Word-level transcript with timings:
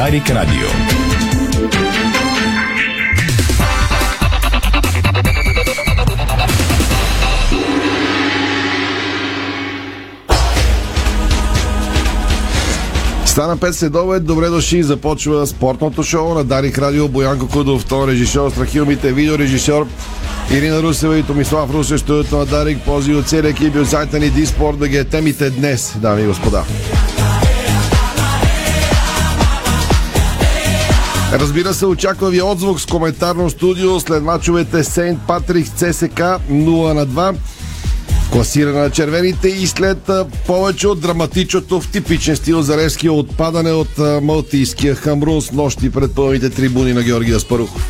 Дарик 0.00 0.30
Радио. 0.30 0.68
Стана 13.24 13.56
5 13.56 13.70
следове, 13.70 14.20
добре 14.20 14.48
дошли, 14.48 14.82
започва 14.82 15.46
спортното 15.46 16.02
шоу 16.02 16.34
на 16.34 16.44
Дарик 16.44 16.78
Радио, 16.78 17.08
Боянко 17.08 17.48
Кудов, 17.48 17.84
тон 17.84 18.08
режисьор, 18.08 18.50
Страхил 18.50 18.86
Мите, 18.86 19.12
видеорежисьор, 19.12 19.86
Ирина 20.52 20.82
Русева 20.82 21.18
и 21.18 21.22
Томислав 21.22 21.70
Русе, 21.74 21.98
студиото 21.98 22.38
на 22.38 22.46
Дарик, 22.46 22.78
пози 22.84 23.14
от 23.14 23.28
целия 23.28 23.50
екип 23.50 23.74
и 23.74 23.78
от 23.78 23.88
сайта 23.88 24.18
ни 24.18 24.30
Диспорт 24.30 24.78
да 24.78 24.88
ги 24.88 24.96
е 24.96 25.04
темите 25.04 25.50
днес, 25.50 25.94
дами 25.96 26.22
и 26.22 26.26
господа. 26.26 26.64
Разбира 31.32 31.74
се, 31.74 31.86
очаква 31.86 32.30
ви 32.30 32.42
отзвук 32.42 32.80
с 32.80 32.86
коментарно 32.86 33.50
студио 33.50 34.00
след 34.00 34.22
мачовете 34.22 34.84
Сейнт 34.84 35.20
Патрик 35.26 35.66
ЦСК 35.66 36.20
0 36.20 36.92
на 36.92 37.06
2 37.06 37.34
класиране 38.32 38.78
на 38.80 38.90
червените 38.90 39.48
и 39.48 39.66
след 39.66 40.10
повече 40.46 40.88
от 40.88 41.00
драматичното 41.00 41.80
в 41.80 41.90
типичен 41.90 42.36
стил 42.36 42.62
за 42.62 42.76
Ревския 42.76 43.12
отпадане 43.12 43.72
от 43.72 43.98
малтийския 44.22 44.94
Хамрун 44.94 45.42
с 45.42 45.52
нощи 45.52 45.90
пред 45.90 46.14
пълните 46.14 46.50
трибуни 46.50 46.92
на 46.92 47.02
Георгия 47.02 47.36
Аспарухов. 47.36 47.86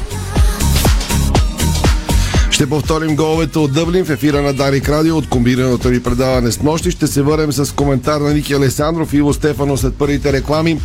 Ще 2.50 2.68
повторим 2.68 3.16
головете 3.16 3.58
от 3.58 3.72
Дъблин 3.72 4.04
в 4.04 4.10
ефира 4.10 4.42
на 4.42 4.52
Дарик 4.52 4.88
Радио 4.88 5.16
от 5.16 5.28
комбинираното 5.28 5.88
ви 5.88 6.02
предаване 6.02 6.52
с 6.52 6.62
нощи. 6.62 6.90
Ще 6.90 7.06
се 7.06 7.22
върнем 7.22 7.52
с 7.52 7.74
коментар 7.74 8.20
на 8.20 8.34
Ники 8.34 8.52
Алесандров 8.52 9.12
и 9.12 9.16
Иво 9.16 9.32
Стефано 9.32 9.76
след 9.76 9.94
първите 9.94 10.32
реклами. 10.32 10.80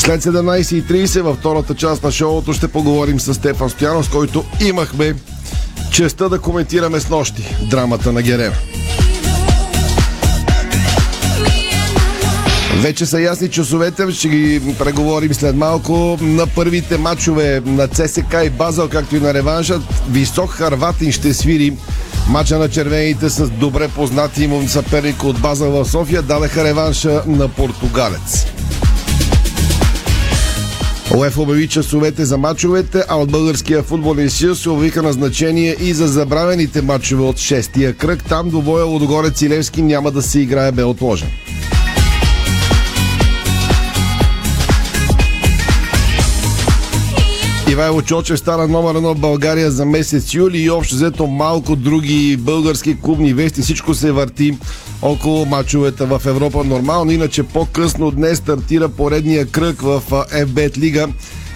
След 0.00 0.22
17.30 0.22 1.20
във 1.20 1.38
втората 1.38 1.74
част 1.74 2.02
на 2.02 2.10
шоуто 2.10 2.52
ще 2.52 2.68
поговорим 2.68 3.20
с 3.20 3.34
Стефан 3.34 3.70
Стоянов, 3.70 4.06
с 4.06 4.08
който 4.08 4.44
имахме 4.60 5.14
честа 5.92 6.28
да 6.28 6.38
коментираме 6.38 7.00
с 7.00 7.08
нощи 7.08 7.56
драмата 7.70 8.12
на 8.12 8.22
Герера. 8.22 8.58
Вече 12.76 13.06
са 13.06 13.20
ясни 13.20 13.48
часовете, 13.48 14.10
ще 14.12 14.28
ги 14.28 14.74
преговорим 14.78 15.34
след 15.34 15.56
малко. 15.56 16.18
На 16.20 16.46
първите 16.46 16.98
матчове 16.98 17.62
на 17.66 17.88
ЦСК 17.88 18.36
и 18.44 18.50
Базел, 18.50 18.88
както 18.88 19.16
и 19.16 19.20
на 19.20 19.34
реванша, 19.34 19.80
висок 20.10 20.50
Харватин 20.50 21.12
ще 21.12 21.34
свири 21.34 21.76
Мача 22.28 22.58
на 22.58 22.68
червените 22.68 23.30
с 23.30 23.50
добре 23.50 23.88
познати 23.88 24.46
му 24.46 24.68
съперник 24.68 25.24
от 25.24 25.40
Базел 25.40 25.70
в 25.70 25.90
София 25.90 26.22
дадаха 26.22 26.64
реванша 26.64 27.22
на 27.26 27.48
португалец. 27.48 28.46
ОЕФ 31.14 31.38
обяви 31.38 31.68
часовете 31.68 32.24
за 32.24 32.38
мачовете, 32.38 33.04
а 33.08 33.16
от 33.16 33.30
Българския 33.30 33.82
футболен 33.82 34.30
съюз 34.30 34.62
се 34.62 34.70
обявиха 34.70 35.02
назначение 35.02 35.76
и 35.80 35.94
за 35.94 36.06
забравените 36.06 36.82
мачове 36.82 37.22
от 37.22 37.38
шестия 37.38 37.92
кръг. 37.92 38.24
Там 38.24 38.50
до 38.50 38.62
боя 38.62 38.84
Лодогорец 38.84 39.42
и 39.42 39.48
Левски 39.48 39.82
няма 39.82 40.10
да 40.10 40.22
се 40.22 40.40
играе 40.40 40.72
бе 40.72 40.84
отложен. 40.84 41.28
Ивайло 47.70 48.02
Чочев 48.02 48.38
стана 48.38 48.68
номер 48.68 48.94
едно 48.94 49.14
в 49.14 49.18
България 49.18 49.70
за 49.70 49.86
месец 49.86 50.34
юли 50.34 50.58
и 50.58 50.70
общо 50.70 50.94
взето 50.94 51.26
малко 51.26 51.76
други 51.76 52.36
български 52.36 53.00
клубни 53.00 53.34
вести. 53.34 53.62
Всичко 53.62 53.94
се 53.94 54.12
върти 54.12 54.58
около 55.02 55.46
мачовете 55.46 56.04
в 56.04 56.22
Европа 56.26 56.64
нормално. 56.64 57.10
Иначе 57.10 57.42
по-късно 57.42 58.10
днес 58.10 58.38
стартира 58.38 58.88
поредния 58.88 59.46
кръг 59.46 59.82
в 59.82 60.02
FBET 60.32 60.78
Лига 60.78 61.08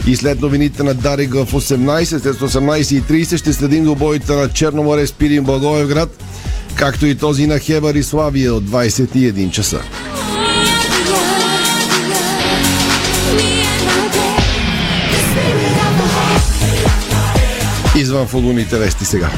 и 0.06 0.16
след 0.16 0.40
новините 0.40 0.82
на 0.82 0.94
Дарик 0.94 1.34
в 1.34 1.46
18, 1.46 2.04
след 2.04 2.36
18.30 2.36 3.36
ще 3.36 3.52
следим 3.52 3.84
до 3.84 3.94
боите 3.94 4.32
на 4.32 4.48
Черноморе, 4.48 5.06
Спирин, 5.06 5.44
Благоевград, 5.44 6.24
както 6.74 7.06
и 7.06 7.14
този 7.14 7.46
на 7.46 7.58
Хебър 7.58 7.94
и 7.94 8.02
Славия 8.02 8.54
от 8.54 8.64
21 8.64 9.50
часа. 9.50 9.80
Извън 18.04 18.26
футболните 18.26 18.78
вести 18.78 19.04
сега. 19.04 19.30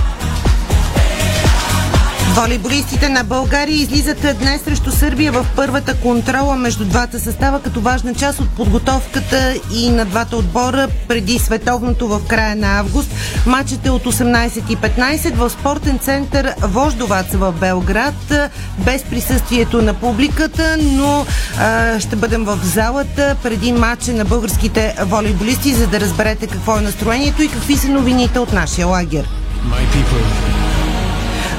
Волейболистите 2.36 3.08
на 3.08 3.24
България 3.24 3.76
излизат 3.76 4.38
днес 4.38 4.62
срещу 4.62 4.90
Сърбия 4.90 5.32
в 5.32 5.46
първата 5.56 5.96
контрола 5.96 6.56
между 6.56 6.84
двата 6.84 7.20
състава 7.20 7.62
като 7.62 7.80
важна 7.80 8.14
част 8.14 8.40
от 8.40 8.48
подготовката 8.48 9.54
и 9.74 9.90
на 9.90 10.04
двата 10.04 10.36
отбора 10.36 10.88
преди 11.08 11.38
световното 11.38 12.08
в 12.08 12.20
края 12.28 12.56
на 12.56 12.78
август. 12.78 13.10
Матчът 13.46 13.86
е 13.86 13.90
от 13.90 14.04
18.15 14.04 15.34
в 15.34 15.50
спортен 15.50 15.98
център 15.98 16.54
Вождовац 16.62 17.26
в 17.32 17.52
Белград 17.52 18.32
без 18.78 19.02
присъствието 19.02 19.82
на 19.82 19.94
публиката, 19.94 20.76
но 20.80 21.26
а, 21.58 22.00
ще 22.00 22.16
бъдем 22.16 22.44
в 22.44 22.58
залата 22.62 23.36
преди 23.42 23.72
матча 23.72 24.12
на 24.12 24.24
българските 24.24 24.94
волейболисти, 25.00 25.74
за 25.74 25.86
да 25.86 26.00
разберете 26.00 26.46
какво 26.46 26.78
е 26.78 26.80
настроението 26.80 27.42
и 27.42 27.48
какви 27.48 27.76
са 27.76 27.88
новините 27.88 28.38
от 28.38 28.52
нашия 28.52 28.86
лагер. 28.86 29.28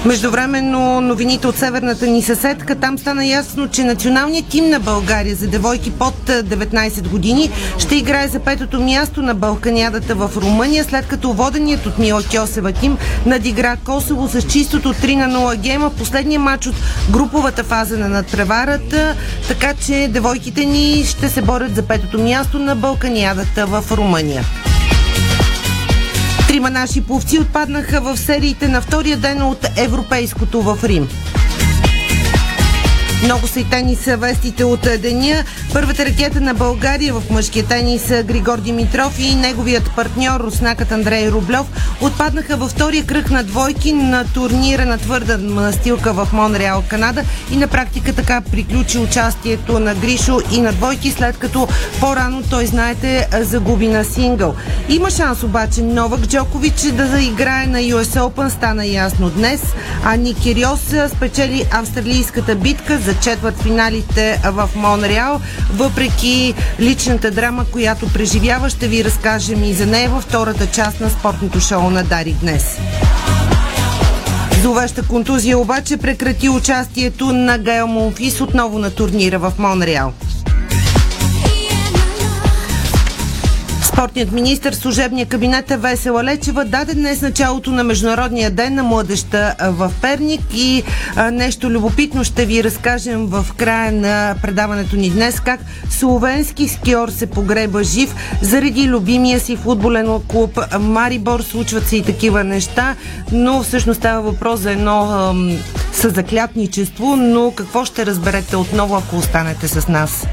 Междувременно 0.08 1.02
новините 1.02 1.48
от 1.48 1.58
северната 1.58 2.08
ни 2.08 2.22
съседка. 2.22 2.76
Там 2.76 2.98
стана 2.98 3.26
ясно, 3.26 3.68
че 3.68 3.84
националният 3.84 4.48
тим 4.48 4.70
на 4.70 4.80
България 4.80 5.36
за 5.36 5.48
девойки 5.48 5.92
под 5.92 6.16
19 6.26 7.08
години 7.08 7.52
ще 7.78 7.96
играе 7.96 8.28
за 8.28 8.40
петото 8.40 8.82
място 8.82 9.22
на 9.22 9.36
Балканядата 9.36 10.16
в 10.16 10.32
Румъния, 10.38 10.84
след 10.84 11.08
като 11.08 11.34
воденият 11.34 11.86
от 11.86 12.00
Мила 12.00 12.24
Кьосева 12.24 12.72
тим 12.72 12.98
надигра 13.26 13.76
Косово 13.86 14.28
с 14.28 14.42
чистото 14.42 14.94
3 14.94 15.16
на 15.16 15.40
0 15.40 15.58
гема. 15.58 15.90
Последния 15.90 16.40
матч 16.40 16.68
от 16.68 16.76
груповата 17.12 17.64
фаза 17.64 17.98
на 17.98 18.10
надпреварата, 18.10 19.16
така 19.48 19.74
че 19.86 20.10
девойките 20.12 20.66
ни 20.66 21.04
ще 21.08 21.30
се 21.30 21.42
борят 21.42 21.76
за 21.76 21.82
петото 21.84 22.20
място 22.20 22.60
на 22.60 22.76
Балканядата 22.76 23.66
в 23.66 23.84
Румъния. 23.92 24.44
Трима 26.58 26.70
наши 26.70 27.02
пловци 27.02 27.40
отпаднаха 27.40 28.02
в 28.02 28.18
сериите 28.18 28.68
на 28.68 28.82
втория 28.82 29.18
ден 29.18 29.42
от 29.42 29.68
Европейското 29.78 30.62
в 30.62 30.84
Рим. 30.84 31.10
Много 33.24 33.48
са 33.48 33.60
и 33.60 33.64
тенис 33.64 34.06
вестите 34.06 34.64
от 34.64 34.82
деня. 34.82 35.44
Първата 35.74 36.06
ракета 36.06 36.42
на 36.42 36.54
България 36.54 37.14
в 37.14 37.30
мъжкия 37.30 37.66
тенис 37.66 38.14
Григор 38.24 38.60
Димитров 38.60 39.20
и 39.20 39.36
неговият 39.36 39.92
партньор 39.96 40.40
руснакът 40.40 40.92
Андрей 40.92 41.30
Рублев 41.30 41.66
отпаднаха 42.02 42.58
във 42.58 42.72
втория 42.72 43.06
кръг 43.06 43.32
на 43.32 43.44
двойки 43.44 43.94
на 43.94 44.26
турнира 44.34 44.86
на 44.86 44.98
твърда 44.98 45.38
настилка 45.38 46.14
в 46.14 46.28
Монреал, 46.34 46.84
Канада 46.88 47.24
и 47.52 47.58
на 47.58 47.68
практика 47.68 48.14
така 48.14 48.42
приключи 48.52 48.98
участието 48.98 49.80
на 49.80 49.96
Гришо 49.96 50.40
и 50.52 50.62
на 50.62 50.74
двойки, 50.74 51.12
след 51.12 51.38
като 51.38 51.68
по-рано 52.00 52.44
той, 52.50 52.66
знаете, 52.66 53.28
загуби 53.42 53.88
на 53.88 54.04
сингъл. 54.04 54.56
Има 54.90 55.10
шанс 55.10 55.44
обаче 55.44 55.82
Новак 55.82 56.28
Джокович 56.28 56.82
да 56.82 57.08
заиграе 57.08 57.68
на 57.68 57.80
US 57.80 58.20
Open, 58.20 58.50
стана 58.50 58.86
ясно 58.86 59.30
днес, 59.30 59.62
а 60.04 60.16
Никириос 60.16 60.94
спечели 61.16 61.66
австралийската 61.72 62.56
битка 62.56 63.00
за 63.08 63.20
четвърт 63.20 63.62
финалите 63.62 64.42
в 64.44 64.70
Монреал. 64.76 65.42
Въпреки 65.74 66.54
личната 66.80 67.32
драма, 67.32 67.66
която 67.66 68.14
преживява, 68.14 68.70
ще 68.70 68.88
ви 68.88 69.04
разкажем 69.04 69.64
и 69.64 69.74
за 69.74 69.86
нея 69.86 70.10
във 70.10 70.24
втората 70.24 70.68
част 70.68 71.02
на 71.02 71.10
спортното 71.10 71.60
шоу 71.60 71.90
на 71.90 72.04
Дари 72.04 72.36
днес. 72.42 72.78
Зловеща 74.62 75.08
контузия 75.08 75.60
обаче 75.60 75.98
прекрати 75.98 76.50
участието 76.50 77.34
на 77.34 77.58
Гайл 77.58 77.88
Монфис 77.88 78.42
отново 78.42 78.80
на 78.80 78.92
турнира 78.92 79.40
в 79.40 79.54
Монреал. 79.60 80.14
Спортният 83.98 84.32
министр, 84.32 84.74
служебния 84.74 85.26
кабинет 85.26 85.72
е 85.72 85.78
Весела 85.78 86.24
Лечева 86.24 86.66
даде 86.66 86.94
днес 86.94 87.22
началото 87.22 87.72
на 87.72 87.84
Международния 87.84 88.52
ден 88.52 88.76
на 88.76 88.84
младеща 88.84 89.56
в 89.62 89.92
Перник 90.02 90.42
и 90.54 90.84
а, 91.16 91.32
нещо 91.32 91.70
любопитно 91.70 92.24
ще 92.24 92.46
ви 92.46 92.64
разкажем 92.64 93.28
в 93.28 93.46
края 93.58 93.92
на 93.92 94.36
предаването 94.42 94.96
ни 94.96 95.10
днес 95.10 95.40
как 95.40 95.60
словенски 95.90 96.68
скиор 96.68 97.10
се 97.10 97.28
погреба 97.28 97.84
жив 97.84 98.16
заради 98.42 98.88
любимия 98.88 99.40
си 99.40 99.56
футболен 99.56 100.20
клуб 100.28 100.60
Марибор. 100.80 101.42
Случват 101.42 101.88
се 101.88 101.98
и 101.98 102.04
такива 102.04 102.44
неща, 102.44 102.96
но 103.32 103.64
всъщност 103.64 104.00
става 104.00 104.22
въпрос 104.22 104.60
за 104.60 104.72
едно 104.72 105.02
ам, 105.12 105.58
съзаклятничество, 105.94 107.16
но 107.16 107.52
какво 107.52 107.86
ще 107.86 108.06
разберете 108.06 108.56
отново, 108.56 108.96
ако 108.96 109.16
останете 109.16 109.68
с 109.68 109.88
нас? 109.88 110.28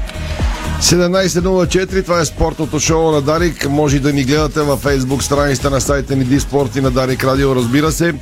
17.04, 0.85 2.03
това 2.03 2.19
е 2.19 2.25
спортното 2.25 2.79
шоу 2.79 3.11
на 3.11 3.21
Дарик. 3.21 3.69
Може 3.69 3.99
да 3.99 4.13
ни 4.13 4.23
гледате 4.23 4.61
във 4.61 4.79
фейсбук 4.79 5.23
страницата 5.23 5.69
на 5.69 5.81
сайта 5.81 6.15
ни 6.15 6.23
Диспорт 6.23 6.75
и 6.75 6.81
на 6.81 6.91
Дарик 6.91 7.23
Радио, 7.23 7.55
разбира 7.55 7.91
се. 7.91 8.13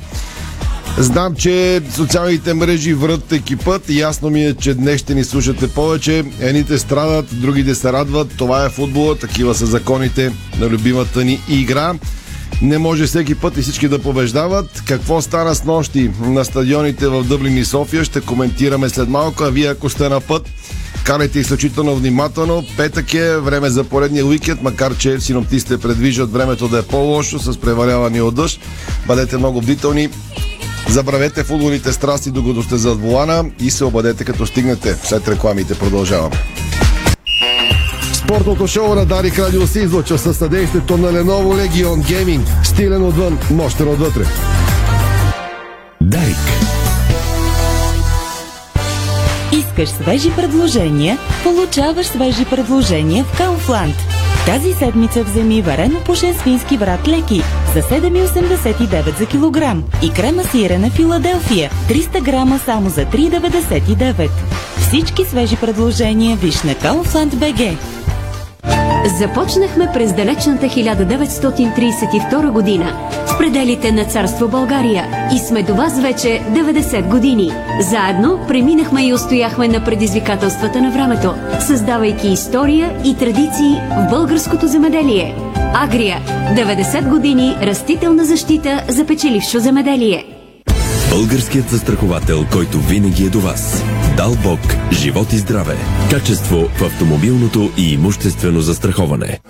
Знам, 0.98 1.34
че 1.34 1.82
социалните 1.94 2.54
мрежи 2.54 2.94
врат 2.94 3.32
екипът. 3.32 3.90
Ясно 3.90 4.30
ми 4.30 4.44
е, 4.44 4.54
че 4.54 4.74
днес 4.74 5.00
ще 5.00 5.14
ни 5.14 5.24
слушате 5.24 5.68
повече. 5.68 6.24
Едните 6.40 6.78
страдат, 6.78 7.26
другите 7.32 7.74
се 7.74 7.92
радват. 7.92 8.36
Това 8.36 8.64
е 8.64 8.70
футбола, 8.70 9.18
такива 9.18 9.54
са 9.54 9.66
законите 9.66 10.32
на 10.58 10.68
любимата 10.68 11.24
ни 11.24 11.40
игра. 11.48 11.94
Не 12.62 12.78
може 12.78 13.06
всеки 13.06 13.34
път 13.34 13.56
и 13.56 13.62
всички 13.62 13.88
да 13.88 13.98
побеждават. 13.98 14.82
Какво 14.86 15.22
стана 15.22 15.54
с 15.54 15.64
нощи 15.64 16.10
на 16.20 16.44
стадионите 16.44 17.08
в 17.08 17.24
Дъблин 17.24 17.58
и 17.58 17.64
София 17.64 18.04
ще 18.04 18.20
коментираме 18.20 18.88
след 18.88 19.08
малко, 19.08 19.44
а 19.44 19.50
вие 19.50 19.68
ако 19.68 19.90
сте 19.90 20.08
на 20.08 20.20
път, 20.20 20.50
Карайте 21.04 21.38
изключително 21.38 21.96
внимателно. 21.96 22.64
Петък 22.76 23.14
е 23.14 23.36
време 23.36 23.70
за 23.70 23.84
поредния 23.84 24.26
уикенд, 24.26 24.62
макар 24.62 24.96
че 24.96 25.20
синоптистите 25.20 25.78
предвиждат 25.78 26.32
времето 26.32 26.68
да 26.68 26.78
е 26.78 26.82
по-лошо 26.82 27.38
с 27.38 27.60
преваляване 27.60 28.22
от 28.22 28.34
дъжд. 28.34 28.60
Бъдете 29.06 29.36
много 29.36 29.60
бдителни. 29.60 30.08
Забравете 30.88 31.44
футболните 31.44 31.92
страсти, 31.92 32.30
докато 32.30 32.62
сте 32.62 32.76
зад 32.76 33.00
волана 33.00 33.44
и 33.60 33.70
се 33.70 33.84
обадете 33.84 34.24
като 34.24 34.46
стигнете. 34.46 34.96
След 35.04 35.28
рекламите 35.28 35.74
продължаваме. 35.74 36.36
Спортното 38.12 38.66
шоу 38.66 38.94
на 38.94 39.06
Дарик 39.06 39.38
Радио 39.38 39.66
се 39.66 39.80
излъчва 39.80 40.18
със 40.18 40.36
съдействието 40.36 40.98
на 40.98 41.12
Lenovo 41.12 41.68
Legion 41.68 42.02
Gaming. 42.02 42.64
Стилен 42.64 43.02
отвън, 43.02 43.38
мощен 43.50 43.88
отвътре. 43.88 44.24
Дарик. 46.02 46.73
Искаш 49.74 49.88
свежи 49.88 50.30
предложения? 50.36 51.18
Получаваш 51.42 52.06
свежи 52.06 52.44
предложения 52.44 53.24
в 53.24 53.38
Kaufland. 53.38 53.94
Тази 54.46 54.72
седмица 54.72 55.24
вземи 55.24 55.62
варено 55.62 56.00
пушен 56.00 56.34
свински 56.34 56.76
врат 56.76 57.08
леки 57.08 57.42
за 57.74 57.82
7,89 57.82 59.18
за 59.18 59.26
килограм 59.26 59.84
и 60.02 60.10
крема 60.10 60.44
сирена 60.44 60.90
Филаделфия 60.90 61.70
300 61.88 62.22
грама 62.22 62.60
само 62.64 62.90
за 62.90 63.06
3,99. 63.06 64.28
Всички 64.78 65.24
свежи 65.24 65.56
предложения 65.56 66.36
виж 66.36 66.62
на 66.62 66.74
Kaufland 66.74 67.34
BG. 67.34 67.76
Започнахме 69.06 69.88
през 69.92 70.12
далечната 70.12 70.66
1932 70.66 72.50
година 72.50 73.10
в 73.26 73.38
пределите 73.38 73.92
на 73.92 74.04
царство 74.04 74.48
България 74.48 75.28
и 75.34 75.38
сме 75.38 75.62
до 75.62 75.74
вас 75.74 76.00
вече 76.00 76.42
90 76.50 77.08
години. 77.08 77.52
Заедно 77.80 78.40
преминахме 78.48 79.06
и 79.06 79.14
устояхме 79.14 79.68
на 79.68 79.84
предизвикателствата 79.84 80.82
на 80.82 80.90
времето, 80.90 81.34
създавайки 81.60 82.28
история 82.28 83.00
и 83.04 83.16
традиции 83.16 83.80
в 83.90 84.06
българското 84.10 84.66
земеделие. 84.66 85.34
Агрия– 85.74 86.20
90 86.56 87.08
години 87.08 87.56
растителна 87.62 88.24
защита 88.24 88.84
за 88.88 89.06
печелившо 89.06 89.58
земеделие. 89.58 90.24
Българският 91.10 91.70
застраховател, 91.70 92.44
който 92.52 92.78
винаги 92.78 93.26
е 93.26 93.30
до 93.30 93.40
вас. 93.40 93.84
Дал 94.16 94.34
Бог, 94.42 94.60
живот 94.92 95.32
и 95.32 95.38
здраве. 95.38 95.76
Качество 96.10 96.68
в 96.78 96.82
автомобилното 96.82 97.70
и 97.76 97.92
имуществено 97.92 98.60
застраховане. 98.60 99.40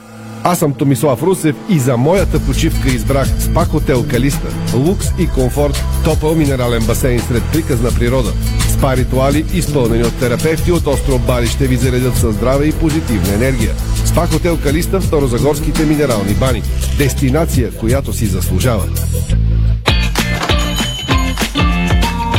Аз 0.42 0.58
съм 0.58 0.74
Томислав 0.74 1.22
Русев 1.22 1.56
и 1.68 1.78
за 1.78 1.96
моята 1.96 2.40
почивка 2.40 2.88
избрах 2.88 3.28
спа 3.40 3.64
хотел 3.64 4.04
Калиста. 4.08 4.48
Лукс 4.74 5.06
и 5.18 5.28
комфорт, 5.28 5.84
топъл 6.04 6.34
минерален 6.34 6.86
басейн 6.86 7.20
сред 7.20 7.42
приказна 7.52 7.90
природа. 7.90 8.32
Спа 8.68 8.96
ритуали, 8.96 9.44
изпълнени 9.54 10.04
от 10.04 10.18
терапевти 10.18 10.72
от 10.72 10.86
остров 10.86 11.26
Бали, 11.26 11.46
ще 11.46 11.66
ви 11.66 11.76
заредят 11.76 12.16
със 12.16 12.34
здраве 12.34 12.66
и 12.66 12.72
позитивна 12.72 13.34
енергия. 13.34 13.74
Спа 14.04 14.26
хотел 14.26 14.58
Калиста 14.62 15.00
в 15.00 15.04
Старозагорските 15.04 15.84
минерални 15.84 16.34
бани. 16.34 16.62
Дестинация, 16.98 17.70
която 17.70 18.12
си 18.12 18.26
заслужава. 18.26 18.84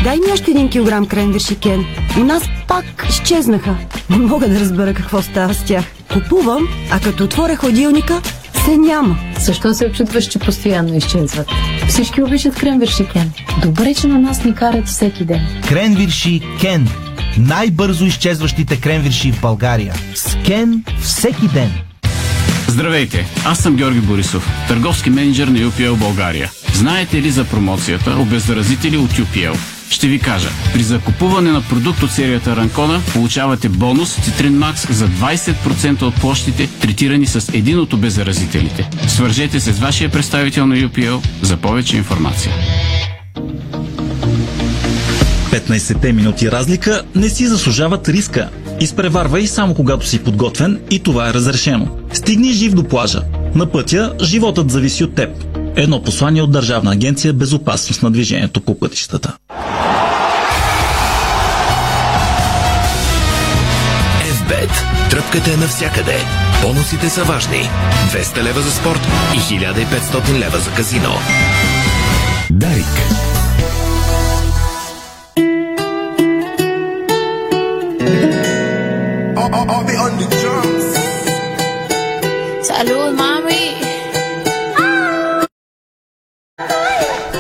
Дай 0.06 0.16
ми 0.16 0.34
още 0.34 0.52
един 0.52 0.70
килограм 0.70 1.06
кренвирши, 1.06 1.56
Кен. 1.56 1.86
У 2.18 2.24
нас 2.24 2.44
пак 2.68 3.06
изчезнаха. 3.10 3.76
Не 4.10 4.18
мога 4.18 4.50
да 4.50 4.60
разбера 4.60 4.94
какво 4.94 5.22
става 5.22 5.54
с 5.54 5.64
тях. 5.64 5.86
Купувам, 6.14 6.68
а 6.92 7.00
като 7.00 7.24
отворя 7.24 7.56
ходилника, 7.56 8.22
се 8.66 8.78
няма. 8.78 9.18
Защо 9.40 9.74
се 9.74 9.86
очутваш, 9.86 10.26
че 10.26 10.40
постоянно 10.40 10.96
изчезват? 10.96 11.48
Всички 11.88 12.24
обичат 12.24 12.56
кренвирши 12.56 13.08
Кен. 13.14 13.32
Добре, 13.62 13.94
че 13.94 14.08
на 14.08 14.20
нас 14.20 14.44
ни 14.44 14.56
карат 14.56 14.88
всеки 14.88 15.26
ден. 15.26 15.48
Кренвирши 15.68 16.42
Кен. 16.62 16.88
Най-бързо 17.38 18.06
изчезващите 18.06 18.82
кренвирши 18.82 19.32
в 19.32 19.42
България. 19.42 19.94
С 20.16 20.38
Кен 20.46 20.84
всеки 21.02 21.48
ден. 21.48 21.72
Здравейте, 22.68 23.26
аз 23.46 23.60
съм 23.60 23.76
Георги 23.76 24.00
Борисов, 24.00 24.50
търговски 24.68 25.10
менеджер 25.10 25.48
на 25.48 25.60
UPL 25.60 25.96
България. 25.96 26.52
Знаете 26.74 27.22
ли 27.22 27.32
за 27.32 27.46
промоцията 27.46 28.16
обеззаразители 28.20 28.98
от 28.98 29.12
UPL? 29.12 29.58
Ще 29.90 30.08
ви 30.08 30.20
кажа. 30.20 30.50
При 30.74 30.84
закупуване 30.84 31.52
на 31.52 31.62
продукт 31.62 32.04
от 32.04 32.12
серията 32.12 32.56
Ранкона 32.56 33.02
получавате 33.14 33.70
бонус 33.70 34.16
Citrine 34.16 34.74
Max 34.74 34.92
за 34.92 35.08
20% 35.08 36.02
от 36.02 36.16
площите, 36.16 36.70
третирани 36.82 37.26
с 37.26 37.54
един 37.54 37.80
от 37.80 37.94
обеззаразителите. 37.94 38.90
Свържете 39.08 39.60
се 39.60 39.74
с 39.74 39.80
вашия 39.80 40.10
представител 40.10 40.68
на 40.68 40.76
UPL 40.76 41.26
за 41.42 41.58
повече 41.58 41.98
информация. 41.98 42.52
15-те 45.52 46.14
минути 46.14 46.52
разлика 46.52 47.04
не 47.16 47.30
си 47.30 47.48
заслужават 47.48 48.10
риска. 48.10 48.50
Изпреварвай 48.80 49.48
само 49.48 49.74
когато 49.74 50.08
си 50.08 50.24
подготвен 50.24 50.80
и 50.92 51.00
това 51.00 51.30
е 51.30 51.34
разрешено. 51.34 51.88
Стигни 52.14 52.54
жив 52.54 52.74
до 52.74 52.84
плажа. 52.84 53.22
На 53.56 53.72
пътя 53.72 54.14
животът 54.22 54.72
зависи 54.72 55.04
от 55.04 55.16
теб. 55.16 55.30
Едно 55.76 56.04
послание 56.04 56.42
от 56.42 56.52
Държавна 56.52 56.92
агенция 56.92 57.34
Безопасност 57.34 58.04
на 58.04 58.12
движението 58.12 58.62
по 58.62 58.80
пътищата. 58.80 59.38
Тръпката 65.32 65.54
е 65.54 65.58
навсякъде. 65.58 66.18
Бонусите 66.62 67.10
са 67.10 67.24
важни. 67.24 67.70
200 68.12 68.44
лева 68.44 68.62
за 68.62 68.72
спорт 68.72 69.00
и 69.36 69.40
1500 69.40 70.40
лева 70.40 70.58
за 70.58 70.72
казино. 70.72 71.10
Дарик. 72.52 72.86
Salud, 82.70 83.12
mami. 83.22 83.64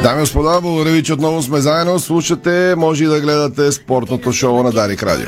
Дами 0.04 0.18
и 0.18 0.22
господа, 0.22 0.60
благодаря 0.62 0.94
ви, 0.94 1.04
че 1.04 1.14
отново 1.14 1.42
сме 1.42 1.62
заедно. 1.62 2.00
Слушате, 2.00 2.74
може 2.78 3.04
и 3.04 3.08
да 3.08 3.22
гледате 3.22 3.72
спортното 3.72 4.32
шоу 4.32 4.64
на 4.64 4.72
Дарик 4.72 5.04
Радио. 5.04 5.28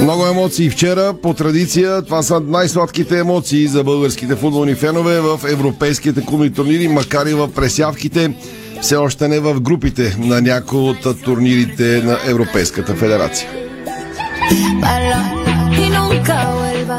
Много 0.00 0.26
емоции 0.26 0.70
вчера. 0.70 1.14
По 1.22 1.34
традиция, 1.34 2.02
това 2.02 2.22
са 2.22 2.40
най-сладките 2.40 3.18
емоции 3.18 3.66
за 3.66 3.84
българските 3.84 4.36
футболни 4.36 4.74
фенове 4.74 5.20
в 5.20 5.40
европейските 5.48 6.24
клубни 6.26 6.52
турнири, 6.52 6.88
макар 6.88 7.26
и 7.26 7.34
в 7.34 7.52
пресявките, 7.52 8.34
все 8.80 8.96
още 8.96 9.28
не 9.28 9.40
в 9.40 9.60
групите 9.60 10.16
на 10.18 10.40
някои 10.40 10.80
от 10.80 11.22
турнирите 11.22 12.02
на 12.04 12.18
Европейската 12.26 12.94
федерация. 12.94 13.48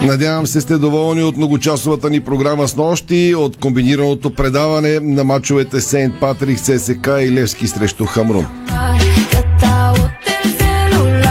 Надявам 0.02 0.48
се 0.48 0.62
сте 0.62 0.78
доволни 0.78 1.24
от 1.24 1.38
многочасовата 1.38 2.10
ни 2.10 2.20
програма 2.20 2.68
с 2.68 2.76
нощи, 2.76 3.36
от 3.38 3.58
комбинираното 3.58 4.34
предаване 4.34 5.00
на 5.00 5.24
мачовете 5.24 5.82
Сейнт 5.82 6.20
Патрик, 6.20 6.60
ССК 6.60 7.08
и 7.22 7.32
Левски 7.32 7.68
срещу 7.68 8.06
Хамрун. 8.06 8.48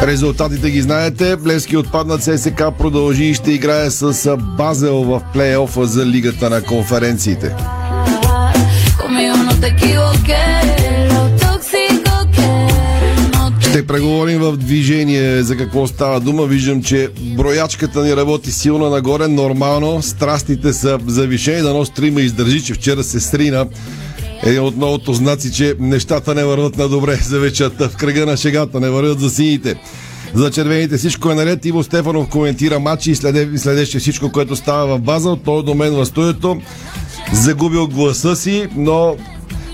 Резултатите 0.06 0.70
ги 0.70 0.82
знаете. 0.82 1.36
Левски 1.46 1.76
отпадна 1.76 2.18
ССК 2.20 2.62
продължи 2.78 3.24
и 3.24 3.34
ще 3.34 3.52
играе 3.52 3.90
с 3.90 4.36
Базел 4.36 5.02
в 5.02 5.22
плейофа 5.32 5.86
за 5.86 6.06
Лигата 6.06 6.50
на 6.50 6.62
конференциите. 6.62 7.56
Ще 13.60 13.86
преговорим 13.86 14.38
в 14.38 14.56
движение 14.56 15.42
за 15.42 15.56
какво 15.56 15.86
става 15.86 16.20
дума. 16.20 16.46
Виждам, 16.46 16.82
че 16.82 17.08
броячката 17.20 18.04
ни 18.04 18.16
работи 18.16 18.52
силно 18.52 18.90
нагоре. 18.90 19.28
Нормално, 19.28 20.02
страстите 20.02 20.72
са 20.72 20.98
завишени. 21.06 21.62
Дано 21.62 21.84
стрима 21.84 22.20
издържи, 22.20 22.64
че 22.64 22.74
вчера 22.74 23.04
се 23.04 23.20
срина. 23.20 23.66
Един 24.42 24.60
от 24.60 24.76
новото 24.76 25.12
знаци, 25.12 25.52
че 25.52 25.74
нещата 25.78 26.34
не 26.34 26.44
върват 26.44 26.76
на 26.76 26.88
добре 26.88 27.14
за 27.14 27.38
вечерта. 27.38 27.88
В 27.88 27.96
кръга 27.96 28.26
на 28.26 28.36
шегата 28.36 28.80
не 28.80 28.90
върват 28.90 29.20
за 29.20 29.30
сините. 29.30 29.74
За 30.34 30.50
червените 30.50 30.96
всичко 30.96 31.30
е 31.30 31.34
наред. 31.34 31.64
Иво 31.64 31.82
Стефанов 31.82 32.28
коментира 32.28 32.80
матчи 32.80 33.10
и 33.10 33.14
следе, 33.14 33.58
следеше 33.58 33.98
всичко, 33.98 34.32
което 34.32 34.56
става 34.56 34.96
в 34.96 35.00
база. 35.00 35.36
Той 35.44 35.62
до 35.62 35.74
мен 35.74 35.94
в 35.94 36.06
студиото. 36.06 36.60
Загубил 37.32 37.86
гласа 37.86 38.36
си, 38.36 38.68
но 38.76 39.16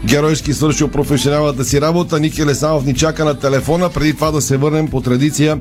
геройски 0.05 0.53
свършил 0.53 0.89
професионалната 0.89 1.65
си 1.65 1.81
работа. 1.81 2.21
Ники 2.21 2.47
Лесанов 2.47 2.85
ни 2.85 2.95
чака 2.95 3.25
на 3.25 3.35
телефона. 3.35 3.91
Преди 3.91 4.15
това 4.15 4.31
да 4.31 4.41
се 4.41 4.57
върнем 4.57 4.89
по 4.89 5.01
традиция, 5.01 5.61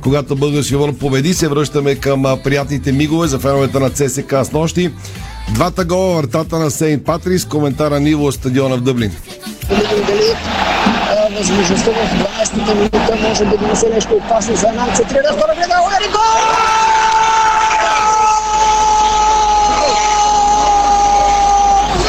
когато 0.00 0.36
български 0.36 0.76
вор 0.76 0.92
победи, 0.92 1.34
се 1.34 1.48
връщаме 1.48 1.94
към 1.94 2.24
приятните 2.44 2.92
мигове 2.92 3.28
за 3.28 3.38
феновете 3.38 3.78
на 3.78 3.90
ЦСК 3.90 4.34
с 4.42 4.52
нощи. 4.52 4.90
Двата 5.54 5.84
гола 5.84 6.16
вратата 6.16 6.58
на 6.58 6.70
Сейнт 6.70 7.04
Патрис, 7.04 7.44
коментара 7.44 8.00
Ниво 8.00 8.24
от 8.24 8.34
стадиона 8.34 8.76
в 8.76 8.80
Дъблин. 8.80 9.16
Дали 9.68 10.36
възможността 11.38 11.90
в 11.90 11.94
12-та 11.94 12.74
минута 12.74 13.16
може 13.28 13.44
да 13.44 13.56
донесе 13.56 13.88
нещо 13.94 14.14
опасно 14.14 14.56
за 14.56 14.68
една 14.68 14.94
центрира 14.94 15.32
втора 15.32 15.54
гледа 15.54 15.74
гол! 16.12 16.30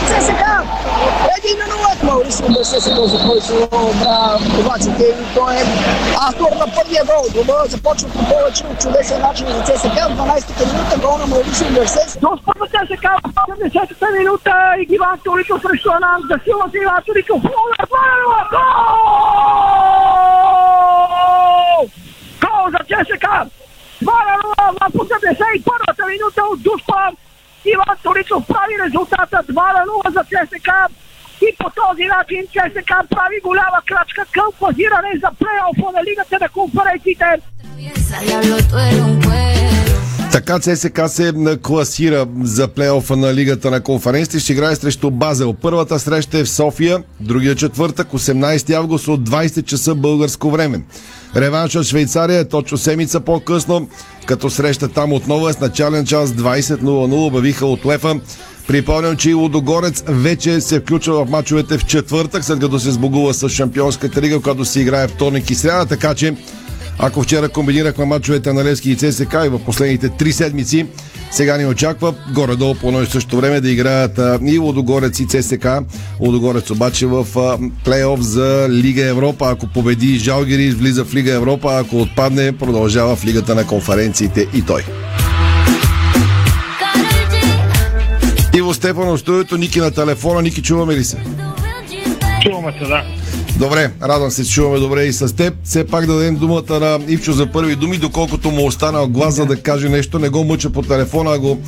За 0.08 0.20
ЦСКА! 0.20 0.64
Един 1.38 1.58
на 1.60 1.66
нула! 2.40 2.42
Маурисио 2.42 2.50
Мерсес 2.50 2.88
е 2.88 2.96
този, 2.96 3.18
който 3.28 3.70
бра 3.70 4.38
овациите 4.60 5.04
и 5.04 5.36
той 5.36 5.54
е 5.54 5.64
автор 6.28 6.52
на 6.60 6.66
първия 6.76 7.04
гол. 7.06 7.24
Дома 7.34 7.66
започва 7.66 8.10
по 8.10 8.20
повече 8.30 8.64
от 8.64 8.80
чудесен 8.82 9.22
начин 9.22 9.48
за 9.48 9.62
ЦСКА. 9.64 10.10
В 10.10 10.18
12-та 10.18 10.66
минута 10.66 10.98
гол 11.02 11.18
на 11.18 11.28
Маурисио 11.28 11.72
Мерсес. 11.72 12.18
До 12.22 12.30
първа 12.46 12.68
ЦСКА 12.68 13.16
в 13.24 13.34
70-та 13.34 14.08
минута 14.20 14.54
и 14.80 14.96
Иван 14.96 15.20
Ториков 15.24 15.62
срещу 15.62 15.90
Анан. 15.92 16.22
За 16.30 16.40
сила 16.44 16.66
за 16.72 16.78
Иван 16.78 17.04
Ториков. 17.06 17.42
Гол! 17.42 17.62
Гол 22.44 22.64
за 22.76 22.82
ЦСКА! 22.90 23.46
2 24.04 24.12
на 24.30 24.36
0 24.72 24.90
в 24.90 24.94
81-та 24.94 26.06
минута 26.06 26.42
от 26.52 26.62
Дуспа. 26.62 27.12
Иван 27.66 27.98
Ториков 28.04 28.44
прави 28.48 28.74
резултата 28.86 29.44
2 29.50 29.54
на 29.54 29.86
0 29.86 30.10
за 30.14 30.24
ЦСКА. 30.24 30.88
И 31.48 31.56
по 31.58 31.70
този 31.82 32.06
начин 32.16 32.42
ЦСКА 32.54 33.00
прави 33.10 33.38
голяма 33.44 33.80
крачка 33.86 34.26
към 34.32 34.46
класиране 34.60 35.12
за 35.24 35.30
плейофа 35.40 35.92
на 35.98 36.04
Лигата 36.04 36.38
на 36.42 36.50
конференциите. 36.50 37.26
Така 40.32 40.60
ЦСК 40.60 41.02
се 41.08 41.34
класира 41.64 42.28
за 42.44 42.68
плейофа 42.68 43.16
на 43.16 43.34
Лигата 43.34 43.72
на 43.72 43.82
конференците. 43.82 44.40
Ще 44.40 44.54
играе 44.54 44.76
срещу 44.76 45.12
Базел. 45.12 45.54
Първата 45.54 46.00
среща 46.00 46.38
е 46.38 46.44
в 46.44 46.50
София, 46.50 47.04
другия 47.20 47.56
четвъртък, 47.56 48.08
18 48.08 48.74
август 48.74 49.08
от 49.08 49.30
20 49.30 49.66
часа 49.66 49.96
българско 49.96 50.52
време. 50.52 50.82
Реванш 51.36 51.76
от 51.76 51.86
Швейцария 51.86 52.40
е 52.40 52.48
точно 52.48 52.78
седмица 52.78 53.20
по-късно, 53.20 53.90
като 54.26 54.50
среща 54.50 54.88
там 54.88 55.14
отново 55.14 55.50
е 55.50 55.54
с 55.54 55.60
начален 55.60 56.06
час 56.06 56.30
20.00 56.30 57.28
обявиха 57.28 57.66
от 57.66 57.86
УЕФА. 57.86 58.20
Припомням, 58.72 59.18
че 59.18 59.30
и 59.30 59.34
Лудогорец 59.34 60.04
вече 60.08 60.62
се 60.62 60.80
включва 60.80 61.26
в 61.26 61.30
мачовете 61.30 61.78
в 61.78 61.86
четвъртък, 61.86 62.44
след 62.44 62.60
като 62.60 62.80
се 62.80 62.92
сбогува 62.92 63.34
с 63.34 63.50
Шампионската 63.50 64.22
лига, 64.22 64.40
която 64.40 64.66
се 64.66 64.82
играе 64.82 65.08
вторник 65.08 65.50
и 65.50 65.56
сряда, 65.56 65.86
така 65.86 66.16
че 66.16 66.36
ако 67.00 67.22
вчера 67.24 67.50
комбинирахме 67.50 68.06
мачовете 68.06 68.54
на 68.54 68.64
Левски 68.64 68.92
и 68.92 68.96
ЦСК 68.96 69.34
и 69.46 69.50
в 69.50 69.60
последните 69.66 70.10
три 70.10 70.32
седмици, 70.32 70.86
сега 71.32 71.58
ни 71.58 71.66
очаква 71.66 72.14
горе-долу 72.34 72.76
по 72.76 73.02
и 73.02 73.06
също 73.06 73.38
време 73.38 73.62
да 73.62 73.70
играят 73.70 74.20
и 74.46 74.58
Лодогорец 74.58 75.20
и 75.20 75.28
ЦСК. 75.28 75.68
Лодогорец 76.20 76.70
обаче 76.70 77.06
в 77.06 77.26
плейоф 77.86 78.20
за 78.20 78.68
Лига 78.70 79.06
Европа. 79.06 79.50
Ако 79.50 79.68
победи 79.68 80.18
Жалгири, 80.18 80.72
влиза 80.72 81.06
в 81.06 81.14
Лига 81.14 81.34
Европа. 81.34 81.70
Ако 81.74 82.02
отпадне, 82.02 82.52
продължава 82.52 83.16
в 83.16 83.26
Лигата 83.26 83.56
на 83.56 83.68
конференциите 83.68 84.48
и 84.54 84.62
той. 84.62 84.84
Иво 88.72 88.76
Стефан 88.76 89.10
от 89.10 89.20
студиото, 89.20 89.58
Ники 89.58 89.80
на 89.80 89.92
телефона. 89.92 90.42
Ники, 90.42 90.62
чуваме 90.62 90.96
ли 90.96 91.04
се? 91.04 91.18
Чуваме 92.44 92.74
се, 92.80 92.86
да. 92.86 93.04
Добре, 93.58 93.92
радвам 94.04 94.32
се, 94.32 94.46
че 94.46 94.52
чуваме 94.52 94.80
добре 94.80 95.04
и 95.04 95.14
с 95.14 95.36
теб. 95.36 95.54
Все 95.64 95.88
пак 95.88 96.06
да 96.06 96.14
дадем 96.14 96.36
думата 96.36 96.80
на 96.80 97.00
Ивчо 97.08 97.32
за 97.32 97.52
първи 97.52 97.76
думи, 97.76 97.98
доколкото 97.98 98.52
му 98.52 98.66
остана 98.66 99.08
глас 99.08 99.36
за 99.36 99.46
да 99.46 99.62
каже 99.62 99.90
нещо. 99.90 100.20
Не 100.20 100.30
го 100.30 100.44
мъча 100.44 100.70
по 100.70 100.82
телефона, 100.82 101.32
а 101.32 101.40
го 101.40 101.62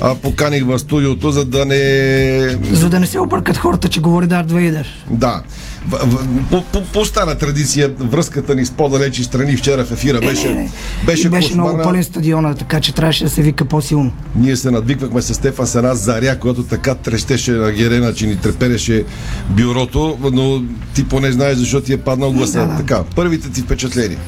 а, 0.00 0.14
поканих 0.14 0.64
в 0.64 0.78
студиото, 0.78 1.30
за 1.30 1.44
да 1.44 1.64
не... 1.64 2.58
За 2.72 2.88
да 2.88 3.00
не 3.00 3.06
се 3.06 3.20
объркат 3.20 3.56
хората, 3.56 3.88
че 3.88 4.00
говори 4.00 4.26
Дарт 4.26 4.50
Вейдер. 4.50 5.04
Да. 5.10 5.42
В, 5.88 5.98
в, 5.98 6.18
по, 6.50 6.62
по, 6.62 6.84
по 6.84 7.04
стара 7.04 7.34
традиция, 7.34 7.90
връзката 8.00 8.54
ни 8.54 8.66
с 8.66 8.70
по-далечи 8.70 9.24
страни 9.24 9.56
вчера 9.56 9.84
в 9.84 9.92
ефира 9.92 10.20
беше, 10.20 10.48
Е, 10.48 10.68
беше, 11.06 11.26
и 11.26 11.30
беше 11.30 11.48
кошмарна. 11.48 11.70
много 11.70 11.84
пълен 11.84 12.04
стадиона, 12.04 12.54
така 12.54 12.80
че 12.80 12.94
трябваше 12.94 13.24
да 13.24 13.30
се 13.30 13.42
вика 13.42 13.64
по-силно. 13.64 14.12
Ние 14.36 14.56
се 14.56 14.70
надвиквахме 14.70 15.22
с 15.22 15.34
Стефан 15.34 15.66
с 15.66 15.74
една 15.74 15.94
заря, 15.94 16.38
която 16.38 16.62
така 16.62 16.94
трещеше 16.94 17.50
на 17.50 17.72
Герена, 17.72 18.14
че 18.14 18.26
ни 18.26 18.36
трепереше 18.36 19.04
бюрото, 19.50 20.18
но 20.32 20.62
ти 20.94 21.04
поне 21.04 21.32
знаеш 21.32 21.56
защо 21.56 21.80
ти 21.80 21.92
е 21.92 21.96
паднал 21.96 22.32
гласа. 22.32 22.58
Да, 22.58 22.66
да. 22.66 22.76
Така, 22.76 23.02
първите 23.16 23.50
ти 23.50 23.60
впечатления. 23.60 24.18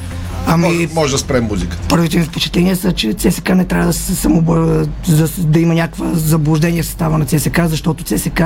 Ами, 0.49 0.67
може, 0.67 0.87
може 0.93 1.11
да 1.11 1.17
спрем 1.17 1.43
музиката. 1.43 1.87
Първите 1.89 2.17
ми 2.17 2.25
впечатления 2.25 2.75
са, 2.75 2.91
че 2.91 3.13
ЦСК 3.13 3.49
не 3.49 3.65
трябва 3.65 3.87
да 3.87 3.93
се 3.93 4.15
самобър... 4.15 4.87
за, 5.07 5.27
да 5.43 5.59
има 5.59 5.73
някаква 5.73 6.13
заблуждение 6.13 6.83
в 6.83 6.85
състава 6.85 7.17
на 7.17 7.25
ЦСК, 7.25 7.59
защото 7.65 8.03
ЦСК 8.03 8.41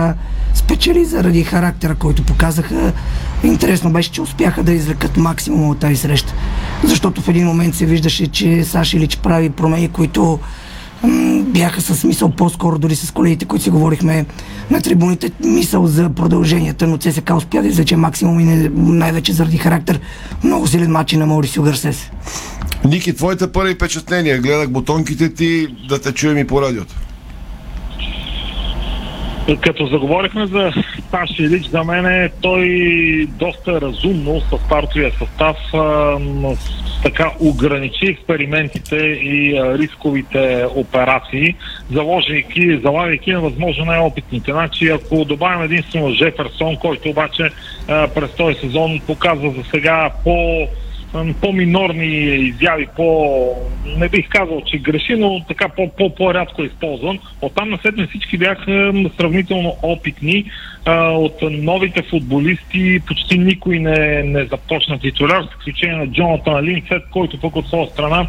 спечели 0.53 1.05
заради 1.05 1.43
характера, 1.43 1.95
който 1.95 2.23
показаха. 2.23 2.93
Интересно 3.43 3.89
беше, 3.91 4.11
че 4.11 4.21
успяха 4.21 4.63
да 4.63 4.73
извлекат 4.73 5.17
максимум 5.17 5.69
от 5.69 5.79
тази 5.79 5.95
среща. 5.95 6.33
Защото 6.83 7.21
в 7.21 7.27
един 7.27 7.47
момент 7.47 7.75
се 7.75 7.85
виждаше, 7.85 8.27
че 8.27 8.63
Саши 8.63 8.97
Илич 8.97 9.17
прави 9.17 9.49
промени, 9.49 9.89
които 9.89 10.39
бяха 11.41 11.81
с 11.81 12.03
мисъл 12.03 12.29
по-скоро 12.29 12.79
дори 12.79 12.95
с 12.95 13.11
колегите, 13.11 13.45
които 13.45 13.63
си 13.63 13.69
говорихме 13.69 14.25
на 14.71 14.81
трибуните, 14.81 15.31
мисъл 15.45 15.87
за 15.87 16.09
продълженията, 16.09 16.87
но 16.87 16.97
ЦСК 16.97 17.31
успя 17.37 17.61
да 17.61 17.67
извлече 17.67 17.95
максимум 17.95 18.39
и 18.39 18.43
не, 18.43 18.69
най-вече 18.75 19.33
заради 19.33 19.57
характер. 19.57 19.99
Много 20.43 20.67
силен 20.67 20.91
матч 20.91 21.13
на 21.13 21.25
Маурисио 21.25 21.63
Гарсес. 21.63 22.11
Ники, 22.85 23.13
твоите 23.13 23.51
първи 23.51 23.73
впечатления. 23.73 24.41
Гледах 24.41 24.69
бутонките 24.69 25.33
ти 25.33 25.67
да 25.89 26.01
те 26.01 26.11
чуем 26.11 26.37
и 26.37 26.47
по 26.47 26.61
радиото. 26.61 26.95
Като 29.59 29.85
заговорихме 29.85 30.45
за 30.45 30.71
Паши 31.11 31.43
Илич, 31.43 31.65
за 31.65 31.83
мен 31.83 32.05
е 32.05 32.29
той 32.41 32.67
доста 33.29 33.81
разумно 33.81 34.41
с 34.41 34.57
стартовия 34.65 35.11
състав 35.11 35.57
така 37.03 37.31
ограничи 37.39 38.05
експериментите 38.05 38.95
и 38.97 39.57
а, 39.57 39.77
рисковите 39.77 40.65
операции, 40.75 41.55
заложейки, 41.91 42.79
залагайки 42.83 43.31
на 43.31 43.41
възможно 43.41 43.85
най-опитните. 43.85 44.51
Значи, 44.51 44.89
ако 44.89 45.25
добавим 45.25 45.63
единствено 45.63 46.13
Жеферсон, 46.13 46.77
който 46.77 47.09
обаче 47.09 47.49
а, 47.87 48.07
през 48.07 48.31
този 48.31 48.55
сезон 48.55 48.99
показва 49.07 49.51
за 49.51 49.63
сега 49.71 50.09
по 50.23 50.67
по-минорни 51.41 52.35
изяви, 52.35 52.87
по... 52.95 53.35
не 53.97 54.09
бих 54.09 54.29
казал, 54.29 54.61
че 54.65 54.77
греши, 54.77 55.15
но 55.15 55.45
така 55.47 55.69
по- 55.69 55.91
по- 55.97 56.15
по-рядко 56.15 56.63
използван. 56.63 57.19
Оттам 57.41 57.69
насетне 57.69 58.07
всички 58.07 58.37
бяха 58.37 58.93
сравнително 59.17 59.75
опитни. 59.83 60.45
От 60.95 61.41
новите 61.41 62.01
футболисти 62.01 62.99
почти 63.07 63.37
никой 63.37 63.79
не, 63.79 64.23
не 64.23 64.45
започна 64.45 64.99
титуляр, 64.99 65.43
с 65.43 65.59
изключение 65.59 65.95
на 65.95 66.07
Джонатан 66.07 66.65
Линсет, 66.65 67.03
който 67.11 67.39
пък 67.39 67.55
от 67.55 67.67
своя 67.67 67.87
страна 67.87 68.27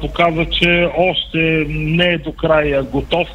показа, 0.00 0.44
че 0.44 0.88
още 0.96 1.66
не 1.68 2.04
е 2.04 2.18
до 2.18 2.32
края 2.32 2.82
готов 2.82 3.28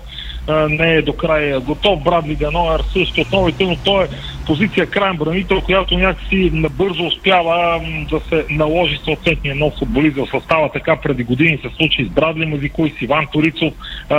не 0.69 0.93
е 0.93 1.01
до 1.01 1.13
края 1.13 1.59
готов. 1.59 2.03
Брадли 2.03 2.35
Ганоер 2.35 2.79
също 2.93 3.21
от 3.21 3.31
новите, 3.31 3.65
но 3.65 3.75
той 3.75 4.03
е 4.03 4.07
позиция 4.45 4.85
крайен 4.85 5.17
бранител, 5.17 5.61
която 5.61 5.97
някакси 5.97 6.49
набързо 6.53 7.07
успява 7.07 7.81
да 8.09 8.19
се 8.29 8.45
наложи 8.49 8.99
съответния 9.03 9.55
нов 9.55 9.73
футболист 9.79 10.17
в 10.17 10.27
състава. 10.31 10.71
Така 10.71 10.95
преди 10.95 11.23
години 11.23 11.57
се 11.57 11.75
случи 11.77 12.05
с 12.05 12.09
Брадли 12.09 12.45
Мазикой, 12.45 12.93
с 12.97 13.01
Иван 13.01 13.27
Торицов, 13.33 13.73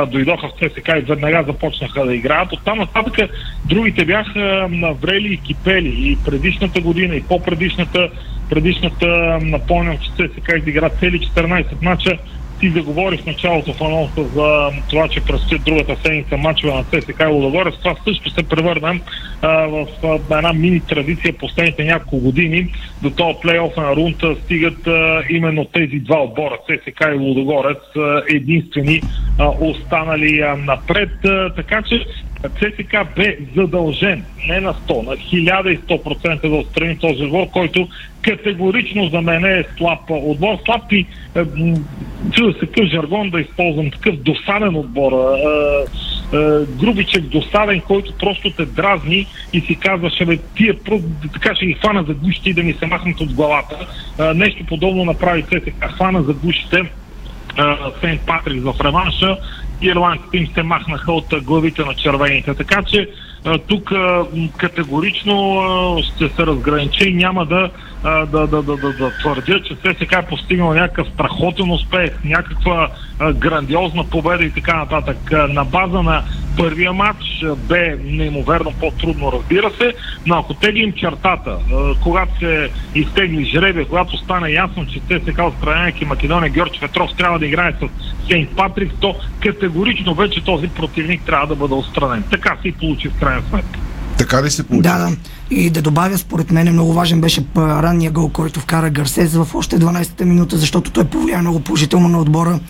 дойдоха 0.06 0.48
в 0.48 0.52
ЦСК 0.52 0.88
и 0.88 1.00
веднага 1.00 1.44
започнаха 1.46 2.06
да 2.06 2.14
играят. 2.14 2.52
Оттам 2.52 2.78
нататък 2.78 3.30
другите 3.64 4.04
бяха 4.04 4.68
наврели 4.70 5.32
и 5.32 5.36
кипели 5.36 6.10
и 6.10 6.16
предишната 6.24 6.80
година, 6.80 7.16
и 7.16 7.22
по-предишната 7.22 8.10
предишната, 8.50 9.38
напомням, 9.42 9.98
че 9.98 10.10
ЦСК 10.10 10.52
изигра 10.58 10.88
цели 10.88 11.20
14 11.36 11.64
мача 11.82 12.18
ти 12.60 12.70
заговори 12.70 13.16
в 13.16 13.26
началото 13.26 13.72
в 13.72 13.80
анонса 13.80 14.24
за 14.24 14.70
това, 14.90 15.08
че 15.08 15.24
предстоят 15.24 15.64
другата 15.64 15.96
седмица 16.04 16.36
мачове 16.36 16.72
на 16.74 16.84
ЦСКА 16.84 17.24
и 17.24 17.32
Лудогорец. 17.32 17.74
Това 17.78 17.96
също 18.04 18.30
се 18.30 18.42
превърна 18.42 19.00
в 19.42 19.86
една 20.30 20.52
мини 20.52 20.80
традиция 20.80 21.38
последните 21.38 21.84
няколко 21.84 22.18
години. 22.18 22.72
До 23.02 23.10
този 23.10 23.38
плейоф 23.42 23.76
на 23.76 23.96
Рунта 23.96 24.36
стигат 24.44 24.86
а, 24.86 25.22
именно 25.30 25.64
тези 25.64 25.96
два 25.98 26.22
отбора, 26.22 26.58
ЦСКА 26.66 27.14
и 27.14 27.18
Лудогорец, 27.18 27.78
единствени 28.30 29.02
останали 29.60 30.44
напред. 30.64 31.10
Така 31.56 31.82
че 31.82 32.06
ЦСК 32.42 32.96
бе 33.16 33.38
задължен 33.56 34.24
не 34.48 34.60
на 34.60 34.74
100, 34.74 35.06
на 35.06 35.16
1100% 35.16 36.48
да 36.48 36.56
отстрани 36.56 36.98
този 36.98 37.24
отбор, 37.24 37.46
който 37.52 37.88
категорично 38.22 39.08
за 39.08 39.20
мен 39.20 39.44
е 39.44 39.64
слаб 39.78 40.00
отбор. 40.08 40.58
Слаб 40.64 40.92
и 40.92 41.06
е, 41.34 41.44
чуда 42.32 42.52
се 42.52 42.58
такъв 42.58 42.84
жаргон 42.84 43.30
да 43.30 43.40
използвам, 43.40 43.90
такъв 43.90 44.16
досаден 44.16 44.76
отбор. 44.76 45.12
Е, 45.12 46.36
е, 46.36 46.64
грубичек 46.80 47.24
досаден, 47.24 47.80
който 47.80 48.12
просто 48.18 48.50
те 48.50 48.64
дразни 48.64 49.26
и 49.52 49.60
си 49.60 49.76
казваше, 49.76 50.26
бе, 50.26 50.38
тия 50.56 50.74
така 51.32 51.54
ще 51.54 51.66
ги 51.66 51.72
хвана 51.72 52.02
за 52.02 52.14
гушите 52.14 52.50
и 52.50 52.54
да 52.54 52.62
ми 52.62 52.72
се 52.72 52.86
махнат 52.86 53.20
от 53.20 53.34
главата. 53.34 53.86
Е, 54.20 54.34
нещо 54.34 54.64
подобно 54.66 55.04
направи 55.04 55.42
ЦСК, 55.42 55.84
хвана 55.96 56.22
за 56.22 56.32
гушите 56.32 56.82
Сейнт 58.00 58.20
Патрик 58.26 58.62
в 58.62 58.74
реванша 58.84 59.36
ирландците 59.82 60.36
им 60.36 60.46
се 60.54 60.62
махнаха 60.62 61.12
от 61.12 61.34
главите 61.44 61.84
на 61.84 61.94
червените. 61.94 62.54
Така 62.54 62.82
че 62.82 63.08
тук 63.68 63.92
категорично 64.56 65.62
ще 66.02 66.28
се 66.28 66.46
разгранича 66.46 67.04
и 67.04 67.14
няма 67.14 67.46
да, 67.46 67.70
а, 68.02 68.26
да, 68.26 68.46
да, 68.46 68.62
да, 68.62 68.76
да, 68.76 68.92
да 68.92 69.10
твърдя, 69.18 69.60
че 69.62 69.74
ССК 69.74 70.12
е 70.12 70.26
постигнал 70.28 70.74
някакъв 70.74 71.08
страхотен 71.14 71.70
успех, 71.70 72.10
някаква 72.24 72.88
а, 73.18 73.32
грандиозна 73.32 74.04
победа 74.04 74.44
и 74.44 74.50
така 74.50 74.76
нататък. 74.76 75.32
А, 75.32 75.36
на 75.48 75.64
база 75.64 76.02
на 76.02 76.24
първия 76.56 76.92
матч 76.92 77.42
а, 77.44 77.54
бе 77.56 77.96
неимоверно 78.04 78.72
по-трудно, 78.80 79.32
разбира 79.32 79.70
се, 79.78 79.94
но 80.26 80.38
ако 80.38 80.54
теглим 80.54 80.92
чертата, 80.92 81.58
а, 81.72 81.94
когато 82.02 82.38
се 82.38 82.70
изтегли 82.94 83.44
жребия, 83.44 83.86
когато 83.86 84.16
стана 84.16 84.50
ясно, 84.50 84.86
че 84.86 85.00
ССК 85.00 85.40
отстранявайки 85.42 86.04
Македония, 86.04 86.50
Георги 86.50 86.78
Петров 86.80 87.10
трябва 87.18 87.38
да 87.38 87.46
играе 87.46 87.72
с 87.72 87.88
Сейнт 88.28 88.56
Патрик, 88.56 88.92
то 89.00 89.16
категорично 89.40 90.14
вече 90.14 90.44
този 90.44 90.68
противник 90.68 91.22
трябва 91.26 91.46
да 91.46 91.56
бъде 91.56 91.74
отстранен. 91.74 92.24
Така 92.30 92.56
се 92.62 92.68
и 92.68 92.72
получи 92.72 93.08
в 93.08 93.20
крайна 93.20 93.42
сметка. 93.48 93.78
Така 94.18 94.42
ли 94.42 94.50
се 94.50 94.66
получи? 94.66 94.82
Да, 94.82 94.98
да. 94.98 95.16
И 95.50 95.70
да 95.70 95.82
добавя, 95.82 96.18
според 96.18 96.50
мен 96.50 96.72
много 96.72 96.92
важен 96.92 97.20
беше 97.20 97.44
ранния 97.56 98.10
гол, 98.10 98.28
който 98.28 98.60
вкара 98.60 98.90
Гарсес 98.90 99.34
в 99.34 99.48
още 99.54 99.78
12-та 99.78 100.24
минута, 100.24 100.56
защото 100.56 100.90
той 100.90 101.04
повлия 101.04 101.38
много 101.38 101.60
положително 101.60 102.08
на 102.08 102.20
отбора. 102.20 102.60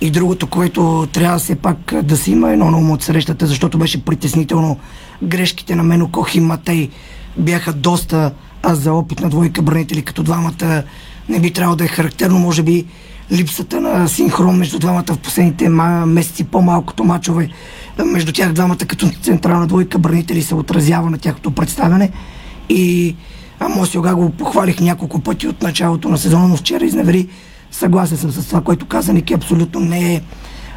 И 0.00 0.10
другото, 0.10 0.46
което 0.46 1.08
трябва 1.12 1.38
все 1.38 1.54
пак 1.54 1.94
да 2.02 2.16
си 2.16 2.30
има 2.30 2.52
едно 2.52 2.70
на 2.70 2.78
ум 2.78 2.90
от 2.90 3.02
срещата, 3.02 3.46
защото 3.46 3.78
беше 3.78 4.04
притеснително. 4.04 4.78
Грешките 5.22 5.76
на 5.76 5.82
Мено 5.82 6.08
Кох 6.10 6.34
и 6.34 6.40
Матей 6.40 6.90
бяха 7.36 7.72
доста, 7.72 8.32
а 8.62 8.74
за 8.74 8.92
опит 8.92 9.20
на 9.20 9.28
двойка 9.30 9.62
бранители 9.62 10.02
като 10.02 10.22
двамата 10.22 10.82
не 11.28 11.40
би 11.40 11.50
трябвало 11.50 11.76
да 11.76 11.84
е 11.84 11.88
характерно, 11.88 12.38
може 12.38 12.62
би 12.62 12.86
липсата 13.32 13.80
на 13.80 14.08
синхрон 14.08 14.56
между 14.56 14.78
двамата 14.78 15.04
в 15.08 15.18
последните 15.18 15.68
месеци, 15.68 16.44
по-малкото 16.44 17.04
мачове 17.04 17.48
между 18.04 18.32
тях 18.32 18.52
двамата 18.52 18.76
като 18.76 19.10
централна 19.22 19.66
двойка 19.66 19.98
бранители 19.98 20.42
се 20.42 20.54
отразява 20.54 21.10
на 21.10 21.18
тяхното 21.18 21.50
представяне. 21.50 22.10
И 22.68 23.16
Амос 23.60 23.94
Йога 23.94 24.14
го 24.14 24.30
похвалих 24.30 24.80
няколко 24.80 25.20
пъти 25.20 25.48
от 25.48 25.62
началото 25.62 26.08
на 26.08 26.18
сезона, 26.18 26.48
но 26.48 26.56
вчера 26.56 26.84
изневери. 26.84 27.28
Съгласен 27.70 28.18
съм 28.18 28.30
с 28.30 28.48
това, 28.48 28.60
което 28.60 28.86
каза 28.86 29.12
Ники. 29.12 29.34
Абсолютно 29.34 29.80
не 29.80 30.14
е 30.14 30.22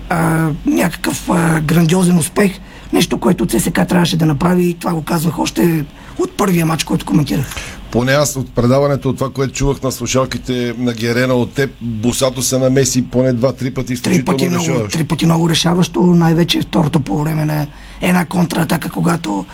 а, 0.10 0.50
някакъв 0.66 1.30
а, 1.30 1.62
грандиозен 1.62 2.18
успех. 2.18 2.60
Нещо, 2.94 3.18
което 3.18 3.46
ЦСК 3.46 3.88
трябваше 3.88 4.18
да 4.18 4.26
направи 4.26 4.70
и 4.70 4.74
това 4.74 4.94
го 4.94 5.02
казвах 5.02 5.40
още 5.40 5.86
от 6.20 6.38
първия 6.38 6.66
матч, 6.66 6.84
който 6.84 7.06
коментирах. 7.06 7.56
Поне 7.92 8.12
аз 8.12 8.36
от 8.36 8.56
предаването, 8.56 9.10
от 9.10 9.18
това, 9.18 9.30
което 9.30 9.54
чувах 9.54 9.82
на 9.82 9.92
слушалките 9.92 10.74
на 10.78 10.94
Герена 10.94 11.34
от 11.34 11.54
теб, 11.54 11.72
Босато 11.82 12.42
се 12.42 12.58
намеси 12.58 13.06
поне 13.06 13.34
два-три 13.34 13.74
пъти 13.74 14.02
Три 14.02 14.26
пъти, 14.26 14.50
много, 14.50 14.64
решаващо. 14.66 14.98
три 14.98 15.04
пъти 15.04 15.26
много 15.26 15.50
решаващо, 15.50 16.02
най-вече 16.02 16.62
второто 16.62 17.00
по 17.00 17.18
време 17.18 17.46
на 17.46 17.68
една 18.02 18.26
контратака, 18.26 18.90
когато 18.90 19.46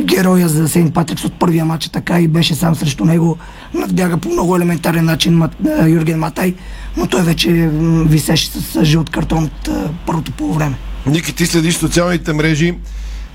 героя 0.00 0.48
за 0.48 0.68
Сейнт 0.68 0.94
Патрикс 0.94 1.24
от 1.24 1.38
първия 1.38 1.64
матч 1.64 1.86
е 1.86 1.90
така 1.90 2.20
и 2.20 2.28
беше 2.28 2.54
сам 2.54 2.74
срещу 2.74 3.04
него. 3.04 3.38
Надбяга 3.74 4.16
по 4.16 4.28
много 4.28 4.56
елементарен 4.56 5.04
начин 5.04 5.34
Мат, 5.34 5.56
а, 5.66 5.86
Юрген 5.88 6.18
Матай, 6.18 6.54
но 6.96 7.06
той 7.06 7.22
вече 7.22 7.70
висеше 8.06 8.50
с, 8.50 8.84
жълт 8.84 9.10
картон 9.10 9.44
от 9.44 9.68
а, 9.68 9.90
първото 10.06 10.32
по 10.32 10.52
време. 10.54 10.76
Ники, 11.06 11.34
ти 11.34 11.46
следиш 11.46 11.74
социалните 11.74 12.32
мрежи. 12.32 12.74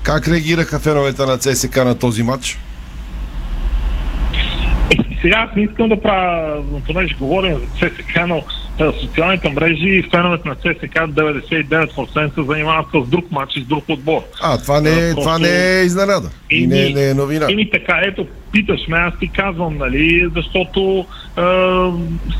Как 0.02 0.28
реагираха 0.28 0.78
феновете 0.78 1.26
на 1.26 1.38
ЦСК 1.38 1.76
на 1.76 1.94
този 1.94 2.22
матч? 2.22 2.58
Сега 5.26 5.46
аз 5.50 5.56
не 5.56 5.62
искам 5.62 5.88
да 5.88 6.00
правя, 6.00 6.62
понеже 6.86 7.14
говорим 7.14 7.54
за 7.54 7.88
ЦСК, 7.88 8.20
но 8.28 8.42
а, 8.80 8.92
социалните 8.92 9.48
мрежи 9.48 9.88
и 9.88 10.02
феновете 10.10 10.48
на 10.48 10.54
ЦСК 10.54 10.94
99% 10.94 12.34
се 12.34 12.42
занимават 12.42 12.86
с 12.94 13.08
друг 13.10 13.30
матч 13.30 13.56
и 13.56 13.60
с 13.60 13.64
друг 13.64 13.84
отбор. 13.88 14.20
А, 14.42 14.58
това 14.58 14.80
не, 14.80 14.90
е, 14.90 15.10
това 15.10 15.22
просто- 15.22 15.42
не 15.42 15.80
е 15.80 15.84
изненада. 15.84 16.30
И 16.50 16.66
не, 16.66 16.88
не 16.88 17.10
е 17.10 17.14
новина. 17.14 17.46
Ими 17.48 17.70
така, 17.70 18.00
ето, 18.04 18.26
питаш 18.52 18.80
ме, 18.88 18.98
аз 18.98 19.18
ти 19.18 19.28
казвам, 19.28 19.78
нали, 19.78 20.28
защото 20.36 21.06
е, 21.38 21.42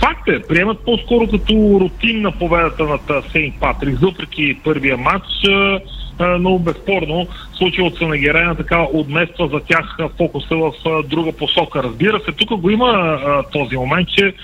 факт 0.00 0.28
е, 0.28 0.42
приемат 0.42 0.78
по-скоро 0.84 1.26
като 1.26 1.78
рутинна 1.80 2.32
победата 2.32 2.84
над 2.84 3.24
Сейнт 3.32 3.54
Патрик, 3.60 3.98
въпреки 4.00 4.58
първия 4.64 4.96
матч, 4.96 5.24
е, 5.48 5.52
е, 5.52 5.80
но 6.20 6.58
безспорно 6.58 7.26
случилото 7.54 7.98
се 7.98 8.06
на 8.06 8.18
Герена 8.18 8.54
така 8.54 8.86
отмества 8.92 9.48
за 9.48 9.60
тях 9.60 9.96
е, 10.00 10.04
фокуса 10.16 10.56
в 10.56 10.72
е, 10.86 11.08
друга 11.08 11.32
посока. 11.32 11.82
Разбира 11.82 12.20
се, 12.20 12.32
тук 12.32 12.60
го 12.60 12.70
има 12.70 13.18
е, 13.20 13.50
този 13.52 13.76
момент, 13.76 14.08
че 14.08 14.34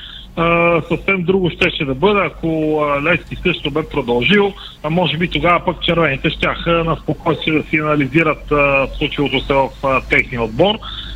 съвсем 0.89 1.23
друго 1.23 1.51
щеше 1.51 1.85
да 1.85 1.95
бъде, 1.95 2.21
ако 2.21 2.81
Лески 3.05 3.37
също 3.37 3.71
бе 3.71 3.89
продължил, 3.89 4.53
а 4.83 4.91
може 4.91 5.17
би 5.17 5.29
тогава 5.29 5.65
пък 5.65 5.83
червените 5.83 6.31
щяха 6.31 6.85
на 6.85 6.97
спокойствие 6.97 7.55
да 7.55 7.63
финализират 7.63 8.53
а, 8.53 8.89
случилото 8.99 9.41
се 9.41 9.55
в 9.55 9.69
техния 10.11 10.43
отбор. 10.43 10.75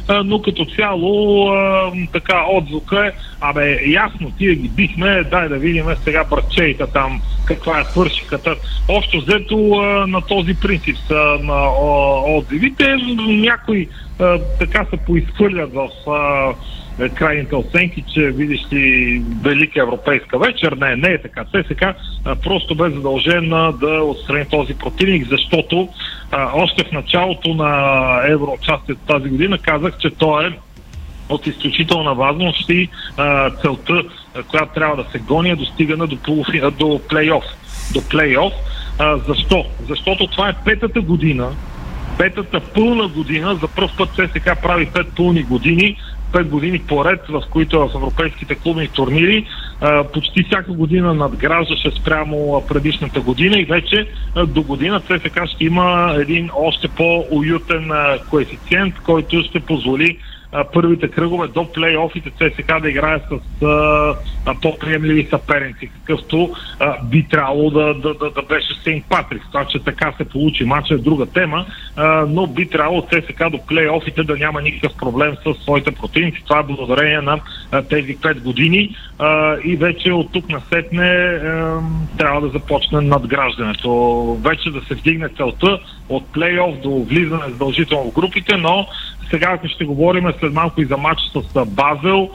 А, 0.08 0.22
но 0.24 0.42
като 0.42 0.64
цяло 0.64 1.48
а, 1.48 1.92
така 2.12 2.44
отзвука 2.50 3.06
е, 3.06 3.12
абе 3.40 3.80
ясно, 3.86 4.32
тия 4.38 4.54
ги 4.54 4.68
бихме, 4.68 5.24
дай 5.30 5.48
да 5.48 5.58
видим 5.58 5.86
сега 6.04 6.24
братчеите 6.24 6.86
там, 6.86 7.20
каква 7.44 7.80
е 7.80 7.84
свършиката. 7.84 8.56
Общо 8.88 9.20
взето 9.20 9.70
а, 9.70 10.06
на 10.06 10.20
този 10.20 10.54
принцип 10.60 10.96
са 11.08 11.38
на 11.42 11.68
отзивите. 12.26 12.96
Някои 13.28 13.88
така 14.58 14.86
се 14.90 14.96
поизхвърлят 14.96 15.74
в 15.74 15.88
е, 17.00 17.08
крайните 17.08 17.54
оценки, 17.54 18.04
че 18.14 18.20
видиш 18.20 18.60
ли 18.72 19.22
велика 19.42 19.80
европейска 19.80 20.38
вечер. 20.38 20.72
Не, 20.72 20.96
не 20.96 21.08
е 21.08 21.22
така. 21.22 21.44
ЦСК 21.44 21.82
а, 22.24 22.36
просто 22.36 22.74
бе 22.74 22.90
задължен 22.90 23.48
да 23.80 24.02
отстрани 24.02 24.44
този 24.50 24.74
противник, 24.74 25.28
защото 25.28 25.88
а, 26.30 26.50
още 26.54 26.84
в 26.84 26.92
началото 26.92 27.54
на 27.54 28.20
евроучастието 28.28 29.00
тази 29.06 29.28
година 29.28 29.58
казах, 29.58 29.98
че 29.98 30.10
той 30.10 30.46
е 30.46 30.58
от 31.28 31.46
изключителна 31.46 32.14
важност 32.14 32.70
и 32.70 32.88
а, 33.16 33.50
целта, 33.50 34.02
а, 34.34 34.42
която 34.42 34.74
трябва 34.74 34.96
да 34.96 35.10
се 35.10 35.18
гони 35.18 35.50
е 35.50 35.56
достигане 35.56 36.06
до, 36.06 36.16
полуфина, 36.16 36.70
до 36.70 37.00
плейоф. 37.08 37.44
До 37.94 38.08
плейоф. 38.08 38.52
А, 38.98 39.16
защо? 39.16 39.64
Защото 39.88 40.26
това 40.26 40.48
е 40.48 40.56
петата 40.64 41.00
година, 41.00 41.48
петата 42.18 42.60
пълна 42.60 43.08
година, 43.08 43.54
за 43.54 43.68
първ 43.68 43.90
път 43.98 44.08
ССК 44.08 44.62
прави 44.62 44.86
пет 44.86 45.06
пълни 45.16 45.42
години, 45.42 45.96
пет 46.32 46.48
години 46.48 46.78
поред, 46.78 47.20
в 47.28 47.42
които 47.50 47.88
в 47.88 47.90
европейските 47.94 48.54
клубни 48.54 48.88
турнири 48.88 49.46
почти 50.12 50.42
всяка 50.42 50.72
година 50.72 51.14
надграждаше 51.14 51.90
спрямо 51.90 52.64
предишната 52.68 53.20
година 53.20 53.58
и 53.60 53.64
вече 53.64 54.06
до 54.48 54.62
година 54.62 55.00
ЦСК 55.00 55.46
ще 55.46 55.64
има 55.64 56.14
един 56.18 56.50
още 56.54 56.88
по-уютен 56.88 57.90
коефициент, 58.30 58.94
който 59.04 59.42
ще 59.42 59.60
позволи 59.60 60.18
първите 60.72 61.08
кръгове 61.08 61.48
до 61.48 61.72
плейофите 61.72 62.30
ЦСК 62.30 62.80
да 62.82 62.90
играе 62.90 63.18
с 63.18 63.64
а, 63.64 64.14
по-приемливи 64.62 65.26
съперници, 65.30 65.86
какъвто 65.86 66.54
а, 66.80 67.04
би 67.04 67.26
трябвало 67.28 67.70
да, 67.70 67.94
да, 67.94 68.14
да, 68.14 68.30
да 68.30 68.42
беше 68.42 68.74
Сейнт 68.84 69.04
Патрик. 69.08 69.42
Това, 69.52 69.64
че 69.64 69.84
така 69.84 70.12
се 70.16 70.24
получи 70.24 70.64
матча 70.64 70.94
е 70.94 70.98
друга 70.98 71.26
тема, 71.26 71.66
а, 71.96 72.26
но 72.28 72.46
би 72.46 72.68
трябвало 72.68 73.02
ЦСК 73.02 73.50
до 73.50 73.66
плейофите 73.66 74.22
да 74.22 74.36
няма 74.36 74.62
никакъв 74.62 74.98
проблем 74.98 75.36
с 75.46 75.62
своите 75.62 75.90
противници. 75.90 76.42
Това 76.44 76.58
е 76.58 76.62
благодарение 76.62 77.20
на 77.20 77.40
тези 77.88 78.16
5 78.16 78.40
години 78.40 78.96
а, 79.18 79.56
и 79.64 79.76
вече 79.76 80.12
от 80.12 80.32
тук 80.32 80.48
насетне 80.48 81.08
а, 81.08 81.80
трябва 82.18 82.40
да 82.40 82.48
започне 82.48 83.00
надграждането. 83.00 84.38
Вече 84.44 84.70
да 84.70 84.80
се 84.88 84.94
вдигне 84.94 85.28
целта 85.36 85.78
от 86.08 86.26
плейоф 86.26 86.80
до 86.82 87.04
влизане 87.04 87.44
задължително 87.48 88.10
в 88.10 88.14
групите, 88.14 88.56
но 88.56 88.86
сега, 89.30 89.50
ако 89.52 89.68
ще 89.68 89.84
говорим 89.84 90.32
след 90.40 90.52
малко 90.52 90.80
и 90.80 90.84
за 90.84 90.96
матч 90.96 91.20
с 91.34 91.64
Базел, 91.66 92.30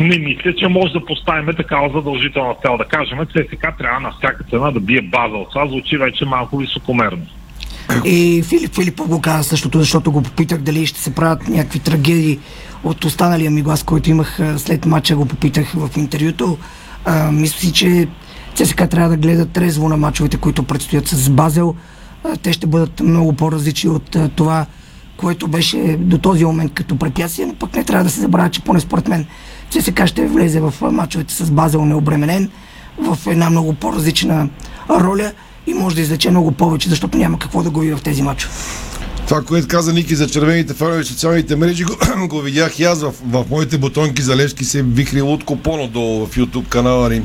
не 0.00 0.18
мисля, 0.18 0.54
че 0.54 0.68
може 0.68 0.92
да 0.92 1.04
поставим 1.04 1.56
такава 1.56 1.90
задължителна 1.94 2.54
цел. 2.62 2.76
Да 2.76 2.84
кажем, 2.84 3.18
ЦСК 3.18 3.66
трябва 3.78 4.00
на 4.00 4.12
всяка 4.18 4.44
цена 4.44 4.70
да 4.70 4.80
бие 4.80 5.02
Базел. 5.02 5.46
Това 5.52 5.66
звучи 5.66 5.96
вече 5.96 6.24
малко 6.24 6.56
високомерно. 6.56 7.26
И 8.04 8.42
Филип 8.48 8.74
Филипов 8.74 9.08
го 9.08 9.20
каза 9.20 9.44
същото, 9.44 9.78
защото 9.78 10.12
го 10.12 10.22
попитах 10.22 10.58
дали 10.58 10.86
ще 10.86 11.00
се 11.00 11.14
правят 11.14 11.48
някакви 11.48 11.78
трагедии 11.78 12.38
от 12.86 13.04
останалия 13.04 13.50
ми 13.50 13.62
глас, 13.62 13.82
който 13.82 14.10
имах 14.10 14.38
след 14.56 14.86
матча, 14.86 15.16
го 15.16 15.26
попитах 15.26 15.72
в 15.74 15.90
интервюто. 15.96 16.58
А, 17.04 17.32
мисля 17.32 17.58
си, 17.58 17.72
че 17.72 18.08
ЦСКА 18.54 18.86
трябва 18.86 19.08
да 19.08 19.16
гледат 19.16 19.50
трезво 19.50 19.88
на 19.88 19.96
мачовете, 19.96 20.36
които 20.36 20.62
предстоят 20.62 21.08
с 21.08 21.30
Базел. 21.30 21.74
А, 22.24 22.36
те 22.36 22.52
ще 22.52 22.66
бъдат 22.66 23.00
много 23.00 23.32
по-различни 23.32 23.90
от 23.90 24.16
а, 24.16 24.28
това, 24.28 24.66
което 25.16 25.48
беше 25.48 25.96
до 26.00 26.18
този 26.18 26.44
момент 26.44 26.74
като 26.74 26.96
препятствие, 26.96 27.46
но 27.46 27.54
пък 27.54 27.76
не 27.76 27.84
трябва 27.84 28.04
да 28.04 28.10
се 28.10 28.20
забравя, 28.20 28.50
че 28.50 28.62
поне 28.62 28.80
според 28.80 29.08
мен 29.08 29.26
ЦСКА 29.70 30.06
ще 30.06 30.26
влезе 30.26 30.60
в 30.60 30.74
мачовете 30.92 31.34
с 31.34 31.50
Базел 31.50 31.84
необременен, 31.84 32.50
в 32.98 33.18
една 33.26 33.50
много 33.50 33.74
по-различна 33.74 34.48
роля 34.90 35.32
и 35.66 35.74
може 35.74 35.96
да 35.96 36.02
излече 36.02 36.30
много 36.30 36.52
повече, 36.52 36.88
защото 36.88 37.18
няма 37.18 37.38
какво 37.38 37.62
да 37.62 37.70
губи 37.70 37.94
в 37.94 38.02
тези 38.02 38.22
мачове. 38.22 38.54
Това, 39.28 39.42
което 39.42 39.68
каза 39.68 39.92
Ники 39.92 40.14
за 40.14 40.26
червените 40.26 40.74
фенове 40.74 41.02
в 41.02 41.06
социалните 41.06 41.56
мрежи, 41.56 41.84
го, 41.84 41.96
го 42.28 42.40
видях 42.40 42.78
и 42.78 42.84
аз 42.84 43.02
в, 43.02 43.12
в 43.24 43.44
моите 43.50 43.78
бутонки 43.78 44.22
за 44.22 44.36
Левски 44.36 44.64
се 44.64 44.82
вихри 44.82 45.20
Лутко 45.20 45.56
Понодолу 45.56 46.26
в 46.26 46.36
YouTube 46.36 46.68
канала 46.68 47.08
ни. 47.10 47.22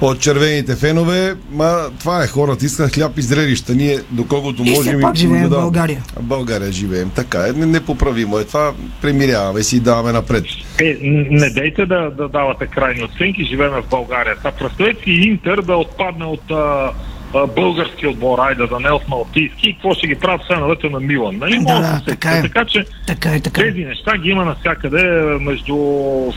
от 0.00 0.20
червените 0.20 0.76
фенове. 0.76 1.34
Ма 1.52 1.90
това 2.00 2.24
е 2.24 2.26
хората, 2.26 2.66
искат 2.66 2.94
хляб 2.94 3.18
и 3.18 3.22
зрелища. 3.22 3.74
Ние, 3.74 3.98
доколкото 4.10 4.62
И 4.62 4.70
все 4.70 4.76
можем... 4.76 5.00
пак 5.00 5.10
им 5.10 5.28
живеем 5.28 5.46
в 5.46 5.48
даваме. 5.48 5.64
България. 5.64 6.02
В 6.16 6.22
България 6.22 6.72
живеем. 6.72 7.10
Така 7.14 7.46
е. 7.48 7.52
Непоправимо 7.52 8.38
е 8.38 8.44
това. 8.44 8.72
Премиряваме 9.02 9.62
си 9.62 9.76
и 9.76 9.80
даваме 9.80 10.12
напред. 10.12 10.44
Е, 10.80 10.98
не 11.30 11.50
дейте 11.50 11.86
да, 11.86 12.10
да 12.10 12.28
давате 12.28 12.66
крайни 12.66 13.04
оценки, 13.04 13.44
живеем 13.44 13.72
в 13.72 13.84
България. 13.90 14.36
Та 14.42 14.50
представете 14.50 15.04
си 15.04 15.10
Интер 15.10 15.62
да 15.62 15.76
отпадне 15.76 16.24
от 16.24 16.50
а, 16.50 16.90
а, 17.34 17.46
български 17.46 18.06
отбор, 18.06 18.38
айде 18.38 18.66
да 18.66 18.80
не 18.80 18.88
е 18.88 19.08
Малтийски, 19.08 19.68
и 19.68 19.74
какво 19.74 19.94
ще 19.94 20.06
ги 20.06 20.14
правят 20.14 20.46
феновете 20.46 20.88
на 20.88 21.00
Милан. 21.00 21.36
Нали? 21.38 21.56
Да, 21.56 21.62
Може 21.62 21.80
да, 21.82 21.98
се 21.98 22.04
така 22.04 22.30
е. 22.30 22.42
Така 22.42 22.64
че 22.64 22.84
Така 23.06 23.34
е, 23.34 23.40
така 23.40 23.60
е. 23.60 23.64
тези 23.64 23.84
неща 23.84 24.18
ги 24.18 24.28
има 24.30 24.44
навсякъде 24.44 25.02
между 25.40 25.76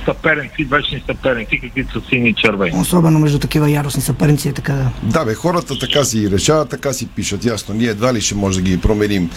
съперници, 0.05 0.63
вечни 0.63 1.03
съперници, 1.05 1.59
каквито 1.59 2.01
са 2.01 2.07
сини 2.09 2.29
и 2.29 2.33
червени. 2.33 2.79
Особено 2.79 3.19
между 3.19 3.39
такива 3.39 3.71
яростни 3.71 4.01
съперници 4.01 4.49
е 4.49 4.53
така. 4.53 4.89
Да, 5.03 5.25
бе, 5.25 5.33
хората 5.33 5.79
така 5.79 6.03
си 6.03 6.31
решават, 6.31 6.69
така 6.69 6.93
си 6.93 7.07
пишат, 7.07 7.45
ясно. 7.45 7.75
Ние 7.75 7.87
едва 7.87 8.13
ли 8.13 8.21
ще 8.21 8.35
може 8.35 8.61
да 8.61 8.69
ги 8.69 8.81
променим. 8.81 9.29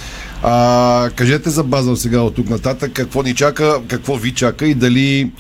А, 0.43 1.11
кажете 1.17 1.51
за 1.51 1.65
Базъл 1.65 1.97
сега 1.97 2.21
от 2.21 2.35
тук 2.35 2.49
нататък, 2.51 2.93
какво 2.93 3.23
ни 3.23 3.35
чака, 3.35 3.81
какво 3.89 4.17
ви 4.17 4.35
чака 4.35 4.67
и 4.67 4.75
дали, 4.75 5.31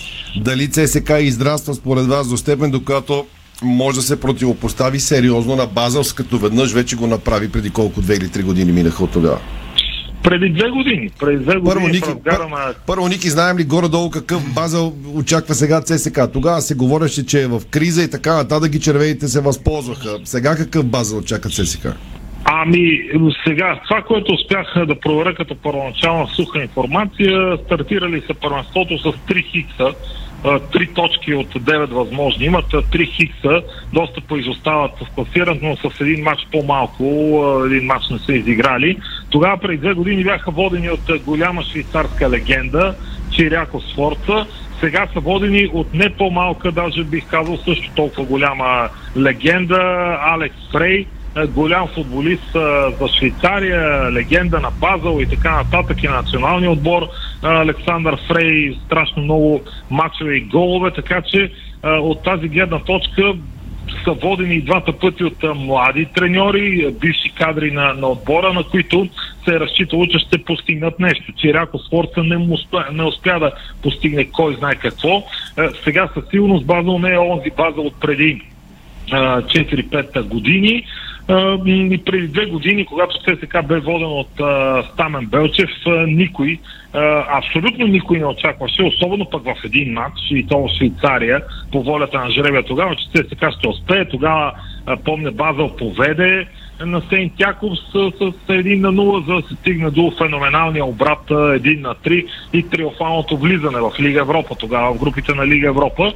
дали 0.40 0.70
ЦСК 0.70 1.10
израства 1.20 1.74
според 1.74 2.06
вас 2.06 2.28
до 2.28 2.36
степен, 2.36 2.70
до 2.70 2.84
която 2.84 3.26
може 3.62 3.96
да 3.96 4.02
се 4.02 4.20
противопостави 4.20 5.00
сериозно 5.00 5.56
на 5.56 5.66
Базълс, 5.66 6.12
като 6.12 6.38
веднъж 6.38 6.72
вече 6.72 6.96
го 6.96 7.06
направи 7.06 7.52
преди 7.52 7.70
колко, 7.70 8.00
две 8.00 8.14
или 8.14 8.28
три 8.28 8.42
години 8.42 8.72
минаха 8.72 9.04
от 9.04 9.12
тогава. 9.12 9.38
Преди 10.22 10.48
две 10.48 10.70
години, 10.70 11.10
преди 11.20 11.44
две 11.44 11.56
години 11.56 11.74
Първо, 11.74 11.88
Ники, 11.88 12.08
на 12.50 12.74
Първо, 12.86 13.08
Ники, 13.08 13.30
знаем 13.30 13.58
ли 13.58 13.64
горе-долу 13.64 14.10
какъв 14.10 14.54
базъл 14.54 14.92
очаква 15.14 15.54
сега 15.54 15.80
ЦСК? 15.80 16.20
Тогава 16.32 16.60
се 16.60 16.74
говореше, 16.74 17.26
че 17.26 17.42
е 17.42 17.46
в 17.46 17.62
криза 17.70 18.02
и 18.02 18.10
така 18.10 18.34
нататък 18.34 18.74
и 18.74 18.80
червените 18.80 19.28
се 19.28 19.40
възползваха. 19.40 20.18
Сега 20.24 20.56
какъв 20.56 20.84
базъл 20.84 21.18
очаква 21.18 21.50
ЦСК? 21.50 21.86
Ами, 22.44 23.00
сега, 23.46 23.80
това, 23.88 24.02
което 24.02 24.32
успях 24.32 24.86
да 24.86 25.00
проверя 25.00 25.34
като 25.34 25.54
първоначална 25.54 26.26
суха 26.36 26.62
информация, 26.62 27.58
стартирали 27.64 28.22
са 28.26 28.34
първенството 28.34 28.98
с 28.98 29.04
3 29.04 29.44
хикса, 29.44 29.94
три 30.72 30.86
точки 30.86 31.34
от 31.34 31.54
9 31.54 31.86
възможни. 31.86 32.44
Имат 32.44 32.64
3 32.64 33.16
хикса, 33.16 33.62
доста 33.92 34.20
поизостават 34.20 34.90
в 34.98 35.14
класирането, 35.14 35.66
но 35.66 35.90
с 35.90 36.00
един 36.00 36.24
матч 36.24 36.46
по-малко, 36.52 37.04
един 37.66 37.86
матч 37.86 38.08
не 38.10 38.18
са 38.18 38.32
изиграли. 38.32 38.96
Тогава 39.30 39.56
преди 39.56 39.76
две 39.76 39.94
години 39.94 40.24
бяха 40.24 40.50
водени 40.50 40.90
от 40.90 41.24
голяма 41.24 41.62
швейцарска 41.62 42.30
легенда, 42.30 42.94
Чиряко 43.30 43.80
Сфорца. 43.80 44.46
Сега 44.80 45.06
са 45.12 45.20
водени 45.20 45.68
от 45.72 45.94
не 45.94 46.10
по-малка, 46.10 46.72
даже 46.72 47.04
бих 47.04 47.26
казал 47.26 47.56
също 47.56 47.90
толкова 47.96 48.24
голяма 48.24 48.88
легенда, 49.16 50.18
Алекс 50.20 50.56
Фрей, 50.72 51.06
голям 51.44 51.88
футболист 51.94 52.54
а, 52.54 52.90
за 53.00 53.08
Швейцария, 53.08 54.12
легенда 54.12 54.60
на 54.60 54.70
Базъл 54.70 55.20
и 55.20 55.26
така 55.26 55.56
нататък 55.56 56.02
и 56.02 56.08
на 56.08 56.14
националния 56.14 56.70
отбор. 56.70 57.02
А, 57.42 57.60
Александър 57.60 58.18
Фрей, 58.28 58.78
страшно 58.86 59.22
много 59.22 59.60
мачове 59.90 60.34
и 60.34 60.40
голове, 60.40 60.90
така 60.90 61.22
че 61.22 61.52
от 61.82 62.22
тази 62.22 62.48
гледна 62.48 62.78
точка 62.78 63.32
са 64.04 64.12
водени 64.12 64.54
и 64.54 64.62
двата 64.62 64.92
пъти 64.92 65.24
от 65.24 65.42
млади 65.56 66.06
треньори, 66.14 66.94
бивши 67.00 67.30
кадри 67.30 67.70
на, 67.70 67.94
на 67.94 68.08
отбора, 68.08 68.52
на 68.52 68.62
които 68.62 69.08
се 69.44 69.54
е 69.54 69.60
разчитало, 69.60 70.06
че 70.06 70.18
ще 70.18 70.44
постигнат 70.44 71.00
нещо. 71.00 71.32
Чиряко 71.36 71.78
Спорта 71.78 72.24
не, 72.24 72.36
не 72.92 73.02
успя 73.04 73.38
да 73.40 73.52
постигне 73.82 74.24
кой 74.24 74.54
знае 74.54 74.74
какво. 74.74 75.22
Сега 75.84 76.08
със 76.14 76.24
сигурност 76.30 76.66
Базъл 76.66 76.98
не 76.98 77.12
е 77.12 77.18
онзи 77.18 77.50
Базъл 77.56 77.86
от 77.86 78.00
преди 78.00 78.40
а, 79.12 79.42
4-5 79.42 80.22
години. 80.22 80.84
И 81.66 82.02
преди 82.06 82.28
две 82.28 82.46
години, 82.46 82.86
когато 82.86 83.18
ЦСК 83.18 83.66
бе 83.68 83.80
воден 83.80 84.08
от 84.08 84.40
а, 84.40 84.82
Стамен 84.92 85.26
Белчев, 85.26 85.70
никой, 86.06 86.58
а, 86.92 87.38
абсолютно 87.38 87.86
никой 87.86 88.18
не 88.18 88.26
очакваше, 88.26 88.82
особено 88.82 89.30
пък 89.30 89.44
в 89.44 89.64
един 89.64 89.92
матч, 89.92 90.14
и 90.30 90.46
то 90.46 90.58
в 90.58 90.70
Швейцария, 90.78 91.42
по 91.72 91.82
волята 91.82 92.18
на 92.18 92.30
жребия 92.30 92.62
тогава, 92.62 92.96
че 92.96 93.22
ЦСК 93.22 93.44
ще 93.58 93.68
успее. 93.68 94.04
Тогава, 94.04 94.52
а, 94.86 94.96
помня, 94.96 95.32
Базъл 95.32 95.76
поведе 95.76 96.46
на 96.80 97.02
Сейн 97.08 97.30
Тяков 97.30 97.72
с, 97.78 97.92
с, 97.92 98.18
с 98.18 98.48
1 98.48 98.80
на 98.80 98.92
0, 98.92 99.26
за 99.26 99.34
да 99.34 99.48
се 99.48 99.54
стигне 99.54 99.90
до 99.90 100.12
феноменалния 100.18 100.84
обрат 100.84 101.30
а, 101.30 101.34
1 101.34 101.80
на 101.80 101.94
3 101.94 102.26
и 102.52 102.62
триумфалното 102.62 103.36
влизане 103.36 103.80
в 103.80 103.92
Лига 104.00 104.20
Европа 104.20 104.54
тогава, 104.54 104.94
в 104.94 104.98
групите 104.98 105.34
на 105.34 105.46
Лига 105.46 105.68
Европа. 105.68 106.12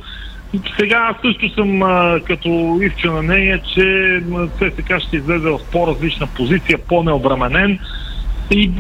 Сега 0.79 0.97
аз 0.97 1.17
също 1.25 1.55
съм 1.55 1.83
а, 1.83 2.21
като 2.27 2.79
Ивче 2.83 3.09
на 3.09 3.23
нея, 3.23 3.61
че 3.75 4.21
ЦСКА 4.59 5.01
ще 5.01 5.17
излезе 5.17 5.49
в 5.49 5.59
по-различна 5.73 6.27
позиция, 6.27 6.79
по-необременен 6.79 7.79
и 8.51 8.71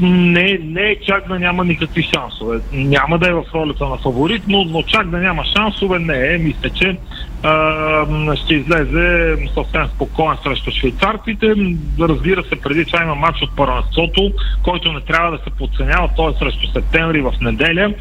не, 0.00 0.58
не 0.62 0.82
е 0.82 1.00
чак 1.06 1.28
да 1.28 1.38
няма 1.38 1.64
никакви 1.64 2.02
шансове. 2.02 2.60
Няма 2.72 3.18
да 3.18 3.28
е 3.28 3.32
в 3.32 3.44
ролята 3.54 3.88
на 3.88 3.96
фаворит, 3.96 4.42
но, 4.48 4.64
но 4.64 4.82
чак 4.82 5.08
да 5.08 5.18
няма 5.18 5.44
шансове 5.44 5.98
не 5.98 6.34
е. 6.34 6.38
Мисля, 6.38 6.70
че 6.70 6.96
ще 8.36 8.54
излезе 8.54 9.36
съвсем 9.54 9.86
спокоен 9.94 10.36
срещу 10.42 10.70
швейцарците. 10.70 11.54
Разбира 12.00 12.42
се, 12.42 12.60
преди 12.60 12.84
това 12.84 13.02
има 13.02 13.14
матч 13.14 13.42
от 13.42 13.56
първенството, 13.56 14.32
който 14.62 14.92
не 14.92 15.00
трябва 15.00 15.30
да 15.30 15.38
се 15.38 15.50
подценява. 15.50 16.10
Той 16.16 16.30
е 16.30 16.34
срещу 16.38 16.66
септември 16.72 17.20
в 17.20 17.32
неделя. 17.40 17.94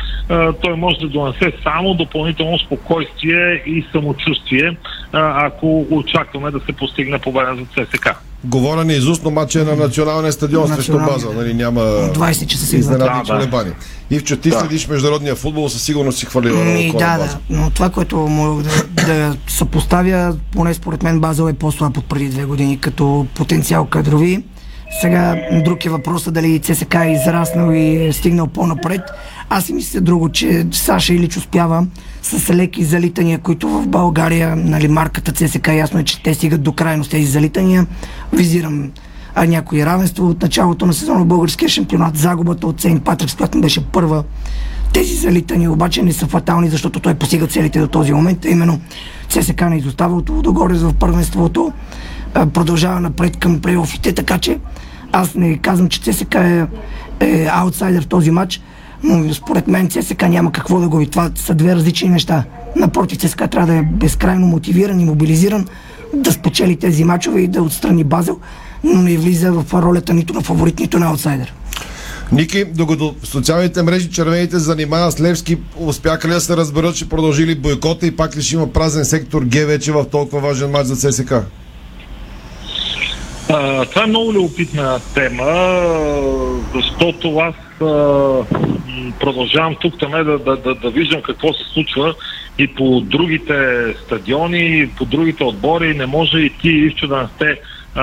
Той 0.61 0.75
може 0.75 0.97
да 0.99 1.07
донесе 1.07 1.53
само 1.63 1.93
допълнително 1.93 2.59
спокойствие 2.59 3.63
и 3.65 3.85
самочувствие, 3.91 4.77
ако 5.13 5.87
очакваме 5.91 6.51
да 6.51 6.59
се 6.59 6.73
постигне 6.73 7.19
победа 7.19 7.55
за 7.55 7.85
ЦСКА. 7.85 8.15
Говоря 8.43 8.83
ни 8.85 8.93
изустно 8.93 9.31
матча 9.31 9.61
е 9.61 9.63
на 9.63 9.75
националния 9.75 10.33
стадион 10.33 10.67
срещу 10.67 10.99
База. 10.99 11.27
Нали, 11.35 11.53
няма 11.53 11.81
20 11.81 12.45
часа 12.45 12.65
се 12.65 12.75
игра. 12.75 12.79
изненадни 12.79 13.21
Да, 13.27 13.33
да. 13.33 13.39
колебани. 13.39 13.71
Ивчо, 14.11 14.37
ти 14.37 14.51
следиш 14.51 14.87
международния 14.87 15.35
футбол, 15.35 15.69
със 15.69 15.83
сигурност 15.83 16.17
си 16.17 16.25
хвалила 16.25 16.63
на 16.63 16.71
Ми, 16.73 16.91
да, 16.91 17.17
База. 17.17 17.23
да. 17.25 17.37
Но 17.49 17.69
това, 17.69 17.89
което 17.89 18.17
мога 18.17 18.63
да, 18.63 18.83
да 19.05 19.35
съпоставя, 19.47 20.35
поне 20.51 20.73
според 20.73 21.03
мен 21.03 21.19
Базел 21.19 21.49
е 21.49 21.53
по-слаб 21.53 21.97
от 21.97 22.05
преди 22.05 22.29
две 22.29 22.45
години 22.45 22.79
като 22.79 23.27
потенциал 23.35 23.85
кадрови. 23.85 24.43
Сега 25.01 25.35
друг 25.65 25.85
е 25.85 25.89
въпросът 25.89 26.33
дали 26.33 26.59
ЦСК 26.59 26.95
е 26.95 27.11
израснал 27.21 27.71
и 27.71 28.05
е 28.05 28.13
стигнал 28.13 28.47
по-напред. 28.47 29.01
Аз 29.49 29.65
си 29.65 29.73
мисля 29.73 30.01
друго, 30.01 30.29
че 30.29 30.65
Саша 30.71 31.13
Илич 31.13 31.37
успява 31.37 31.85
с 32.21 32.53
леки 32.53 32.83
залитания, 32.83 33.39
които 33.39 33.69
в 33.69 33.87
България, 33.87 34.55
нали, 34.55 34.87
марката 34.87 35.31
ЦСК, 35.31 35.67
ясно 35.67 35.99
е, 35.99 36.03
че 36.03 36.23
те 36.23 36.33
стигат 36.33 36.61
до 36.61 36.71
крайност 36.71 37.11
тези 37.11 37.25
залитания. 37.25 37.85
Визирам 38.33 38.91
а, 39.35 39.45
някои 39.45 39.85
равенство 39.85 40.27
от 40.27 40.41
началото 40.41 40.85
на 40.85 40.93
сезона 40.93 41.19
в 41.19 41.25
българския 41.25 41.69
шампионат, 41.69 42.17
загубата 42.17 42.67
от 42.67 42.81
Сейнт 42.81 43.03
Патрикс, 43.03 43.35
която 43.35 43.61
беше 43.61 43.85
първа 43.85 44.23
тези 44.93 45.15
залитания 45.15 45.71
обаче 45.71 46.01
не 46.01 46.13
са 46.13 46.27
фатални, 46.27 46.69
защото 46.69 46.99
той 46.99 47.13
постига 47.13 47.47
целите 47.47 47.79
до 47.79 47.87
този 47.87 48.13
момент. 48.13 48.45
Именно 48.45 48.79
ЦСК 49.29 49.61
не 49.61 49.77
изостава 49.77 50.15
от 50.15 50.29
Лудогорец 50.29 50.81
в 50.81 50.93
първенството, 50.93 51.73
продължава 52.33 52.99
напред 52.99 53.37
към 53.37 53.59
плейофите, 53.59 54.13
така 54.13 54.37
че 54.37 54.59
аз 55.11 55.35
не 55.35 55.57
казвам, 55.57 55.89
че 55.89 56.01
ЦСК 56.01 56.35
е, 56.35 56.65
е 57.19 57.47
аутсайдер 57.51 58.03
в 58.03 58.07
този 58.07 58.31
матч, 58.31 58.61
но 59.03 59.33
според 59.33 59.67
мен 59.67 59.89
ЦСК 59.89 60.21
няма 60.21 60.51
какво 60.51 60.79
да 60.79 60.87
губи. 60.87 61.07
Това 61.07 61.31
са 61.35 61.53
две 61.53 61.75
различни 61.75 62.09
неща. 62.09 62.43
Напротив, 62.75 63.17
ЦСК 63.17 63.49
трябва 63.51 63.73
да 63.73 63.79
е 63.79 63.81
безкрайно 63.81 64.47
мотивиран 64.47 64.99
и 64.99 65.05
мобилизиран 65.05 65.67
да 66.13 66.31
спечели 66.31 66.75
тези 66.75 67.03
матчове 67.03 67.41
и 67.41 67.47
да 67.47 67.61
отстрани 67.61 68.03
Базел, 68.03 68.39
но 68.83 69.01
не 69.01 69.17
влиза 69.17 69.51
в 69.51 69.81
ролята 69.81 70.13
нито 70.13 70.33
на 70.33 70.41
фаворит, 70.41 70.79
нито 70.79 70.99
на 70.99 71.05
аутсайдер. 71.05 71.53
Ники, 72.31 72.65
докато 72.65 73.15
в 73.23 73.27
социалните 73.27 73.83
мрежи 73.83 74.09
червените 74.09 74.51
се 74.51 74.59
занимава 74.59 75.11
с 75.11 75.21
Левски, 75.21 75.57
успяха 75.77 76.27
ли 76.27 76.31
да 76.31 76.41
се 76.41 76.57
разберат, 76.57 76.95
че 76.95 77.09
продължили 77.09 77.55
бойкота 77.55 78.07
и 78.07 78.15
пак 78.15 78.37
ли 78.37 78.41
ще 78.41 78.55
има 78.55 78.67
празен 78.67 79.05
сектор 79.05 79.41
Г 79.41 79.65
вече 79.65 79.91
в 79.91 80.05
толкова 80.05 80.41
важен 80.41 80.71
матч 80.71 80.87
за 80.87 81.11
ЦСК? 81.11 81.33
А, 83.49 83.85
това 83.85 84.03
е 84.03 84.07
много 84.07 84.33
любопитна 84.33 84.99
тема, 85.13 85.45
защото 86.75 87.37
аз 87.37 87.55
а, 87.81 88.43
продължавам 89.19 89.75
тук 89.81 89.99
там 89.99 90.11
да, 90.11 90.23
да, 90.23 90.57
да, 90.57 90.75
да 90.75 90.89
виждам 90.89 91.21
какво 91.21 91.53
се 91.53 91.63
случва 91.73 92.13
и 92.57 92.67
по 92.67 93.01
другите 93.01 93.85
стадиони, 94.05 94.79
и 94.79 94.89
по 94.97 95.05
другите 95.05 95.43
отбори. 95.43 95.93
Не 95.93 96.05
може 96.05 96.39
и 96.39 96.49
ти, 96.49 96.69
Ивчо, 96.69 97.07
да 97.07 97.17
не 97.21 97.27
сте 97.35 97.59
а, 97.95 98.01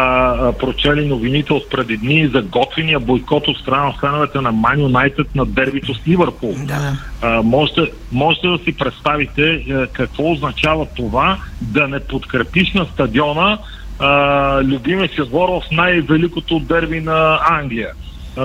а, 0.48 0.52
прочели 0.52 1.06
новините 1.06 1.52
от 1.52 1.70
преди 1.70 1.96
дни 1.96 2.26
за 2.26 2.42
готвения 2.42 3.00
бойкот 3.00 3.48
от 3.48 3.58
страна 3.58 3.84
на 3.84 3.92
феновете 3.92 4.40
на 4.40 4.52
Ман 4.52 4.80
Юнайтед 4.80 5.34
на 5.34 5.46
дербито 5.46 5.94
с 5.94 6.08
Ливърпул. 6.08 6.54
Да, 6.58 6.96
А, 7.22 7.42
можете, 7.42 7.80
можете 8.12 8.48
да 8.48 8.58
си 8.58 8.76
представите 8.76 9.50
е, 9.50 9.86
какво 9.92 10.32
означава 10.32 10.86
това 10.96 11.38
да 11.60 11.88
не 11.88 12.00
подкрепиш 12.00 12.72
на 12.72 12.84
стадиона 12.84 13.58
а, 13.98 14.62
любимия 14.62 15.08
си 15.08 15.22
отбор 15.22 15.48
в 15.48 15.62
най-великото 15.72 16.58
дерби 16.58 17.00
на 17.00 17.40
Англия. 17.50 17.88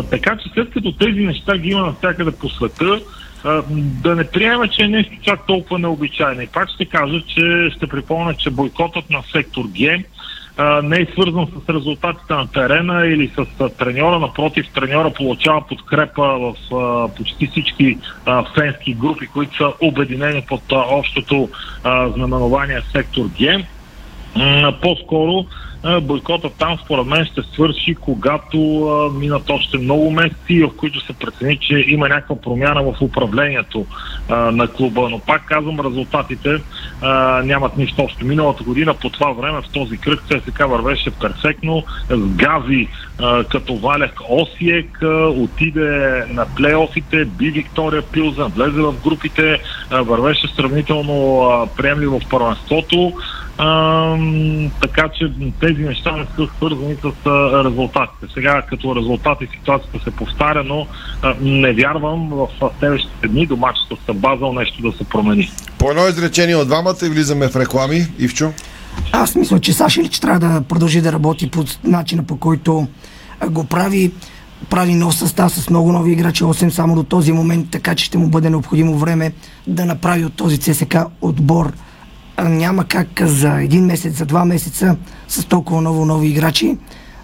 Така 0.09 0.37
че 0.37 0.49
след 0.53 0.69
като 0.71 0.91
тези 0.91 1.19
неща 1.19 1.57
ги 1.57 1.69
има 1.69 1.81
навсякъде 1.81 2.31
по 2.31 2.49
света, 2.49 2.99
а, 3.43 3.63
да 4.03 4.15
не 4.15 4.23
приема, 4.23 4.67
че 4.67 4.83
е 4.83 4.87
нещо 4.87 5.11
чак 5.21 5.45
толкова 5.47 5.79
необичайно. 5.79 6.41
И 6.41 6.47
пак 6.47 6.69
ще 6.69 6.85
кажа, 6.85 7.21
че 7.27 7.69
ще 7.77 7.87
припомня, 7.87 8.33
че 8.33 8.49
бойкотът 8.49 9.09
на 9.09 9.23
сектор 9.33 9.63
Г 9.63 10.03
не 10.83 10.99
е 10.99 11.07
свързан 11.13 11.47
с 11.47 11.69
резултатите 11.69 12.33
на 12.33 12.47
терена 12.47 13.07
или 13.07 13.31
с 13.37 13.69
треньора. 13.69 14.19
Напротив, 14.19 14.65
треньора 14.73 15.13
получава 15.13 15.67
подкрепа 15.67 16.23
в 16.23 16.55
а, 16.75 17.07
почти 17.15 17.47
всички 17.47 17.97
а, 18.25 18.43
фенски 18.55 18.93
групи, 18.93 19.27
които 19.27 19.57
са 19.57 19.73
обединени 19.81 20.45
под 20.47 20.61
а, 20.71 20.75
общото 20.89 21.49
а, 21.83 22.09
знаменование 22.09 22.81
сектор 22.91 23.25
Г. 23.39 23.63
По-скоро 24.81 25.45
а, 25.83 26.01
бойкотът 26.01 26.53
там 26.53 26.77
според 26.85 27.05
мен 27.05 27.25
ще 27.25 27.41
свърши, 27.41 27.95
когато 27.95 28.57
минат 29.15 29.49
още 29.49 29.77
много 29.77 30.11
месеци, 30.11 30.63
в 30.63 30.77
които 30.77 31.05
се 31.05 31.13
прецени, 31.13 31.57
че 31.57 31.85
има 31.87 32.09
някаква 32.09 32.35
промяна 32.35 32.83
в 32.83 33.01
управлението 33.01 33.85
на 34.29 34.67
клуба. 34.67 35.09
Но 35.09 35.19
пак 35.19 35.45
казвам, 35.45 35.79
резултатите 35.79 36.61
нямат 37.43 37.77
нищо 37.77 38.01
общо. 38.01 38.25
Миналата 38.25 38.63
година 38.63 38.93
по 38.93 39.09
това 39.09 39.31
време 39.31 39.61
в 39.61 39.71
този 39.73 39.97
кръг 39.97 40.23
ЦСК 40.29 40.59
вървеше 40.67 41.11
перфектно. 41.11 41.83
С 42.09 42.15
а, 43.19 43.43
като 43.43 43.75
Валяк 43.75 44.19
Осиек 44.29 44.99
отиде 45.35 46.23
на 46.29 46.45
плейофите, 46.55 47.25
би 47.25 47.49
Виктория 47.49 48.01
Пилзен, 48.01 48.45
влезе 48.45 48.81
в 48.81 48.93
групите, 49.03 49.59
вървеше 49.91 50.47
сравнително 50.47 51.41
а, 51.41 51.67
приемливо 51.67 52.19
в 52.19 52.29
първенството. 52.29 53.13
Ам, 53.63 54.71
така 54.81 55.09
че 55.17 55.31
тези 55.59 55.83
неща 55.83 56.17
не 56.17 56.25
са 56.35 56.47
свързани 56.57 56.95
с 56.95 57.25
а, 57.25 57.63
резултатите. 57.63 58.25
Сега 58.33 58.61
като 58.61 58.95
резултати 58.95 59.47
ситуацията 59.51 59.99
се 60.03 60.11
повтаря, 60.11 60.63
но 60.63 60.87
а, 61.21 61.35
не 61.41 61.73
вярвам 61.73 62.29
в 62.29 62.47
а, 62.61 62.69
следващите 62.79 63.27
дни 63.27 63.45
до 63.45 63.55
матча 63.55 63.81
с 64.09 64.13
Базъл 64.13 64.53
нещо 64.53 64.81
да 64.81 64.97
се 64.97 65.03
промени. 65.03 65.51
По 65.77 65.89
едно 65.89 66.07
изречение 66.07 66.55
от 66.55 66.67
двамата 66.67 66.95
и 67.05 67.09
влизаме 67.09 67.47
в 67.47 67.55
реклами. 67.55 68.07
Ивчо? 68.19 68.51
Аз 69.11 69.35
мисля, 69.35 69.59
че 69.59 69.73
Саши 69.73 70.03
Лич 70.03 70.19
трябва 70.19 70.39
да 70.39 70.61
продължи 70.61 71.01
да 71.01 71.11
работи 71.11 71.51
по 71.51 71.65
начина 71.83 72.23
по 72.23 72.37
който 72.37 72.87
а, 73.39 73.49
го 73.49 73.63
прави. 73.63 74.11
Прави 74.69 74.93
нов 74.93 75.15
състав 75.15 75.51
с 75.51 75.69
много 75.69 75.91
нови 75.91 76.11
играчи, 76.11 76.43
8 76.43 76.69
само 76.69 76.95
до 76.95 77.03
този 77.03 77.31
момент, 77.31 77.67
така 77.71 77.95
че 77.95 78.05
ще 78.05 78.17
му 78.17 78.27
бъде 78.27 78.49
необходимо 78.49 78.97
време 78.97 79.33
да 79.67 79.85
направи 79.85 80.25
от 80.25 80.33
този 80.33 80.57
ЦСК 80.57 80.95
отбор. 81.21 81.71
Няма 82.43 82.85
как 82.85 83.07
за 83.21 83.61
един 83.61 83.85
месец, 83.85 84.17
за 84.17 84.25
два 84.25 84.45
месеца 84.45 84.97
с 85.27 85.45
толкова 85.45 85.81
много 85.81 86.05
нови 86.05 86.27
играчи 86.27 86.77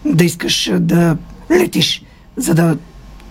да 0.06 0.24
искаш 0.24 0.72
да 0.80 1.18
летиш, 1.52 2.02
за 2.38 2.56
да 2.56 2.78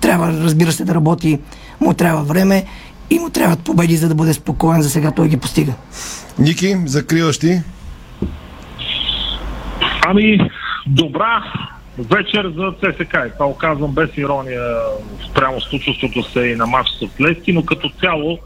трябва, 0.00 0.32
разбира 0.32 0.72
се, 0.72 0.84
да 0.84 0.94
работи. 0.94 1.38
Му 1.80 1.94
трябва 1.94 2.22
време 2.22 2.64
и 3.10 3.18
му 3.18 3.30
трябват 3.30 3.64
победи, 3.64 3.96
за 3.96 4.08
да 4.08 4.14
бъде 4.14 4.32
спокоен. 4.32 4.82
За 4.82 4.90
сега 4.90 5.10
той 5.10 5.28
ги 5.28 5.36
постига. 5.36 5.72
Ники, 6.38 6.76
закриваш 6.84 7.38
ти? 7.38 7.60
Ами, 10.06 10.50
добра 10.86 11.44
вечер 11.98 12.52
за 12.56 12.72
ЦСК. 12.72 13.14
И 13.26 13.32
това 13.32 13.46
оказвам 13.46 13.92
без 13.92 14.10
ирония 14.16 14.62
спрямо 15.30 15.60
случващото 15.60 16.22
се 16.22 16.40
и 16.40 16.56
на 16.56 16.66
матч 16.66 16.88
с 16.90 17.20
Лески, 17.20 17.52
но 17.52 17.64
като 17.64 17.90
цяло 18.00 18.38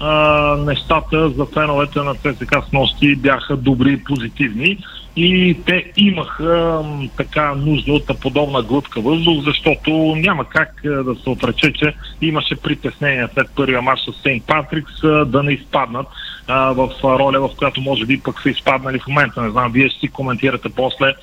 а, 0.00 0.56
нещата 0.56 1.30
за 1.30 1.46
феновете 1.46 1.98
на 1.98 2.14
ЦСК 2.14 2.54
с 2.68 2.72
нощи 2.72 3.16
бяха 3.16 3.56
добри 3.56 3.92
и 3.92 4.04
позитивни 4.04 4.78
и 5.16 5.56
те 5.66 5.92
имаха 5.96 6.84
така 7.16 7.54
нужда 7.54 7.92
от 7.92 8.20
подобна 8.20 8.62
глътка 8.62 9.00
въздух, 9.00 9.44
защото 9.44 9.90
няма 10.16 10.44
как 10.44 10.84
а, 10.84 10.88
да 10.88 11.14
се 11.14 11.30
отрече, 11.30 11.72
че 11.72 11.94
имаше 12.20 12.56
притеснения 12.56 13.28
след 13.34 13.50
първия 13.56 13.82
матч 13.82 14.00
с 14.00 14.22
Сейнт 14.22 14.44
Патрикс 14.46 15.04
а, 15.04 15.24
да 15.24 15.42
не 15.42 15.52
изпаднат 15.52 16.06
в 16.48 16.90
роля, 17.04 17.48
в 17.48 17.56
която 17.56 17.80
може 17.80 18.06
би 18.06 18.20
пък 18.20 18.42
са 18.42 18.50
изпаднали 18.50 18.98
в 18.98 19.06
момента. 19.06 19.42
Не 19.42 19.50
знам, 19.50 19.72
вие 19.72 19.88
ще 19.88 20.00
си 20.00 20.08
коментирате 20.08 20.68
после 20.68 21.14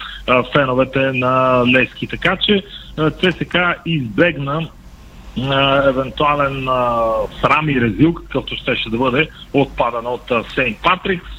феновете 0.53 0.99
на 0.99 1.63
Лески. 1.67 2.07
Така 2.07 2.37
че 2.37 2.63
а, 2.97 3.11
ЦСК 3.11 3.57
избегна 3.85 4.67
евентуален 5.87 6.67
срам 7.41 7.69
и 7.69 7.81
резил, 7.81 8.13
какъвто 8.13 8.55
щеше 8.55 8.89
да 8.89 8.97
бъде 8.97 9.29
отпадана 9.53 10.09
от 10.09 10.31
Сейнт 10.55 10.77
Патрикс. 10.83 11.31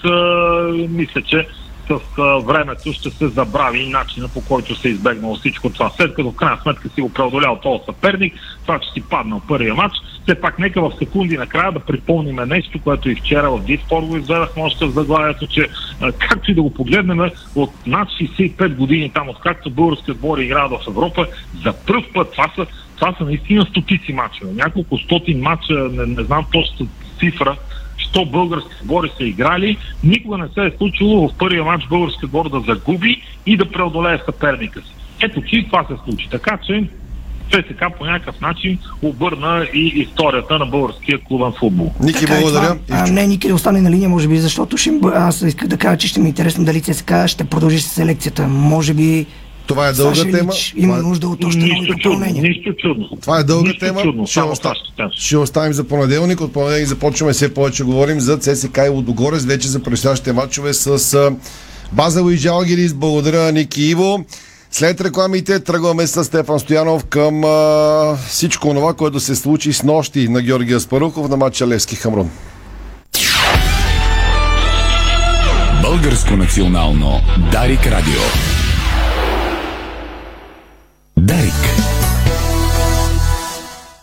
Мисля, 0.88 1.22
че 1.22 1.46
с 1.90 1.98
времето 2.44 2.92
ще 2.92 3.10
се 3.10 3.28
забрави 3.28 3.88
начина 3.88 4.28
по 4.28 4.44
който 4.44 4.74
се 4.74 4.88
е 4.88 4.90
избегнало 4.90 5.36
всичко 5.36 5.70
това. 5.70 5.90
След 5.96 6.14
като 6.14 6.30
в 6.30 6.36
крайна 6.36 6.58
сметка 6.62 6.88
си 6.88 7.00
го 7.00 7.12
преодолял 7.12 7.58
този 7.62 7.84
съперник, 7.86 8.34
това, 8.62 8.78
че 8.78 8.90
си 8.92 9.08
паднал 9.10 9.42
първия 9.48 9.74
матч, 9.74 9.94
все 10.22 10.34
пак 10.34 10.58
нека 10.58 10.80
в 10.80 10.92
секунди 10.98 11.36
накрая 11.36 11.72
да 11.72 11.80
припомним 11.80 12.36
нещо, 12.46 12.80
което 12.84 13.10
и 13.10 13.14
вчера 13.14 13.50
в 13.50 13.64
Диспор 13.64 14.02
го 14.02 14.16
изведахме 14.16 14.62
още 14.62 14.86
в 14.86 14.90
заглавието, 14.90 15.46
че 15.46 15.68
както 16.18 16.50
и 16.50 16.54
да 16.54 16.62
го 16.62 16.74
погледнем 16.74 17.30
от 17.54 17.70
над 17.86 18.08
65 18.08 18.74
години 18.74 19.10
там, 19.14 19.28
откакто 19.28 19.70
български 19.70 20.10
отбори 20.10 20.44
играят 20.44 20.72
в 20.72 20.88
Европа, 20.88 21.26
за 21.64 21.72
първ 21.86 22.02
път 22.14 22.32
това 22.32 22.50
са 22.56 22.66
това 22.96 23.14
са 23.18 23.24
наистина 23.24 23.64
стотици 23.64 24.12
мачове. 24.12 24.52
Няколко 24.52 24.98
стотин 24.98 25.40
мача, 25.40 25.74
не, 25.74 26.06
не 26.06 26.22
знам 26.22 26.44
точно 26.52 26.86
цифра, 27.18 27.56
що 27.96 28.24
български 28.24 28.74
сбори 28.82 29.10
са 29.16 29.24
играли. 29.24 29.76
Никога 30.04 30.38
не 30.38 30.48
се 30.54 30.66
е 30.66 30.76
случило 30.78 31.28
в 31.28 31.34
първия 31.38 31.64
матч 31.64 31.86
български 31.88 32.24
отбор 32.24 32.50
да 32.50 32.60
загуби 32.60 33.22
и 33.46 33.56
да 33.56 33.70
преодолее 33.70 34.18
съперника 34.26 34.80
си. 34.80 34.94
Ето, 35.22 35.42
че 35.42 35.66
това 35.66 35.84
се 35.84 35.94
случи. 36.04 36.28
Така 36.30 36.58
че 36.66 36.84
ЦСК 37.50 37.84
по 37.98 38.04
някакъв 38.04 38.40
начин 38.40 38.78
обърна 39.02 39.66
и 39.74 39.86
историята 39.86 40.58
на 40.58 40.66
българския 40.66 41.18
клубен 41.18 41.52
футбол. 41.58 41.92
Ники, 42.00 42.20
Така 42.20 42.36
е 42.36 42.40
благодаря. 42.40 42.78
това. 42.86 42.98
А, 42.98 43.10
не, 43.10 43.26
Ники 43.26 43.48
да 43.48 43.54
остане 43.54 43.80
на 43.80 43.90
линия, 43.90 44.08
може 44.08 44.28
би, 44.28 44.36
защото 44.36 44.76
ще, 44.76 44.90
аз 45.14 45.42
исках 45.42 45.68
да 45.68 45.76
кажа, 45.76 45.98
че 45.98 46.08
ще 46.08 46.20
ми 46.20 46.26
е 46.26 46.28
интересно 46.28 46.64
дали 46.64 46.80
ЦСК 46.80 47.12
ще 47.26 47.44
продължи 47.44 47.80
с 47.80 47.88
селекцията. 47.88 48.48
Може 48.48 48.94
би 48.94 49.26
Това 49.66 49.88
е 49.88 49.92
дълга 49.92 50.14
Саша 50.14 50.30
тема. 50.30 50.52
Илич 50.52 50.74
има 50.76 50.86
Това 50.86 50.98
е- 50.98 51.02
нужда 51.02 51.28
от 51.28 51.44
още 51.44 51.58
Нищо 51.58 51.76
чудно, 51.76 51.96
допълнения. 51.96 52.42
нищо 52.42 52.72
чудно. 52.74 53.08
Това 53.20 53.38
е 53.38 53.44
дълга 53.44 53.68
Нищо 53.68 53.86
тема. 53.86 54.02
чудно, 54.02 54.26
ще, 54.26 54.34
само 54.34 54.50
оста... 54.52 54.72
това 54.92 55.08
ще 55.12 55.36
оставим 55.36 55.72
за 55.72 55.84
понеделник. 55.84 56.40
От 56.40 56.52
понеделник 56.52 56.86
започваме 56.86 57.32
все 57.32 57.54
повече 57.54 57.78
да 57.78 57.84
говорим 57.84 58.20
за 58.20 58.38
ЦСК 58.38 58.78
и 58.78 58.88
Лудогорец, 58.88 59.44
вече 59.44 59.68
за 59.68 59.82
предстоящите 59.82 60.32
матчове 60.32 60.74
с 60.74 61.30
Базел 61.92 62.30
и 62.30 62.36
Жалгирис. 62.36 62.94
Благодаря, 62.94 63.52
Ники 63.52 63.82
Иво. 63.82 64.24
След 64.70 65.00
рекламите 65.00 65.60
тръгваме 65.60 66.06
с 66.06 66.24
Стефан 66.24 66.60
Стоянов 66.60 67.04
към 67.04 67.44
а, 67.44 68.16
всичко 68.28 68.68
това, 68.68 68.94
което 68.94 69.20
се 69.20 69.36
случи 69.36 69.72
с 69.72 69.82
нощи 69.82 70.28
на 70.28 70.42
Георгия 70.42 70.80
Спарухов 70.80 71.28
на 71.28 71.36
матча 71.36 71.68
Левски 71.68 71.96
Хамрун. 71.96 72.30
Българско 75.82 76.36
национално 76.36 77.20
Дарик 77.52 77.86
Радио. 77.86 78.53
Дарик. 81.24 81.54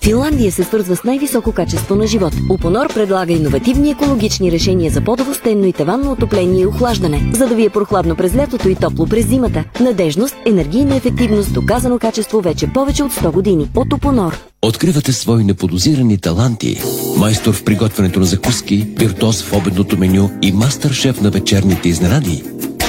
Финландия 0.03 0.51
се 0.51 0.63
свързва 0.63 0.95
с 0.95 1.03
най-високо 1.03 1.51
качество 1.51 1.95
на 1.95 2.07
живот. 2.07 2.33
Упонор 2.49 2.93
предлага 2.93 3.33
иновативни 3.33 3.91
екологични 3.91 4.51
решения 4.51 4.91
за 4.91 5.01
подово 5.01 5.33
стенно 5.33 5.65
и 5.65 5.73
таванно 5.73 6.11
отопление 6.11 6.61
и 6.61 6.65
охлаждане, 6.65 7.31
за 7.33 7.47
да 7.47 7.55
ви 7.55 7.65
е 7.65 7.69
прохладно 7.69 8.15
през 8.15 8.35
лятото 8.35 8.69
и 8.69 8.75
топло 8.75 9.05
през 9.05 9.27
зимата. 9.27 9.63
Надежност, 9.79 10.35
енергийна 10.45 10.95
ефективност, 10.95 11.53
доказано 11.53 11.99
качество 11.99 12.41
вече 12.41 12.67
повече 12.67 13.03
от 13.03 13.11
100 13.11 13.31
години. 13.31 13.69
От 13.75 13.93
Упонор. 13.93 14.39
Откривате 14.61 15.13
свои 15.13 15.43
неподозирани 15.43 16.17
таланти. 16.17 16.81
Майстор 17.17 17.53
в 17.53 17.63
приготвянето 17.63 18.19
на 18.19 18.25
закуски, 18.25 18.87
виртуоз 18.97 19.43
в 19.43 19.53
обедното 19.53 19.97
меню 19.97 20.29
и 20.41 20.53
мастър-шеф 20.53 21.21
на 21.21 21.29
вечерните 21.29 21.89
изненади. 21.89 22.43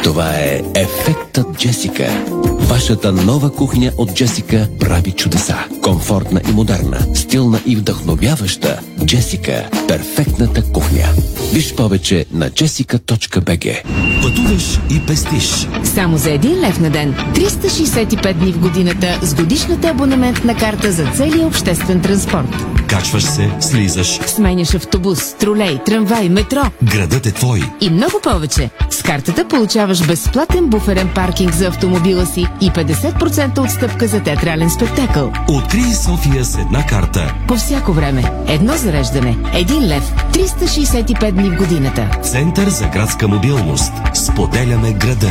Това 0.04 0.30
е 0.34 0.60
Ефектът 0.74 1.46
Джесика. 1.58 2.24
Вашата 2.58 3.12
нова 3.12 3.50
кухня 3.52 3.92
от 3.98 4.14
Джесика 4.14 4.68
прави 4.80 5.12
чудеса. 5.12 5.56
Комфортна 5.82 6.40
и 6.48 6.52
модерна, 6.52 6.98
стилна 7.14 7.60
и 7.66 7.76
вдъхновяваща. 7.76 8.80
Джесика– 9.04 9.68
перфектната 9.88 10.62
кухня. 10.72 11.04
Виж 11.52 11.74
повече 11.74 12.26
на 12.32 12.50
jessica.bg 12.50 13.82
Пътуваш 14.22 14.80
и 14.90 15.06
пестиш. 15.06 15.66
Само 15.84 16.18
за 16.18 16.30
един 16.30 16.60
лев 16.60 16.80
на 16.80 16.90
ден. 16.90 17.14
365 17.34 18.32
дни 18.32 18.52
в 18.52 18.58
годината 18.58 19.18
с 19.22 19.34
годишната 19.34 19.88
абонаментна 19.88 20.56
карта 20.56 20.92
за 20.92 21.06
целия 21.16 21.46
обществен 21.46 22.00
транспорт. 22.00 22.48
Качваш 22.86 23.22
се, 23.24 23.50
слизаш. 23.60 24.20
Сменяш 24.26 24.74
автобус, 24.74 25.34
тролей, 25.34 25.78
трамвай, 25.86 26.28
метро 26.28 26.62
Градът 26.82 27.26
е 27.26 27.32
твой. 27.32 27.62
и 27.80 27.90
много 27.90 28.20
повече. 28.22 28.70
С 28.90 29.02
картата 29.02 29.48
получаваш 29.48 29.91
безплатен 30.00 30.66
буферен 30.66 31.08
паркинг 31.14 31.52
за 31.52 31.66
автомобила 31.66 32.26
си 32.26 32.46
и 32.60 32.70
50% 32.70 33.58
отстъпка 33.58 34.08
за 34.08 34.22
театрален 34.22 34.70
спектакъл. 34.70 35.32
Открий 35.48 35.92
София 35.94 36.44
с 36.44 36.58
една 36.58 36.86
карта. 36.86 37.34
По 37.48 37.54
всяко 37.54 37.92
време. 37.92 38.32
Едно 38.48 38.72
зареждане. 38.76 39.36
Един 39.54 39.88
лев. 39.88 40.14
365 40.32 41.32
дни 41.32 41.50
в 41.50 41.56
годината. 41.56 42.18
Център 42.22 42.68
за 42.68 42.88
градска 42.88 43.28
мобилност. 43.28 43.92
Споделяме 44.14 44.92
града. 44.92 45.30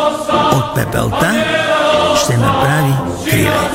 От 0.51 0.75
пепелта 0.75 1.45
ще 2.23 2.37
направи 2.37 2.93
криле. 3.29 3.69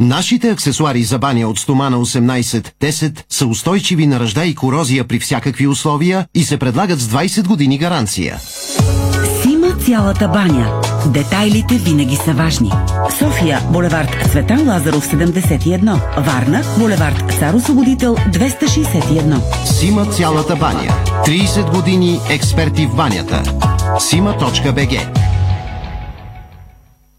Нашите 0.00 0.50
аксесуари 0.50 1.02
за 1.02 1.18
баня 1.18 1.48
от 1.48 1.58
стомана 1.58 1.96
18-10 1.96 3.22
са 3.28 3.46
устойчиви 3.46 4.06
на 4.06 4.20
ръжда 4.20 4.44
и 4.44 4.54
корозия 4.54 5.04
при 5.04 5.18
всякакви 5.18 5.66
условия 5.66 6.26
и 6.34 6.44
се 6.44 6.56
предлагат 6.56 7.00
с 7.00 7.08
20 7.08 7.46
години 7.46 7.78
гаранция. 7.78 8.38
Цялата 9.86 10.28
баня. 10.28 10.80
Детайлите 11.06 11.74
винаги 11.74 12.16
са 12.16 12.32
важни. 12.32 12.72
София, 13.18 13.60
булевард 13.72 14.16
Цветан 14.30 14.68
Лазаров 14.68 15.06
71. 15.06 16.00
Варна, 16.18 16.62
булевард 16.78 17.32
Цар 17.38 17.54
Освободител 17.54 18.16
261. 18.16 19.64
Сима 19.64 20.06
цялата 20.06 20.56
баня. 20.56 20.94
30 21.26 21.70
години 21.74 22.20
експерти 22.30 22.86
в 22.86 22.96
банята. 22.96 23.42
Сима.бг 23.98 25.19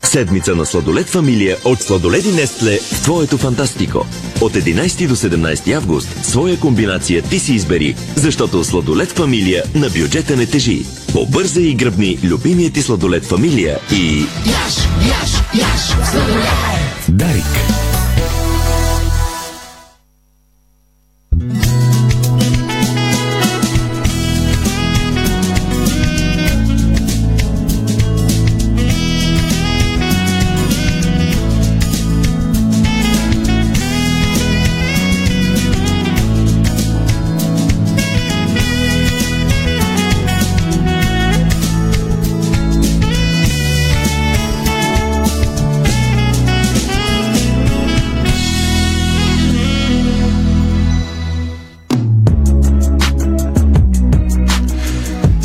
Седмица 0.03 0.55
на 0.55 0.65
сладолет 0.65 1.09
фамилия 1.09 1.57
от 1.65 1.81
сладоледи 1.81 2.31
Нестле 2.31 2.79
в 2.79 3.03
твоето 3.03 3.37
фантастико. 3.37 4.05
От 4.41 4.53
11 4.53 5.07
до 5.07 5.15
17 5.15 5.77
август 5.77 6.25
своя 6.25 6.59
комбинация 6.59 7.21
ти 7.21 7.39
си 7.39 7.53
избери, 7.53 7.95
защото 8.15 8.63
сладолет 8.63 9.11
фамилия 9.11 9.63
на 9.75 9.89
бюджета 9.89 10.37
не 10.37 10.45
тежи. 10.45 10.85
Побързай 11.13 11.63
и 11.63 11.75
гръбни 11.75 12.19
любимия 12.23 12.71
ти 12.71 12.81
сладолет 12.81 13.25
фамилия 13.25 13.79
и... 13.91 14.19
Яш, 14.45 14.75
яш, 15.07 15.31
яш, 15.53 16.09
сладолет! 16.11 17.05
Дарик. 17.09 18.00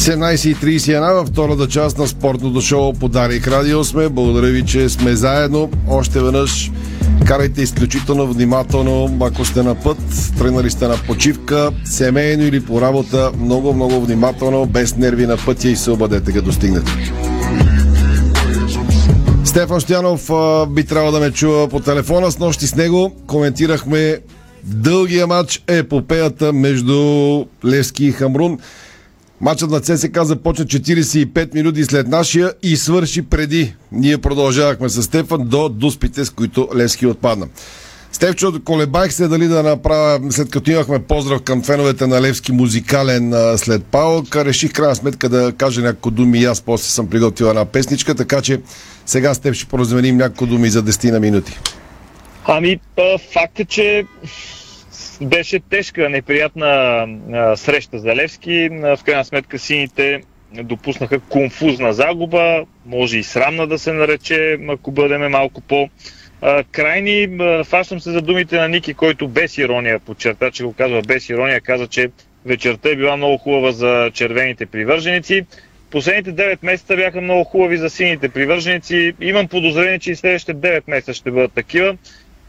17.31 0.06 1.14
във 1.14 1.28
втората 1.28 1.68
част 1.68 1.98
на 1.98 2.06
спортното 2.06 2.60
шоу 2.60 2.92
по 2.92 3.08
Дарик 3.08 3.48
Радио 3.48 3.84
сме. 3.84 4.08
Благодаря 4.08 4.46
ви, 4.46 4.66
че 4.66 4.88
сме 4.88 5.16
заедно. 5.16 5.70
Още 5.88 6.20
веднъж 6.20 6.70
карайте 7.26 7.62
изключително 7.62 8.26
внимателно, 8.26 9.18
ако 9.20 9.44
сте 9.44 9.62
на 9.62 9.74
път, 9.74 9.98
тръгнали 10.38 10.70
сте 10.70 10.88
на 10.88 10.96
почивка, 11.06 11.70
семейно 11.84 12.42
или 12.42 12.64
по 12.64 12.80
работа, 12.80 13.32
много, 13.40 13.72
много 13.72 14.00
внимателно, 14.00 14.66
без 14.66 14.96
нерви 14.96 15.26
на 15.26 15.36
пътя 15.36 15.68
и 15.68 15.76
се 15.76 15.90
обадете, 15.90 16.32
като 16.32 16.44
достигнете. 16.44 16.92
Стефан 19.44 19.80
Стоянов 19.80 20.30
а, 20.30 20.66
би 20.66 20.84
трябвало 20.84 21.12
да 21.12 21.20
ме 21.20 21.32
чува 21.32 21.68
по 21.68 21.80
телефона. 21.80 22.32
С 22.32 22.38
нощи 22.38 22.66
с 22.66 22.74
него 22.74 23.16
коментирахме 23.26 24.18
дългия 24.64 25.26
матч 25.26 25.62
епопеята 25.66 26.52
между 26.52 27.44
Левски 27.64 28.04
и 28.04 28.12
Хамрун. 28.12 28.58
Матчът 29.40 29.70
на 29.70 29.81
ЦСК 29.81 30.18
започна 30.22 30.64
45 30.64 31.55
минути 31.55 31.85
след 31.85 32.09
нашия 32.09 32.53
и 32.62 32.77
свърши 32.77 33.22
преди. 33.22 33.75
Ние 33.92 34.18
продължавахме 34.18 34.88
с 34.88 35.03
Стефан 35.03 35.49
до 35.49 35.68
дуспите, 35.68 36.25
с 36.25 36.31
които 36.31 36.68
Левски 36.77 37.07
отпадна. 37.07 37.49
Стефчо, 38.12 38.53
колебах 38.64 39.12
се 39.12 39.29
дали 39.29 39.49
да 39.49 39.62
направя, 39.62 40.33
след 40.33 40.51
като 40.51 40.70
имахме 40.70 41.03
поздрав 41.03 41.42
към 41.42 41.62
феновете 41.62 42.07
на 42.07 42.22
Левски 42.22 42.53
музикален 42.53 43.35
след 43.57 43.85
палка, 43.85 44.44
реших 44.44 44.72
крайна 44.72 44.96
сметка 44.96 45.29
да 45.29 45.53
кажа 45.53 45.83
няколко 45.83 46.11
думи 46.11 46.38
и 46.38 46.44
аз 46.44 46.61
после 46.61 46.88
съм 46.88 47.11
приготвил 47.11 47.46
една 47.46 47.64
песничка, 47.64 48.14
така 48.14 48.42
че 48.42 48.61
сега 49.07 49.35
с 49.35 49.38
теб 49.38 49.55
ще 49.55 49.66
поразменим 49.66 50.16
няколко 50.16 50.46
думи 50.46 50.70
за 50.70 50.83
10 50.83 51.11
на 51.11 51.20
минути. 51.20 51.59
Ами, 52.44 52.81
факт 53.33 53.61
е, 53.61 53.64
че 53.64 54.05
беше 55.22 55.61
тежка, 55.61 56.09
неприятна 56.09 56.66
а, 57.33 57.57
среща 57.57 57.98
за 57.98 58.16
Левски. 58.16 58.68
В 58.72 58.98
крайна 59.05 59.24
сметка 59.24 59.59
сините 59.59 60.22
допуснаха 60.52 61.20
конфузна 61.20 61.92
загуба, 61.92 62.64
може 62.87 63.18
и 63.18 63.22
срамна 63.22 63.66
да 63.66 63.79
се 63.79 63.92
нарече, 63.92 64.59
ако 64.68 64.90
бъдеме 64.90 65.29
малко 65.29 65.61
по 65.61 65.88
крайни. 66.72 67.29
Фащам 67.64 68.00
се 68.00 68.11
за 68.11 68.22
думите 68.22 68.61
на 68.61 68.68
Ники, 68.68 68.94
който 68.94 69.29
без 69.29 69.59
ирония 69.59 69.98
подчерта, 69.98 70.50
че 70.50 70.64
го 70.64 70.72
казва 70.72 71.02
без 71.02 71.29
ирония, 71.29 71.61
каза, 71.61 71.87
че 71.87 72.11
вечерта 72.46 72.88
е 72.90 72.96
била 72.96 73.16
много 73.16 73.38
хубава 73.38 73.72
за 73.72 74.11
червените 74.14 74.66
привърженици. 74.66 75.46
Последните 75.90 76.33
9 76.33 76.59
месеца 76.62 76.96
бяха 76.96 77.20
много 77.20 77.44
хубави 77.44 77.76
за 77.76 77.90
сините 77.90 78.29
привърженици. 78.29 79.12
Имам 79.20 79.48
подозрение, 79.48 79.98
че 79.98 80.11
и 80.11 80.16
следващите 80.16 80.55
9 80.55 80.83
месеца 80.87 81.14
ще 81.14 81.31
бъдат 81.31 81.52
такива. 81.52 81.96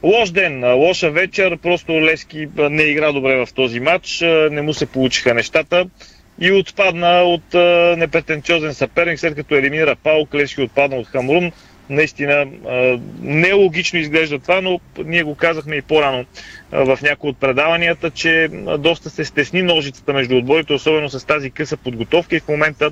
Лош 0.04 0.30
ден, 0.32 0.74
лоша 0.74 1.12
вечер, 1.12 1.58
просто 1.58 1.92
Лески 1.92 2.48
не 2.58 2.84
игра 2.84 3.12
добре 3.12 3.46
в 3.46 3.54
този 3.54 3.80
матч, 3.80 4.20
не 4.52 4.62
му 4.62 4.74
се 4.74 4.86
получиха 4.86 5.34
нещата 5.34 5.86
и 6.40 6.52
отпадна 6.52 7.22
от 7.24 7.54
непретенциозен 7.98 8.74
съперник, 8.74 9.20
след 9.20 9.36
като 9.36 9.56
елиминира 9.56 9.96
Паук, 9.96 10.34
Лески 10.36 10.62
отпадна 10.62 10.98
от 10.98 11.08
Хамрун. 11.08 11.52
Наистина 11.90 12.46
нелогично 13.22 14.00
изглежда 14.00 14.40
това, 14.40 14.62
но 14.62 14.80
ние 15.06 15.24
го 15.24 15.36
казахме 15.36 15.76
и 15.76 15.82
по-рано 15.82 16.26
в 16.72 17.00
някои 17.02 17.30
от 17.30 17.40
предаванията, 17.40 18.12
че 18.12 18.50
доста 18.80 19.10
се 19.10 19.26
стесни 19.26 19.62
ножицата 19.62 20.14
между 20.14 20.38
отборите, 20.38 20.74
особено 20.74 21.10
с 21.10 21.26
тази 21.26 21.52
къса 21.52 21.78
подготовка 21.78 22.36
и 22.36 22.40
в 22.40 22.48
момента 22.48 22.92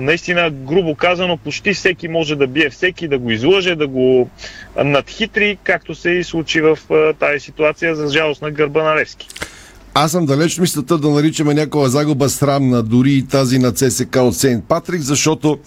наистина, 0.00 0.50
грубо 0.50 0.94
казано, 0.94 1.36
почти 1.36 1.74
всеки 1.74 2.08
може 2.08 2.36
да 2.36 2.46
бие 2.46 2.70
всеки, 2.70 3.08
да 3.08 3.18
го 3.18 3.30
излъже, 3.30 3.74
да 3.74 3.86
го 3.86 4.30
надхитри, 4.84 5.58
както 5.64 5.94
се 5.94 6.10
и 6.10 6.24
случи 6.24 6.60
в 6.60 6.78
тази 7.20 7.40
ситуация, 7.40 7.96
за 7.96 8.08
жалост 8.08 8.42
на 8.42 8.50
гърба 8.50 8.82
на 8.82 8.96
Левски. 8.96 9.28
Аз 9.94 10.12
съм 10.12 10.26
далеч 10.26 10.58
мислята 10.58 10.98
да 10.98 11.10
наричаме 11.10 11.54
някаква 11.54 11.88
загуба 11.88 12.28
срамна, 12.28 12.82
дори 12.82 13.12
и 13.12 13.26
тази 13.26 13.58
на 13.58 13.72
ЦСК 13.72 14.16
от 14.16 14.36
Сейнт 14.36 14.64
Патрик, 14.64 15.00
защото 15.00 15.58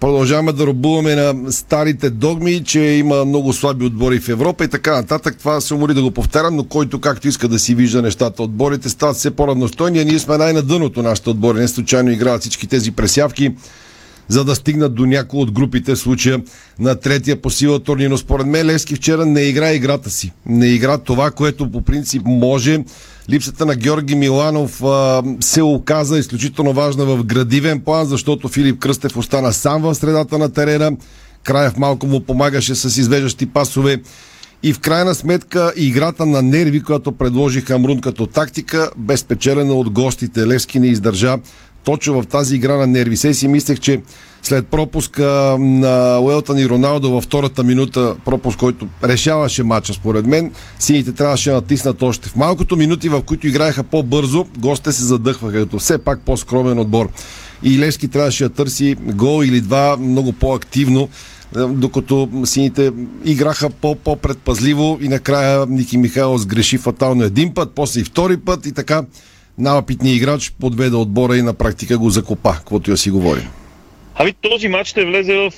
продължаваме 0.00 0.52
да 0.52 0.66
робуваме 0.66 1.14
на 1.14 1.52
старите 1.52 2.10
догми, 2.10 2.64
че 2.64 2.80
има 2.80 3.24
много 3.24 3.52
слаби 3.52 3.86
отбори 3.86 4.20
в 4.20 4.28
Европа 4.28 4.64
и 4.64 4.68
така 4.68 4.94
нататък. 4.94 5.36
Това 5.38 5.60
се 5.60 5.74
умори 5.74 5.94
да 5.94 6.02
го 6.02 6.10
повтарям, 6.10 6.56
но 6.56 6.64
който 6.64 7.00
както 7.00 7.28
иска 7.28 7.48
да 7.48 7.58
си 7.58 7.74
вижда 7.74 8.02
нещата. 8.02 8.42
Отборите 8.42 8.88
стават 8.88 9.16
все 9.16 9.30
по-равностойни, 9.30 10.04
ние 10.04 10.18
сме 10.18 10.38
най-на 10.38 10.62
дъното 10.62 11.02
нашите 11.02 11.30
отбори. 11.30 11.58
Не 11.58 11.68
случайно 11.68 12.10
играят 12.10 12.40
всички 12.40 12.66
тези 12.66 12.90
пресявки 12.90 13.52
за 14.28 14.44
да 14.44 14.54
стигнат 14.54 14.94
до 14.94 15.06
някои 15.06 15.40
от 15.40 15.52
групите 15.52 15.94
в 15.94 15.98
случая 15.98 16.40
на 16.78 16.94
третия 16.94 17.42
по 17.42 17.50
сила 17.50 17.78
турнир. 17.78 18.10
Но 18.10 18.18
според 18.18 18.46
мен 18.46 18.66
Левски 18.66 18.94
вчера 18.94 19.26
не 19.26 19.40
игра 19.40 19.72
играта 19.72 20.10
си. 20.10 20.32
Не 20.46 20.66
игра 20.66 20.98
това, 20.98 21.30
което 21.30 21.70
по 21.70 21.82
принцип 21.82 22.22
може. 22.24 22.84
Липсата 23.30 23.66
на 23.66 23.76
Георги 23.76 24.14
Миланов 24.14 24.82
а, 24.82 25.22
се 25.40 25.62
оказа 25.62 26.18
изключително 26.18 26.72
важна 26.72 27.04
в 27.04 27.24
градивен 27.24 27.80
план, 27.80 28.06
защото 28.06 28.48
Филип 28.48 28.78
Кръстев 28.78 29.16
остана 29.16 29.52
сам 29.52 29.82
в 29.82 29.94
средата 29.94 30.38
на 30.38 30.52
терена. 30.52 30.92
Краев 31.44 31.76
малко 31.76 32.06
му 32.06 32.20
помагаше 32.20 32.74
с 32.74 33.00
извеждащи 33.00 33.46
пасове. 33.46 34.00
И 34.62 34.72
в 34.72 34.80
крайна 34.80 35.14
сметка 35.14 35.72
играта 35.76 36.26
на 36.26 36.42
нерви, 36.42 36.82
която 36.82 37.12
предложи 37.12 37.60
Хамрун 37.60 38.00
като 38.00 38.26
тактика, 38.26 38.90
без 38.96 39.24
печелена 39.24 39.74
от 39.74 39.90
гостите. 39.90 40.46
Левски 40.46 40.80
не 40.80 40.86
издържа 40.86 41.36
точно 41.88 42.22
в 42.22 42.26
тази 42.26 42.56
игра 42.56 42.76
на 42.76 42.86
нерви. 42.86 43.16
Се 43.16 43.34
си 43.34 43.48
мислех, 43.48 43.78
че 43.78 44.00
след 44.42 44.66
пропуска 44.66 45.56
на 45.58 46.18
Уелтън 46.20 46.58
и 46.58 46.68
Роналдо 46.68 47.10
във 47.10 47.24
втората 47.24 47.64
минута, 47.64 48.16
пропуск, 48.24 48.58
който 48.58 48.88
решаваше 49.04 49.62
матча 49.62 49.94
според 49.94 50.26
мен, 50.26 50.52
сините 50.78 51.12
трябваше 51.12 51.50
да 51.50 51.56
натиснат 51.56 52.02
още. 52.02 52.28
В 52.28 52.36
малкото 52.36 52.76
минути, 52.76 53.08
в 53.08 53.22
които 53.22 53.46
играеха 53.46 53.82
по-бързо, 53.82 54.46
гостите 54.58 54.92
се 54.92 55.04
задъхваха, 55.04 55.58
като 55.58 55.78
все 55.78 55.98
пак 55.98 56.20
по-скромен 56.20 56.78
отбор. 56.78 57.08
И 57.62 57.78
Левски 57.78 58.08
трябваше 58.08 58.44
да 58.44 58.50
търси 58.50 58.96
гол 59.00 59.44
или 59.44 59.60
два 59.60 59.96
много 59.96 60.32
по-активно, 60.32 61.08
докато 61.68 62.28
сините 62.44 62.92
играха 63.24 63.70
по-предпазливо 63.70 64.98
и 65.00 65.08
накрая 65.08 65.66
Ники 65.66 65.98
Михайлов 65.98 66.40
сгреши 66.40 66.78
фатално 66.78 67.22
един 67.22 67.54
път, 67.54 67.72
после 67.74 68.00
и 68.00 68.04
втори 68.04 68.36
път 68.36 68.66
и 68.66 68.72
така 68.72 69.02
най-опитният 69.58 70.16
играч 70.16 70.52
подведе 70.60 70.96
отбора 70.96 71.36
и 71.36 71.42
на 71.42 71.54
практика 71.54 71.98
го 71.98 72.10
закопа, 72.10 72.52
каквото 72.52 72.90
я 72.90 72.96
си 72.96 73.10
говорим. 73.10 73.48
Ами 74.20 74.32
този 74.32 74.68
матч 74.68 74.88
ще 74.88 75.04
влезе 75.04 75.36
в... 75.36 75.52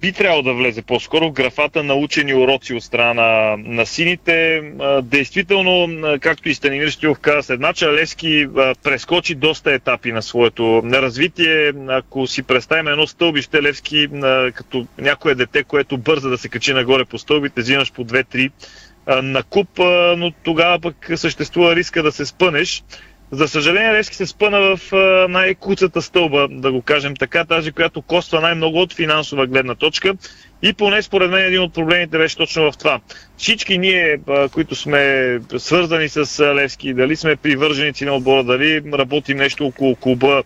би 0.00 0.12
трябвало 0.12 0.42
да 0.42 0.54
влезе 0.54 0.82
по-скоро 0.82 1.28
в 1.28 1.32
графата 1.32 1.82
на 1.82 1.94
учени 1.94 2.34
уроци 2.34 2.74
от 2.74 2.82
страна 2.82 3.56
на, 3.58 3.86
сините. 3.86 4.62
Действително, 5.02 5.88
както 6.20 6.48
и 6.48 6.54
Станимир 6.54 6.88
Стилов 6.88 7.18
каза 7.18 7.42
след 7.42 7.60
мача, 7.60 7.92
Левски 7.92 8.46
прескочи 8.82 9.34
доста 9.34 9.72
етапи 9.72 10.12
на 10.12 10.22
своето 10.22 10.82
развитие. 10.84 11.72
Ако 11.88 12.26
си 12.26 12.42
представим 12.42 12.88
едно 12.88 13.06
стълбище, 13.06 13.62
Левски 13.62 14.08
като 14.54 14.86
някое 14.98 15.34
дете, 15.34 15.64
което 15.64 15.98
бърза 15.98 16.28
да 16.28 16.38
се 16.38 16.48
качи 16.48 16.72
нагоре 16.72 17.04
по 17.04 17.18
стълбите, 17.18 17.60
взимаш 17.60 17.92
по 17.92 18.04
2-3 18.04 18.50
на 19.22 19.42
куп, 19.42 19.68
но 20.16 20.32
тогава 20.42 20.80
пък 20.80 21.10
съществува 21.16 21.76
риска 21.76 22.02
да 22.02 22.12
се 22.12 22.26
спънеш. 22.26 22.84
За 23.30 23.48
съжаление, 23.48 23.92
Левски 23.92 24.16
се 24.16 24.26
спъна 24.26 24.76
в 24.76 24.92
най-куцата 25.28 26.02
стълба, 26.02 26.48
да 26.50 26.72
го 26.72 26.82
кажем 26.82 27.16
така, 27.16 27.44
тази, 27.44 27.72
която 27.72 28.02
коства 28.02 28.40
най-много 28.40 28.80
от 28.80 28.94
финансова 28.94 29.46
гледна 29.46 29.74
точка. 29.74 30.14
И 30.62 30.72
поне 30.72 31.02
според 31.02 31.30
мен 31.30 31.44
един 31.44 31.60
от 31.60 31.74
проблемите 31.74 32.18
беше 32.18 32.36
точно 32.36 32.72
в 32.72 32.78
това. 32.78 33.00
Всички 33.36 33.78
ние, 33.78 34.18
които 34.52 34.74
сме 34.74 35.38
свързани 35.58 36.08
с 36.08 36.40
Левски, 36.54 36.94
дали 36.94 37.16
сме 37.16 37.36
привърженици 37.36 38.04
на 38.04 38.16
отбора, 38.16 38.44
дали 38.44 38.82
работим 38.94 39.36
нещо 39.36 39.66
около 39.66 39.96
клуба, 39.96 40.42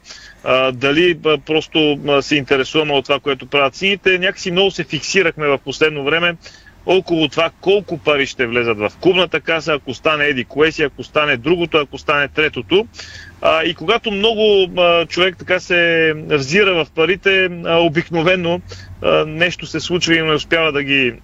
дали 0.72 1.18
просто 1.46 1.98
се 2.20 2.36
интересуваме 2.36 2.92
от 2.92 3.04
това, 3.04 3.20
което 3.20 3.46
правят 3.46 3.74
сините, 3.74 4.18
някакси 4.18 4.50
много 4.50 4.70
се 4.70 4.84
фиксирахме 4.84 5.46
в 5.46 5.58
последно 5.64 6.04
време 6.04 6.36
около 6.86 7.28
това 7.28 7.50
колко 7.60 7.98
пари 7.98 8.26
ще 8.26 8.46
влезат 8.46 8.78
в 8.78 8.92
клубната 9.00 9.40
каса, 9.40 9.72
ако 9.72 9.94
стане 9.94 10.24
еди 10.24 10.44
кое 10.44 10.72
си, 10.72 10.82
ако 10.82 11.04
стане 11.04 11.36
другото, 11.36 11.76
ако 11.76 11.98
стане 11.98 12.28
третото. 12.28 12.86
А, 13.42 13.64
и 13.64 13.74
когато 13.74 14.10
много 14.10 14.70
а, 14.80 15.06
човек 15.06 15.36
така 15.38 15.60
се 15.60 16.12
взира 16.16 16.84
в 16.84 16.90
парите, 16.94 17.48
а, 17.64 17.76
обикновено 17.78 18.60
а, 19.02 19.24
нещо 19.26 19.66
се 19.66 19.80
случва 19.80 20.14
и 20.14 20.22
не 20.22 20.32
успява 20.32 20.72
да 20.72 20.82
ги, 20.82 21.14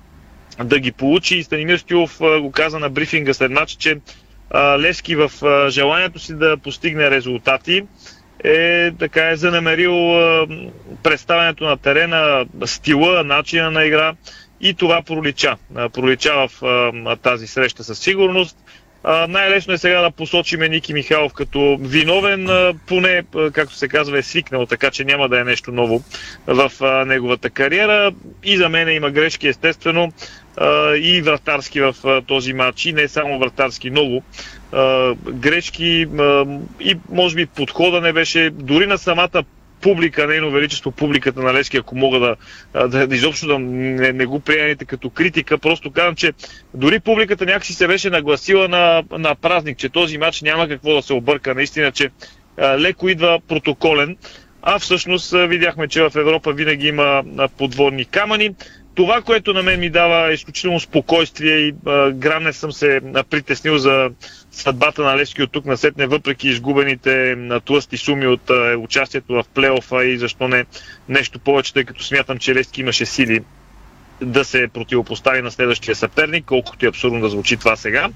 да 0.64 0.80
ги 0.80 0.92
получи. 0.92 1.36
И 1.36 1.44
Станимир 1.44 1.78
Стюлов 1.78 2.18
го 2.40 2.50
каза 2.52 2.78
на 2.78 2.88
брифинга 2.88 3.34
след 3.34 3.50
матч, 3.50 3.72
че 3.72 3.96
а, 4.50 4.78
Левски 4.78 5.16
в 5.16 5.32
а, 5.42 5.70
желанието 5.70 6.18
си 6.18 6.34
да 6.34 6.56
постигне 6.56 7.10
резултати 7.10 7.82
е 8.44 8.90
така 8.98 9.30
е 9.30 9.36
занамерил 9.36 10.18
а, 10.18 10.46
представянето 11.02 11.64
на 11.64 11.76
терена, 11.76 12.46
стила, 12.64 13.24
начина 13.24 13.70
на 13.70 13.84
игра 13.84 14.12
и 14.60 14.74
това 14.74 15.02
пролича. 15.02 15.56
Пролича 15.92 16.48
в 16.48 17.16
тази 17.22 17.46
среща 17.46 17.84
със 17.84 17.98
сигурност. 17.98 18.56
Най-лесно 19.28 19.74
е 19.74 19.78
сега 19.78 20.00
да 20.00 20.10
посочиме 20.10 20.68
Ники 20.68 20.92
Михайлов 20.92 21.32
като 21.32 21.78
виновен, 21.80 22.48
поне, 22.86 23.22
както 23.52 23.74
се 23.74 23.88
казва, 23.88 24.18
е 24.18 24.22
свикнал, 24.22 24.66
така 24.66 24.90
че 24.90 25.04
няма 25.04 25.28
да 25.28 25.40
е 25.40 25.44
нещо 25.44 25.72
ново 25.72 26.02
в 26.46 26.72
неговата 27.06 27.50
кариера. 27.50 28.12
И 28.44 28.56
за 28.56 28.68
мен 28.68 28.88
има 28.88 29.10
грешки, 29.10 29.48
естествено, 29.48 30.12
и 30.96 31.22
вратарски 31.24 31.80
в 31.80 31.94
този 32.26 32.52
матч, 32.52 32.86
и 32.86 32.92
не 32.92 33.08
само 33.08 33.38
вратарски, 33.38 33.90
много 33.90 34.22
грешки 35.30 36.06
и 36.80 36.96
може 37.10 37.36
би 37.36 37.46
подхода 37.46 38.00
не 38.00 38.12
беше, 38.12 38.50
дори 38.50 38.86
на 38.86 38.98
самата 38.98 39.44
публика, 39.88 40.26
нейно 40.26 40.50
величество, 40.50 40.90
публиката 40.90 41.40
на 41.42 41.54
Лески, 41.54 41.76
ако 41.76 41.96
мога 41.96 42.18
да, 42.18 42.36
да, 42.88 43.06
да 43.06 43.14
изобщо 43.14 43.46
да 43.46 43.58
не, 43.58 44.12
не 44.12 44.26
го 44.26 44.40
приемете 44.40 44.84
като 44.84 45.10
критика, 45.10 45.58
просто 45.58 45.90
казвам, 45.90 46.14
че 46.14 46.32
дори 46.74 47.00
публиката 47.00 47.46
някакси 47.46 47.74
се 47.74 47.86
беше 47.86 48.10
нагласила 48.10 48.68
на, 48.68 49.02
на 49.10 49.34
празник, 49.34 49.78
че 49.78 49.88
този 49.88 50.18
матч 50.18 50.42
няма 50.42 50.68
какво 50.68 50.94
да 50.94 51.02
се 51.02 51.12
обърка, 51.12 51.54
наистина, 51.54 51.92
че 51.92 52.10
леко 52.60 53.08
идва 53.08 53.40
протоколен, 53.48 54.16
а 54.62 54.78
всъщност 54.78 55.34
видяхме, 55.36 55.88
че 55.88 56.02
в 56.02 56.12
Европа 56.16 56.52
винаги 56.52 56.88
има 56.88 57.22
подводни 57.58 58.04
камъни. 58.04 58.54
Това, 58.94 59.22
което 59.22 59.52
на 59.52 59.62
мен 59.62 59.80
ми 59.80 59.90
дава 59.90 60.32
изключително 60.32 60.80
спокойствие 60.80 61.56
и 61.56 61.74
а, 61.86 62.10
грам 62.10 62.44
не 62.44 62.52
съм 62.52 62.72
се 62.72 63.00
притеснил 63.30 63.78
за 63.78 64.10
съдбата 64.60 65.02
на 65.02 65.16
Левски 65.16 65.42
от 65.42 65.52
тук 65.52 65.64
на 65.64 65.76
сетне, 65.76 66.06
въпреки 66.06 66.48
изгубените 66.48 67.34
на 67.36 67.60
тлъсти 67.60 67.96
суми 67.96 68.26
от 68.26 68.50
а, 68.50 68.76
участието 68.78 69.32
в 69.32 69.44
плейофа 69.54 70.04
и 70.04 70.18
защо 70.18 70.48
не 70.48 70.64
нещо 71.08 71.38
повече, 71.38 71.72
тъй 71.74 71.84
като 71.84 72.04
смятам, 72.04 72.38
че 72.38 72.54
Левски 72.54 72.80
имаше 72.80 73.06
сили 73.06 73.40
да 74.20 74.44
се 74.44 74.68
противопостави 74.74 75.42
на 75.42 75.50
следващия 75.50 75.94
съперник, 75.94 76.44
колкото 76.44 76.86
е 76.86 76.88
абсурдно 76.88 77.20
да 77.20 77.28
звучи 77.28 77.56
това 77.56 77.76
сега. 77.76 78.08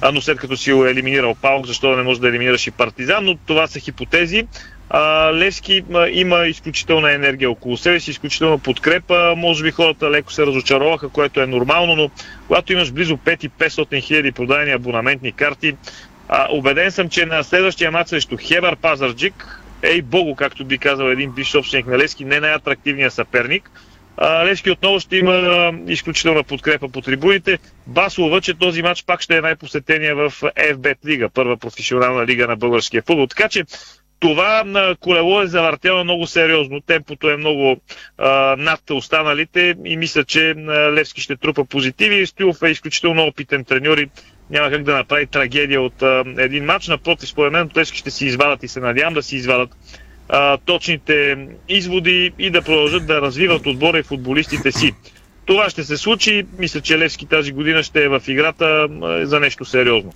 А, 0.00 0.12
но 0.12 0.20
след 0.20 0.38
като 0.38 0.56
си 0.56 0.70
е 0.70 0.74
елиминирал 0.74 1.34
Паук, 1.34 1.66
защо 1.66 1.90
да 1.90 1.96
не 1.96 2.02
може 2.02 2.20
да 2.20 2.28
елиминираш 2.28 2.66
и 2.66 2.70
Партизан, 2.70 3.24
но 3.24 3.36
това 3.46 3.66
са 3.66 3.80
хипотези. 3.80 4.46
А, 4.90 5.32
Левски 5.34 5.84
а, 5.94 6.08
има 6.08 6.46
изключителна 6.46 7.12
енергия 7.12 7.50
около 7.50 7.76
себе 7.76 8.00
си, 8.00 8.10
изключителна 8.10 8.58
подкрепа. 8.58 9.34
Може 9.36 9.62
би 9.62 9.70
хората 9.70 10.10
леко 10.10 10.32
се 10.32 10.46
разочароваха, 10.46 11.08
което 11.08 11.40
е 11.40 11.46
нормално, 11.46 11.96
но 11.96 12.10
когато 12.46 12.72
имаш 12.72 12.92
близо 12.92 13.16
5 13.16 13.50
500 13.50 14.02
хиляди 14.02 14.32
продадени 14.32 14.70
абонаментни 14.70 15.32
карти, 15.32 15.76
а, 16.28 16.46
убеден 16.50 16.90
съм, 16.90 17.08
че 17.08 17.26
на 17.26 17.44
следващия 17.44 17.90
матч 17.90 18.10
срещу 18.10 18.36
Хебър 18.40 18.76
Пазарджик, 18.76 19.60
ей 19.82 20.02
богу, 20.02 20.34
както 20.34 20.64
би 20.64 20.78
казал 20.78 21.04
един 21.04 21.30
бивш 21.30 21.48
собственик 21.48 21.86
на 21.86 21.98
Левски, 21.98 22.24
не 22.24 22.40
най-атрактивният 22.40 23.12
съперник. 23.12 23.70
А, 24.16 24.44
Левски 24.44 24.70
отново 24.70 25.00
ще 25.00 25.16
има 25.16 25.72
изключителна 25.86 26.42
подкрепа 26.42 26.88
по 26.88 27.00
трибуните. 27.00 27.58
Баслова, 27.86 28.40
че 28.40 28.54
този 28.54 28.82
матч 28.82 29.04
пак 29.04 29.20
ще 29.20 29.36
е 29.36 29.40
най-посетения 29.40 30.14
в 30.14 30.30
FBET 30.56 31.06
лига, 31.06 31.28
първа 31.28 31.56
професионална 31.56 32.26
лига 32.26 32.46
на 32.46 32.56
българския 32.56 33.02
футбол. 33.02 33.26
Така 33.26 33.48
че 33.48 33.64
това 34.20 34.62
на 34.64 34.96
колело 35.00 35.42
е 35.42 35.46
завъртяло 35.46 36.04
много 36.04 36.26
сериозно. 36.26 36.80
Темпото 36.80 37.30
е 37.30 37.36
много 37.36 37.76
а, 38.18 38.56
над 38.58 38.90
останалите 38.90 39.74
и 39.84 39.96
мисля, 39.96 40.24
че 40.24 40.54
Левски 40.92 41.20
ще 41.20 41.36
трупа 41.36 41.64
позитиви. 41.64 42.26
Стоилов 42.26 42.62
е 42.62 42.68
изключително 42.68 43.26
опитен 43.26 43.64
треньор 43.64 43.98
и 43.98 44.10
няма 44.50 44.70
как 44.70 44.82
да 44.82 44.96
направи 44.96 45.26
трагедия 45.26 45.82
от 45.82 46.02
а, 46.02 46.24
един 46.38 46.64
матч. 46.64 46.88
Напротив, 46.88 47.28
според 47.28 47.52
мен 47.52 47.70
Левски 47.76 47.98
ще 47.98 48.10
си 48.10 48.26
извадат 48.26 48.62
и 48.62 48.68
се 48.68 48.80
надявам 48.80 49.14
да 49.14 49.22
си 49.22 49.36
извадат 49.36 49.70
а, 50.28 50.56
точните 50.56 51.48
изводи 51.68 52.32
и 52.38 52.50
да 52.50 52.62
продължат 52.62 53.06
да 53.06 53.20
развиват 53.20 53.66
отбора 53.66 53.98
и 53.98 54.02
футболистите 54.02 54.72
си. 54.72 54.92
Това 55.46 55.70
ще 55.70 55.84
се 55.84 55.96
случи. 55.96 56.46
Мисля, 56.58 56.80
че 56.80 56.98
Левски 56.98 57.26
тази 57.26 57.52
година 57.52 57.82
ще 57.82 58.04
е 58.04 58.08
в 58.08 58.22
играта 58.26 58.88
за 59.22 59.40
нещо 59.40 59.64
сериозно. 59.64 60.12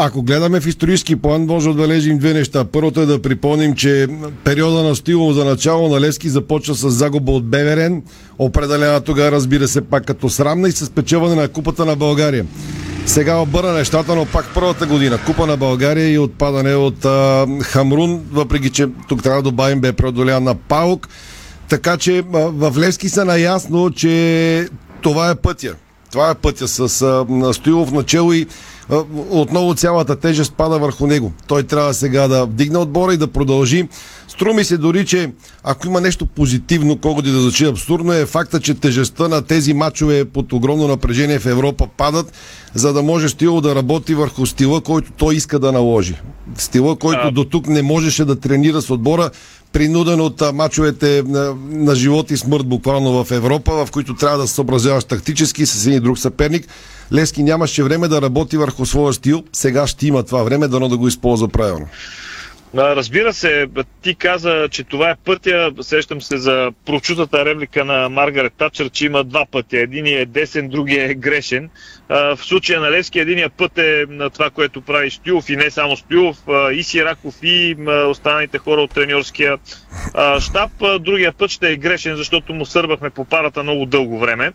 Ако 0.00 0.22
гледаме 0.22 0.60
в 0.60 0.66
исторически 0.66 1.16
план, 1.16 1.46
може 1.46 1.64
да 1.64 1.70
отбележим 1.70 2.18
две 2.18 2.34
неща. 2.34 2.64
Първото 2.64 3.00
е 3.00 3.06
да 3.06 3.22
припомним, 3.22 3.74
че 3.74 4.06
периода 4.44 4.82
на 4.82 4.96
Стилов 4.96 5.34
за 5.34 5.44
начало 5.44 5.88
на 5.88 6.00
Лески 6.00 6.28
започва 6.28 6.74
с 6.74 6.90
загуба 6.90 7.32
от 7.32 7.46
Беверен, 7.46 8.02
определена 8.38 9.00
тогава, 9.00 9.32
разбира 9.32 9.68
се, 9.68 9.80
пак 9.80 10.04
като 10.04 10.28
срамна 10.28 10.68
и 10.68 10.72
с 10.72 10.90
печеване 10.90 11.34
на 11.34 11.48
Купата 11.48 11.84
на 11.84 11.96
България. 11.96 12.46
Сега 13.06 13.36
обърна 13.36 13.72
нещата, 13.72 14.14
но 14.14 14.26
пак 14.26 14.46
първата 14.54 14.86
година. 14.86 15.18
Купа 15.26 15.46
на 15.46 15.56
България 15.56 16.12
и 16.12 16.18
отпадане 16.18 16.74
от 16.74 17.04
а, 17.04 17.46
Хамрун, 17.62 18.20
въпреки 18.32 18.70
че 18.70 18.86
тук 19.08 19.22
трябва 19.22 19.42
да 19.42 19.50
добавим 19.50 19.80
бе 19.80 19.92
преодолян 19.92 20.44
на 20.44 20.54
Паук. 20.54 21.08
Така 21.68 21.96
че 21.96 22.24
в 22.32 22.72
Левски 22.78 23.08
са 23.08 23.24
наясно, 23.24 23.90
че 23.90 24.68
това 25.02 25.30
е 25.30 25.34
пътя. 25.34 25.74
Това 26.12 26.30
е 26.30 26.34
пътя 26.34 26.68
с 26.68 27.02
а, 27.02 27.54
Стоилов 27.54 27.92
начало 27.92 28.32
и 28.32 28.46
отново 29.30 29.74
цялата 29.74 30.16
тежест 30.16 30.54
пада 30.54 30.78
върху 30.78 31.06
него. 31.06 31.32
Той 31.46 31.62
трябва 31.62 31.94
сега 31.94 32.28
да 32.28 32.46
вдигне 32.46 32.78
отбора 32.78 33.14
и 33.14 33.16
да 33.16 33.26
продължи. 33.26 33.88
Струми 34.38 34.64
се 34.64 34.76
дори, 34.76 35.06
че 35.06 35.30
ако 35.64 35.86
има 35.86 36.00
нещо 36.00 36.26
позитивно, 36.26 36.96
колкото 36.96 37.32
да 37.32 37.40
звучи 37.40 37.64
абсурдно, 37.64 38.12
е 38.12 38.26
факта, 38.26 38.60
че 38.60 38.74
тежестта 38.74 39.28
на 39.28 39.42
тези 39.42 39.74
матчове 39.74 40.24
под 40.24 40.52
огромно 40.52 40.88
напрежение 40.88 41.38
в 41.38 41.46
Европа 41.46 41.88
падат, 41.96 42.32
за 42.74 42.92
да 42.92 43.02
може 43.02 43.28
стило 43.28 43.60
да 43.60 43.74
работи 43.74 44.14
върху 44.14 44.46
стила, 44.46 44.80
който 44.80 45.12
той 45.16 45.34
иска 45.34 45.58
да 45.58 45.72
наложи. 45.72 46.14
Стила, 46.58 46.96
който 46.96 47.20
а... 47.22 47.30
до 47.30 47.44
тук 47.44 47.66
не 47.66 47.82
можеше 47.82 48.24
да 48.24 48.40
тренира 48.40 48.82
с 48.82 48.90
отбора, 48.90 49.30
принуден 49.72 50.20
от 50.20 50.42
мачовете 50.54 51.22
на, 51.26 51.54
на 51.70 51.94
живот 51.94 52.30
и 52.30 52.36
смърт 52.36 52.66
буквално 52.66 53.24
в 53.24 53.30
Европа, 53.30 53.86
в 53.86 53.90
които 53.90 54.14
трябва 54.14 54.38
да 54.38 54.48
се 54.48 54.54
съобразяваш 54.54 55.04
тактически 55.04 55.66
с 55.66 55.86
един 55.86 56.02
друг 56.02 56.18
съперник. 56.18 56.66
Лески 57.12 57.42
нямаше 57.42 57.82
време 57.82 58.08
да 58.08 58.22
работи 58.22 58.56
върху 58.56 58.86
своя 58.86 59.12
стил, 59.12 59.42
сега 59.52 59.86
ще 59.86 60.06
има 60.06 60.22
това 60.22 60.42
време, 60.42 60.68
дано 60.68 60.88
да 60.88 60.96
го 60.96 61.08
използва 61.08 61.48
правилно. 61.48 61.86
Разбира 62.74 63.32
се, 63.32 63.66
ти 64.02 64.14
каза, 64.14 64.68
че 64.70 64.84
това 64.84 65.10
е 65.10 65.16
пътя. 65.24 65.72
Сещам 65.80 66.20
се 66.20 66.36
за 66.36 66.72
прочутата 66.86 67.44
реплика 67.44 67.84
на 67.84 68.08
Маргарет 68.08 68.52
Тачър, 68.52 68.90
че 68.90 69.06
има 69.06 69.24
два 69.24 69.46
пътя. 69.46 69.78
Единият 69.78 70.22
е 70.22 70.32
десен, 70.40 70.68
другия 70.68 71.10
е 71.10 71.14
грешен. 71.14 71.70
В 72.08 72.38
случая 72.42 72.80
на 72.80 72.90
Левски 72.90 73.18
единият 73.18 73.52
път 73.52 73.78
е 73.78 74.04
на 74.08 74.30
това, 74.30 74.50
което 74.50 74.80
прави 74.80 75.10
Стоилов 75.10 75.50
и 75.50 75.56
не 75.56 75.70
само 75.70 75.96
а, 76.48 76.72
и 76.72 76.82
Сираков 76.82 77.34
и 77.42 77.76
останалите 78.08 78.58
хора 78.58 78.80
от 78.80 78.90
треньорския. 78.90 79.58
А, 80.14 80.40
Другия 81.00 81.32
път 81.32 81.50
ще 81.50 81.72
е 81.72 81.76
грешен, 81.76 82.16
защото 82.16 82.54
му 82.54 82.66
сърбахме 82.66 83.10
по 83.10 83.24
парата 83.24 83.62
много 83.62 83.86
дълго 83.86 84.18
време. 84.18 84.52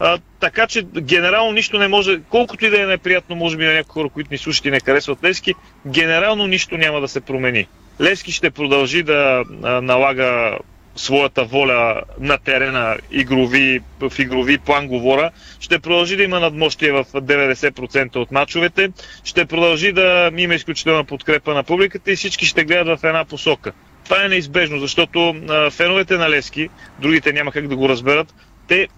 А, 0.00 0.18
така 0.40 0.66
че 0.66 0.82
генерално 0.82 1.52
нищо 1.52 1.78
не 1.78 1.88
може, 1.88 2.20
колкото 2.30 2.66
и 2.66 2.70
да 2.70 2.82
е 2.82 2.86
неприятно, 2.86 3.36
може 3.36 3.56
би 3.56 3.64
на 3.64 3.72
някои 3.72 3.92
хора, 3.92 4.08
които 4.08 4.32
ни 4.32 4.38
слушат 4.38 4.64
и 4.64 4.70
не 4.70 4.80
харесват 4.80 5.24
Левски, 5.24 5.54
генерално 5.86 6.46
нищо 6.46 6.76
няма 6.76 7.00
да 7.00 7.08
се 7.08 7.20
промени. 7.20 7.66
Левски 8.00 8.32
ще 8.32 8.50
продължи 8.50 9.02
да 9.02 9.44
а, 9.62 9.80
налага 9.80 10.58
своята 10.96 11.44
воля 11.44 12.02
на 12.20 12.38
терена, 12.38 12.96
игрови, 13.10 13.80
в 14.00 14.18
игрови 14.18 14.58
план 14.58 14.88
говоря, 14.88 15.30
ще 15.60 15.78
продължи 15.78 16.16
да 16.16 16.22
има 16.22 16.40
надмощие 16.40 16.92
в 16.92 17.04
90% 17.04 18.16
от 18.16 18.32
мачовете, 18.32 18.90
ще 19.24 19.46
продължи 19.46 19.92
да 19.92 20.30
има 20.36 20.54
изключителна 20.54 21.04
подкрепа 21.04 21.54
на 21.54 21.62
публиката 21.62 22.12
и 22.12 22.16
всички 22.16 22.46
ще 22.46 22.64
гледат 22.64 23.00
в 23.00 23.04
една 23.04 23.24
посока. 23.24 23.72
Това 24.04 24.24
е 24.24 24.28
неизбежно, 24.28 24.78
защото 24.78 25.34
а, 25.48 25.70
феновете 25.70 26.16
на 26.16 26.30
Левски, 26.30 26.68
другите 26.98 27.32
няма 27.32 27.52
как 27.52 27.68
да 27.68 27.76
го 27.76 27.88
разберат, 27.88 28.34
те 28.68 28.88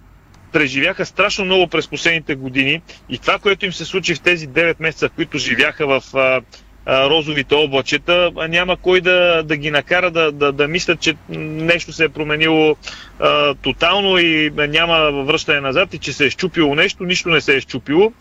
преживяха 0.54 1.06
страшно 1.06 1.44
много 1.44 1.66
през 1.66 1.88
последните 1.88 2.34
години 2.34 2.80
и 3.08 3.18
това, 3.18 3.38
което 3.38 3.66
им 3.66 3.72
се 3.72 3.84
случи 3.84 4.14
в 4.14 4.20
тези 4.20 4.48
9 4.48 4.76
месеца, 4.80 5.08
в 5.08 5.12
които 5.12 5.38
живяха 5.38 5.86
в 5.86 6.02
а, 6.14 6.40
а, 6.86 7.10
розовите 7.10 7.54
облачета, 7.54 8.30
няма 8.48 8.76
кой 8.76 9.00
да, 9.00 9.42
да 9.42 9.56
ги 9.56 9.70
накара 9.70 10.10
да, 10.10 10.32
да, 10.32 10.52
да 10.52 10.68
мислят, 10.68 11.00
че 11.00 11.14
нещо 11.28 11.92
се 11.92 12.04
е 12.04 12.08
променило 12.08 12.76
а, 13.20 13.54
тотално 13.54 14.18
и 14.18 14.50
няма 14.56 15.24
връщане 15.24 15.60
назад 15.60 15.94
и 15.94 15.98
че 15.98 16.12
се 16.12 16.26
е 16.26 16.30
щупило 16.30 16.74
нещо, 16.74 17.04
нищо 17.04 17.28
не 17.28 17.40
се 17.40 17.56
е 17.56 17.60
щупило. 17.60 18.12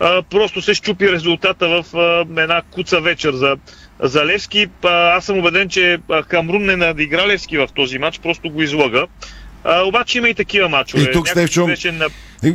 А, 0.00 0.22
просто 0.22 0.62
се 0.62 0.74
щупи 0.74 1.12
резултата 1.12 1.68
в 1.68 1.96
а, 1.96 2.42
една 2.42 2.62
куца 2.70 3.00
вечер 3.00 3.32
за, 3.32 3.56
за 4.00 4.26
Левски. 4.26 4.66
А, 4.84 4.88
аз 4.88 5.24
съм 5.24 5.38
убеден, 5.38 5.68
че 5.68 5.98
Камрун 6.28 6.62
не 6.62 6.76
надигра 6.76 7.26
Левски 7.26 7.58
в 7.58 7.68
този 7.74 7.98
матч, 7.98 8.20
просто 8.20 8.50
го 8.50 8.62
излага. 8.62 9.06
А, 9.64 9.82
обаче 9.82 10.18
има 10.18 10.28
и 10.28 10.34
такива 10.34 10.68
мачове. 10.68 11.02
И 11.02 11.12
тук, 11.12 11.28
Стефчо, 11.28 11.66
беше 11.66 11.92
на... 11.92 12.06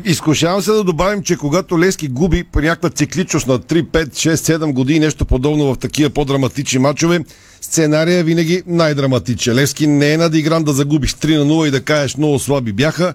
изкушавам 0.05 0.61
се 0.61 0.71
да 0.71 0.83
добавим, 0.83 1.23
че 1.23 1.35
когато 1.35 1.79
Лески 1.79 2.07
губи 2.07 2.43
при 2.43 2.65
някаква 2.65 2.89
цикличност 2.89 3.47
на 3.47 3.59
3, 3.59 3.83
5, 3.83 4.05
6, 4.05 4.35
7 4.35 4.73
години, 4.73 4.99
нещо 4.99 5.25
подобно 5.25 5.73
в 5.73 5.77
такива 5.77 6.09
по-драматични 6.09 6.79
мачове, 6.79 7.19
сценария 7.61 8.17
е 8.17 8.23
винаги 8.23 8.63
най-драматичен. 8.67 9.55
Левски 9.55 9.87
не 9.87 10.13
е 10.13 10.17
надигран 10.17 10.63
да 10.63 10.73
загубиш 10.73 11.11
3 11.11 11.37
на 11.37 11.45
0 11.45 11.67
и 11.67 11.71
да 11.71 11.81
кажеш 11.81 12.17
много 12.17 12.39
слаби 12.39 12.73
бяха. 12.73 13.13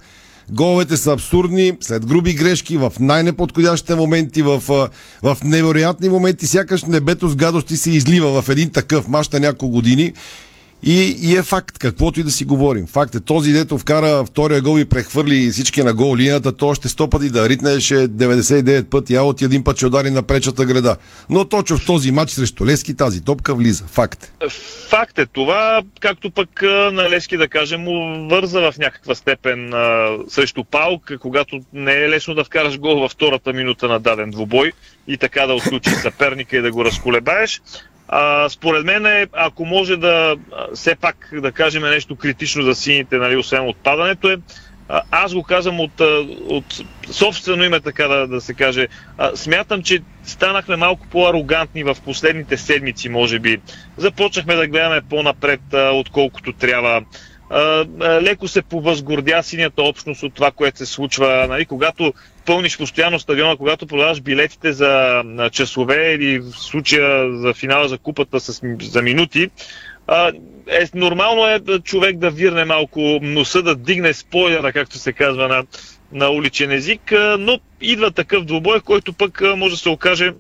Головете 0.53 0.97
са 0.97 1.13
абсурдни, 1.13 1.73
след 1.81 2.07
груби 2.07 2.35
грешки, 2.35 2.77
в 2.77 2.93
най-неподходящите 3.01 3.95
моменти, 3.95 4.43
в, 4.43 4.63
в 5.23 5.37
невероятни 5.45 6.09
моменти, 6.09 6.47
сякаш 6.47 6.85
небето 6.85 7.29
с 7.29 7.37
гадости 7.37 7.77
се 7.77 7.91
излива 7.91 8.43
в 8.43 8.49
един 8.49 8.71
такъв 8.71 9.09
мач 9.09 9.29
на 9.29 9.41
няколко 9.41 9.69
години. 9.69 10.13
И, 10.83 11.17
и 11.23 11.37
е 11.37 11.43
факт, 11.43 11.79
каквото 11.79 12.21
и 12.21 12.23
да 12.23 12.31
си 12.31 12.45
говорим. 12.45 12.87
Факт 12.87 13.15
е, 13.15 13.21
този 13.21 13.53
дето 13.53 13.79
вкара 13.79 14.25
втория 14.25 14.63
гол 14.63 14.79
и 14.79 14.85
прехвърли 14.85 15.51
всички 15.51 15.83
на 15.83 15.95
гол 15.95 16.17
линията, 16.17 16.57
то 16.57 16.69
още 16.69 16.89
100 16.89 17.11
пъти 17.11 17.31
да 17.31 17.49
ритнеше 17.49 17.95
99 17.95 18.85
пъти, 18.85 19.15
а 19.15 19.23
от 19.23 19.43
един 19.43 19.65
път 19.65 19.77
ще 19.77 19.87
удари 19.87 20.11
на 20.11 20.23
пречата 20.23 20.65
града. 20.65 20.97
Но 21.31 21.45
точно 21.45 21.77
в 21.77 21.87
този 21.87 22.13
матч 22.13 22.31
срещу 22.31 22.67
Лески 22.67 22.97
тази 22.97 23.25
топка 23.25 23.55
влиза. 23.55 23.85
Факт. 23.85 24.33
Факт 24.89 25.19
е 25.19 25.27
това, 25.27 25.83
както 26.01 26.31
пък 26.31 26.63
на 26.93 27.11
Лески, 27.11 27.37
да 27.37 27.49
кажем, 27.49 27.81
му 27.81 28.29
върза 28.29 28.61
в 28.61 28.79
някаква 28.79 29.15
степен 29.15 29.75
а, 29.75 30.17
срещу 30.29 30.65
Паук, 30.65 31.13
когато 31.21 31.61
не 31.73 31.93
е 31.93 32.09
лесно 32.09 32.35
да 32.35 32.45
вкараш 32.45 32.79
гол 32.79 33.01
във 33.01 33.13
втората 33.13 33.53
минута 33.53 33.89
на 33.89 34.01
даден 34.01 34.31
двубой 34.31 34.73
и 35.09 35.17
така 35.17 35.47
да 35.47 35.55
отключиш 35.55 35.93
съперника 35.93 36.57
и 36.57 36.61
да 36.61 36.71
го 36.71 36.85
разколебаеш. 36.85 37.63
А, 38.13 38.49
според 38.49 38.85
мен, 38.85 39.07
е, 39.07 39.27
ако 39.33 39.65
може 39.65 39.97
да 39.97 40.37
все 40.75 40.95
пак 40.95 41.29
да 41.33 41.53
кажем 41.53 41.83
нещо 41.83 42.17
критично 42.17 42.63
за 42.63 42.75
сините, 42.75 43.17
нали, 43.17 43.37
освен 43.37 43.69
отпадането 43.69 44.31
е, 44.31 44.37
аз 45.11 45.35
го 45.35 45.43
казвам 45.43 45.81
от, 45.81 46.01
от 46.45 46.81
собствено 47.11 47.65
име, 47.65 47.81
така 47.81 48.09
да, 48.09 48.27
да 48.27 48.41
се 48.41 48.55
каже. 48.55 48.89
А, 49.19 49.37
смятам, 49.37 49.83
че 49.83 50.03
станахме 50.25 50.77
малко 50.77 51.07
по-арогантни 51.11 51.85
в 51.85 51.97
последните 52.05 52.57
седмици, 52.57 53.09
може 53.09 53.39
би. 53.39 53.61
Започнахме 53.97 54.55
да 54.55 54.67
гледаме 54.67 55.01
по-напред, 55.11 55.61
а, 55.75 55.91
отколкото 55.91 56.53
трябва. 56.53 57.03
А, 57.51 57.85
леко 58.23 58.49
се 58.49 58.63
повъзгордя 58.63 59.43
синята 59.43 59.83
общност 59.83 60.23
от 60.23 60.35
това, 60.35 60.51
което 60.51 60.79
се 60.79 60.87
случва. 60.87 61.47
Нали, 61.49 61.65
когато 61.65 62.13
пълниш 62.51 62.79
постоянно 62.79 63.19
стадиона, 63.19 63.57
когато 63.57 63.87
продаваш 63.87 64.21
билетите 64.21 64.73
за 64.73 65.23
часове 65.53 66.15
или 66.15 66.39
в 66.39 66.53
случая 66.53 67.39
за 67.39 67.55
финала 67.55 67.89
за 67.89 67.99
купата 67.99 68.41
с, 68.41 68.61
за 68.83 69.03
минути, 69.03 69.51
а, 70.07 70.33
е, 70.69 70.87
нормално 70.95 71.47
е 71.47 71.61
човек 71.85 72.17
да 72.17 72.31
вирне 72.31 72.65
малко 72.65 73.01
носа, 73.23 73.63
да 73.63 73.75
дигне 73.75 74.13
спойлера, 74.13 74.73
както 74.73 74.99
се 74.99 75.13
казва 75.13 75.49
на, 75.49 75.65
на 76.13 76.31
уличен 76.31 76.73
език, 76.73 77.13
а, 77.13 77.37
но 77.41 77.59
идва 77.81 78.11
такъв 78.11 78.45
двубой, 78.45 78.81
който 78.81 79.13
пък 79.13 79.43
а, 79.43 79.57
може 79.57 79.75
да 79.75 79.81
се 79.81 79.89
окаже 79.89 80.33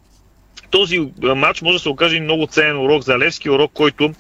този 0.71 1.01
матч 1.37 1.63
може 1.63 1.77
да 1.77 1.83
се 1.83 1.89
окаже 1.89 2.17
и 2.17 2.21
много 2.21 2.47
ценен 2.47 2.79
урок 2.79 3.03
за 3.03 3.19
Левски, 3.19 3.51
урок, 3.51 3.71
който 3.75 4.13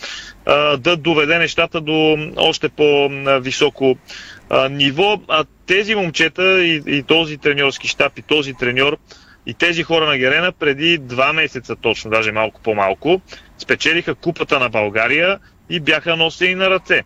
а, 0.46 0.76
да 0.76 0.96
доведе 0.96 1.38
нещата 1.38 1.80
до 1.80 2.18
още 2.36 2.68
по-високо 2.68 3.96
а, 4.50 4.68
ниво. 4.68 5.20
А 5.28 5.44
тези 5.66 5.94
момчета 5.94 6.64
и, 6.64 6.82
и 6.86 7.02
този 7.02 7.38
треньорски 7.38 7.88
щаб 7.88 8.18
и 8.18 8.22
този 8.22 8.54
треньор 8.54 8.98
и 9.46 9.54
тези 9.54 9.82
хора 9.82 10.06
на 10.06 10.18
Герена 10.18 10.52
преди 10.52 10.98
два 10.98 11.32
месеца 11.32 11.76
точно, 11.76 12.10
даже 12.10 12.32
малко 12.32 12.60
по-малко, 12.60 13.20
спечелиха 13.58 14.14
купата 14.14 14.58
на 14.58 14.68
България 14.68 15.38
и 15.70 15.80
бяха 15.80 16.16
носени 16.16 16.54
на 16.54 16.70
ръце. 16.70 17.02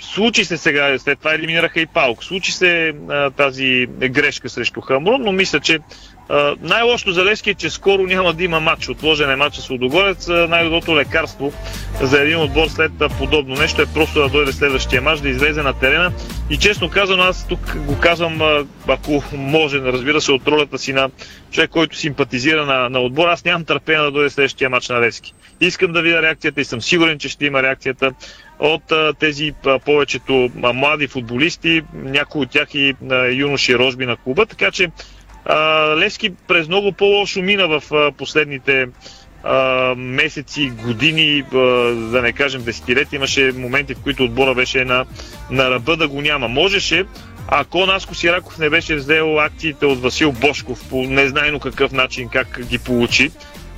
Случи 0.00 0.44
се 0.44 0.56
сега, 0.58 0.98
след 0.98 1.18
това 1.18 1.34
елиминираха 1.34 1.80
и 1.80 1.86
Паук. 1.86 2.24
Случи 2.24 2.52
се 2.52 2.94
а, 3.08 3.30
тази 3.30 3.86
грешка 3.86 4.48
срещу 4.48 4.80
Хамрун, 4.80 5.22
но 5.22 5.32
мисля, 5.32 5.60
че 5.60 5.78
най-лошото 6.60 7.12
за 7.12 7.24
Левски 7.24 7.50
е, 7.50 7.54
че 7.54 7.70
скоро 7.70 8.02
няма 8.02 8.32
да 8.32 8.44
има 8.44 8.60
матч. 8.60 8.88
Отложен 8.88 9.30
е 9.30 9.36
матча 9.36 9.60
с 9.60 9.70
Лудогорец. 9.70 10.28
Най-доброто 10.28 10.96
лекарство 10.96 11.52
за 12.02 12.20
един 12.20 12.38
отбор 12.38 12.68
след 12.68 12.92
подобно 13.18 13.54
нещо 13.54 13.82
е 13.82 13.86
просто 13.94 14.20
да 14.20 14.28
дойде 14.28 14.52
следващия 14.52 15.02
матч, 15.02 15.20
да 15.20 15.28
излезе 15.28 15.62
на 15.62 15.72
терена. 15.72 16.12
И 16.50 16.56
честно 16.56 16.90
казано, 16.90 17.22
аз 17.22 17.48
тук 17.48 17.76
го 17.76 17.98
казвам, 17.98 18.66
ако 18.88 19.22
може, 19.32 19.78
разбира 19.78 20.20
се, 20.20 20.32
от 20.32 20.46
ролята 20.46 20.78
си 20.78 20.92
на 20.92 21.10
човек, 21.50 21.70
който 21.70 21.96
симпатизира 21.96 22.66
на, 22.66 22.88
на 22.88 23.00
отбор. 23.00 23.28
Аз 23.28 23.44
нямам 23.44 23.64
търпение 23.64 24.02
да 24.02 24.10
дойде 24.10 24.30
следващия 24.30 24.70
матч 24.70 24.88
на 24.88 25.00
Левски. 25.00 25.34
Искам 25.60 25.92
да 25.92 26.02
видя 26.02 26.22
реакцията 26.22 26.60
и 26.60 26.64
съм 26.64 26.82
сигурен, 26.82 27.18
че 27.18 27.28
ще 27.28 27.46
има 27.46 27.62
реакцията 27.62 28.12
от 28.58 28.92
а, 28.92 29.12
тези 29.18 29.52
а, 29.66 29.78
повечето 29.78 30.50
а, 30.62 30.72
млади 30.72 31.06
футболисти, 31.06 31.82
някои 31.94 32.40
от 32.40 32.50
тях 32.50 32.74
и 32.74 32.94
юноши 33.32 33.78
рожби 33.78 34.06
на 34.06 34.16
клуба, 34.16 34.46
така 34.46 34.70
че 34.70 34.88
Левски 35.96 36.30
през 36.48 36.68
много 36.68 36.92
по-лошо 36.92 37.42
мина 37.42 37.80
в 37.80 38.12
последните 38.18 38.86
месеци, 39.96 40.70
години, 40.70 41.42
да 42.10 42.20
не 42.22 42.32
кажем 42.32 42.62
десетилетия. 42.62 43.16
Имаше 43.16 43.52
моменти, 43.56 43.94
в 43.94 44.02
които 44.02 44.24
отбора 44.24 44.54
беше 44.54 44.84
на, 44.84 45.04
на 45.50 45.70
ръба 45.70 45.96
да 45.96 46.08
го 46.08 46.20
няма. 46.20 46.48
Можеше, 46.48 47.04
ако 47.48 47.86
Наско 47.86 48.14
Сираков 48.14 48.58
не 48.58 48.70
беше 48.70 48.94
взел 48.94 49.40
акциите 49.40 49.86
от 49.86 50.00
Васил 50.00 50.32
Бошков 50.32 50.88
по 50.90 51.02
незнайно 51.02 51.60
какъв 51.60 51.92
начин, 51.92 52.28
как 52.28 52.60
ги 52.62 52.78
получи, 52.78 53.30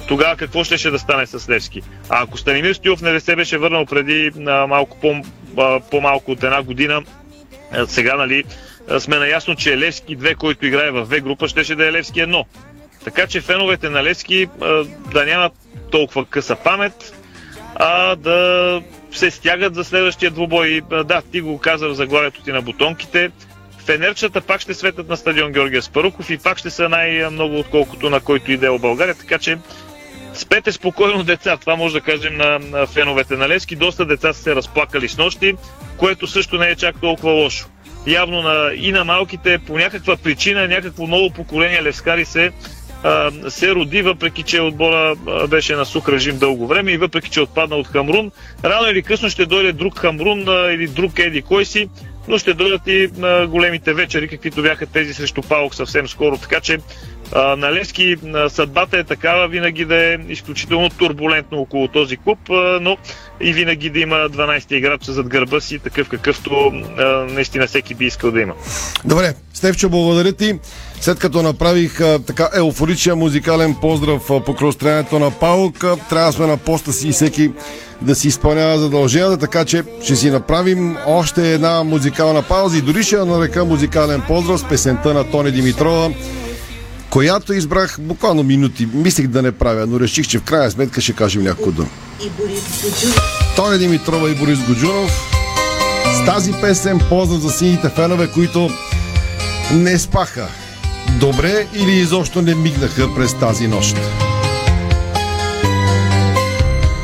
тогава 0.09 0.37
какво 0.37 0.65
ще, 0.65 0.79
ще 0.79 0.91
да 0.91 0.99
стане 0.99 1.27
с 1.27 1.49
Левски? 1.49 1.83
А 2.09 2.23
ако 2.23 2.39
Станимир 2.39 2.75
Стоилов 2.75 3.03
не 3.03 3.21
се 3.21 3.37
беше 3.37 3.59
върнал 3.59 3.87
преди 3.87 4.31
малко 4.69 4.97
по, 5.01 5.23
по-малко 5.91 6.31
от 6.31 6.43
една 6.43 6.63
година, 6.63 7.03
сега 7.87 8.15
нали, 8.15 8.45
сме 8.99 9.19
наясно, 9.19 9.57
че 9.57 9.79
Левски 9.79 10.19
2, 10.19 10.37
който 10.37 10.67
играе 10.67 10.91
в 10.91 11.05
В 11.05 11.21
група, 11.21 11.49
щеше 11.49 11.75
да 11.75 11.87
е 11.87 11.93
Левски 11.93 12.21
1. 12.21 12.45
Така 13.05 13.27
че 13.27 13.41
феновете 13.41 13.89
на 13.89 14.05
Левски 14.05 14.49
да 15.13 15.25
нямат 15.27 15.53
толкова 15.91 16.25
къса 16.25 16.57
памет, 16.57 17.15
а 17.75 18.17
да 18.17 18.83
се 19.13 19.31
стягат 19.31 19.75
за 19.75 19.85
следващия 19.85 20.31
двубой. 20.31 20.81
Да, 21.05 21.23
ти 21.33 21.41
го 21.41 21.59
каза 21.59 21.89
в 21.89 21.95
заглавието 21.95 22.43
ти 22.43 22.53
на 22.53 22.63
бутонките. 22.63 23.31
Фенерчата 23.87 24.41
пак 24.41 24.61
ще 24.61 24.75
светят 24.75 25.09
на 25.09 25.17
стадион 25.17 25.53
Георгия 25.53 25.83
Спаруков 25.83 26.31
и 26.31 26.39
пак 26.39 26.59
ще 26.59 26.71
са 26.71 26.89
най-много 26.89 27.59
отколкото 27.59 28.11
на 28.11 28.21
който 28.21 28.53
и 28.53 28.57
да 28.57 28.67
е 28.67 28.71
в 28.71 28.79
България, 28.79 29.15
така 29.15 29.39
че 29.39 29.59
спете 30.35 30.73
спокойно 30.73 31.25
деца, 31.25 31.57
това 31.57 31.77
може 31.77 31.95
да 31.95 32.01
кажем 32.01 32.37
на 32.37 32.87
феновете 32.87 33.37
на 33.37 33.49
Левски. 33.49 33.77
Доста 33.77 34.07
деца 34.07 34.33
са 34.33 34.43
се 34.43 34.55
разплакали 34.55 35.09
с 35.09 35.17
нощи, 35.17 35.55
което 35.97 36.27
също 36.27 36.59
не 36.59 36.69
е 36.69 36.77
чак 36.77 37.01
толкова 37.01 37.33
лошо. 37.33 37.67
Явно 38.07 38.43
на, 38.43 38.71
и 38.75 38.93
на 38.93 39.05
малките 39.05 39.59
по 39.59 39.79
някаква 39.79 40.17
причина, 40.17 40.69
някакво 40.69 41.07
ново 41.07 41.31
поколение 41.31 41.83
левскари 41.83 42.25
се 42.25 42.53
се 43.49 43.75
роди, 43.75 44.03
въпреки 44.03 44.43
че 44.43 44.61
отбора 44.61 45.15
беше 45.49 45.75
на 45.75 45.85
сух 45.85 46.09
режим 46.09 46.39
дълго 46.39 46.67
време 46.67 46.93
и 46.93 46.97
въпреки 46.97 47.31
че 47.31 47.41
отпадна 47.41 47.77
от 47.77 47.87
Хамрун. 47.87 48.31
Рано 48.65 48.91
или 48.91 49.03
късно 49.03 49.31
ще 49.31 49.47
дойде 49.47 49.73
друг 49.73 49.99
Хамрун 49.99 50.41
или 50.75 50.89
друг 50.89 51.19
Еди 51.19 51.43
кой 51.43 51.65
си, 51.65 51.89
но 52.29 52.39
ще 52.39 52.55
дойдат 52.55 52.81
и 52.87 53.09
големите 53.49 53.95
вечери, 53.95 54.29
каквито 54.29 54.63
бяха 54.63 54.87
тези 54.87 55.15
срещу 55.15 55.43
Паук 55.43 55.75
съвсем 55.75 56.09
скоро. 56.09 56.37
Така 56.37 56.61
че 56.61 56.79
на 57.35 57.73
Левски 57.73 58.17
съдбата 58.49 58.99
е 58.99 59.05
такава 59.05 59.49
винаги 59.49 59.85
да 59.85 60.15
е 60.15 60.19
изключително 60.29 60.91
турбулентно 60.91 61.59
около 61.59 61.89
този 61.89 62.17
клуб, 62.17 62.39
но 62.81 62.97
и 63.41 63.53
винаги 63.53 63.91
да 63.91 64.01
има 64.01 64.17
12 64.17 64.73
играч 64.73 65.05
зад 65.05 65.29
гърба 65.29 65.61
си, 65.61 65.79
такъв 65.79 66.09
какъвто 66.09 66.73
наистина 67.29 67.67
всеки 67.67 67.95
би 67.95 68.05
искал 68.05 68.31
да 68.31 68.41
има. 68.41 68.55
Добре, 69.05 69.35
Стевчо, 69.55 69.89
благодаря 69.89 70.33
ти. 70.33 70.59
След 71.01 71.19
като 71.19 71.43
направих 71.43 71.99
така 72.27 72.49
еуфоричен 72.57 73.19
музикален 73.19 73.75
поздрав 73.81 74.31
а, 74.31 74.45
по 74.45 74.55
кръстранението 74.55 75.19
на 75.19 75.31
Паук, 75.31 75.79
трябва 76.09 76.27
да 76.27 76.33
сме 76.33 76.47
на 76.47 76.57
поста 76.57 76.93
си 76.93 77.09
и 77.09 77.13
всеки 77.13 77.51
да 78.01 78.15
си 78.15 78.29
изпълнява 78.29 78.79
задълженията, 78.79 79.39
така 79.39 79.65
че 79.65 79.83
ще 80.03 80.17
си 80.17 80.31
направим 80.31 80.97
още 81.07 81.53
една 81.53 81.83
музикална 81.85 82.43
пауза 82.43 82.79
и 82.79 82.81
дори 82.81 83.03
ще 83.03 83.17
нарека 83.17 83.65
музикален 83.65 84.23
поздрав 84.29 84.61
с 84.61 84.69
песента 84.69 85.15
на 85.15 85.31
Тони 85.31 85.51
Димитрова, 85.51 86.11
която 87.13 87.53
избрах 87.53 87.97
буквално 88.01 88.43
минути. 88.43 88.89
Мислих 88.95 89.27
да 89.27 89.43
не 89.43 89.53
правя, 89.53 89.87
но 89.87 90.01
реших, 90.01 90.29
че 90.29 90.39
в 90.39 90.43
крайна 90.43 90.71
сметка 90.71 91.01
ще 91.01 91.13
кажем 91.13 91.43
няколко 91.43 91.73
думи. 91.73 91.89
Тони 93.57 93.79
Димитрова 93.79 94.31
и 94.31 94.35
Борис 94.35 94.59
Годжунов 94.59 95.31
с 96.17 96.25
тази 96.27 96.53
песен 96.53 97.01
поздрав 97.09 97.41
за 97.41 97.51
сините 97.51 97.89
фенове, 97.89 98.29
които 98.35 98.71
не 99.73 99.99
спаха 99.99 100.47
добре 101.21 101.67
или 101.75 101.93
изобщо 101.93 102.43
не 102.43 102.55
мигнаха 102.55 103.15
през 103.15 103.35
тази 103.35 103.69
нощ. 103.69 103.97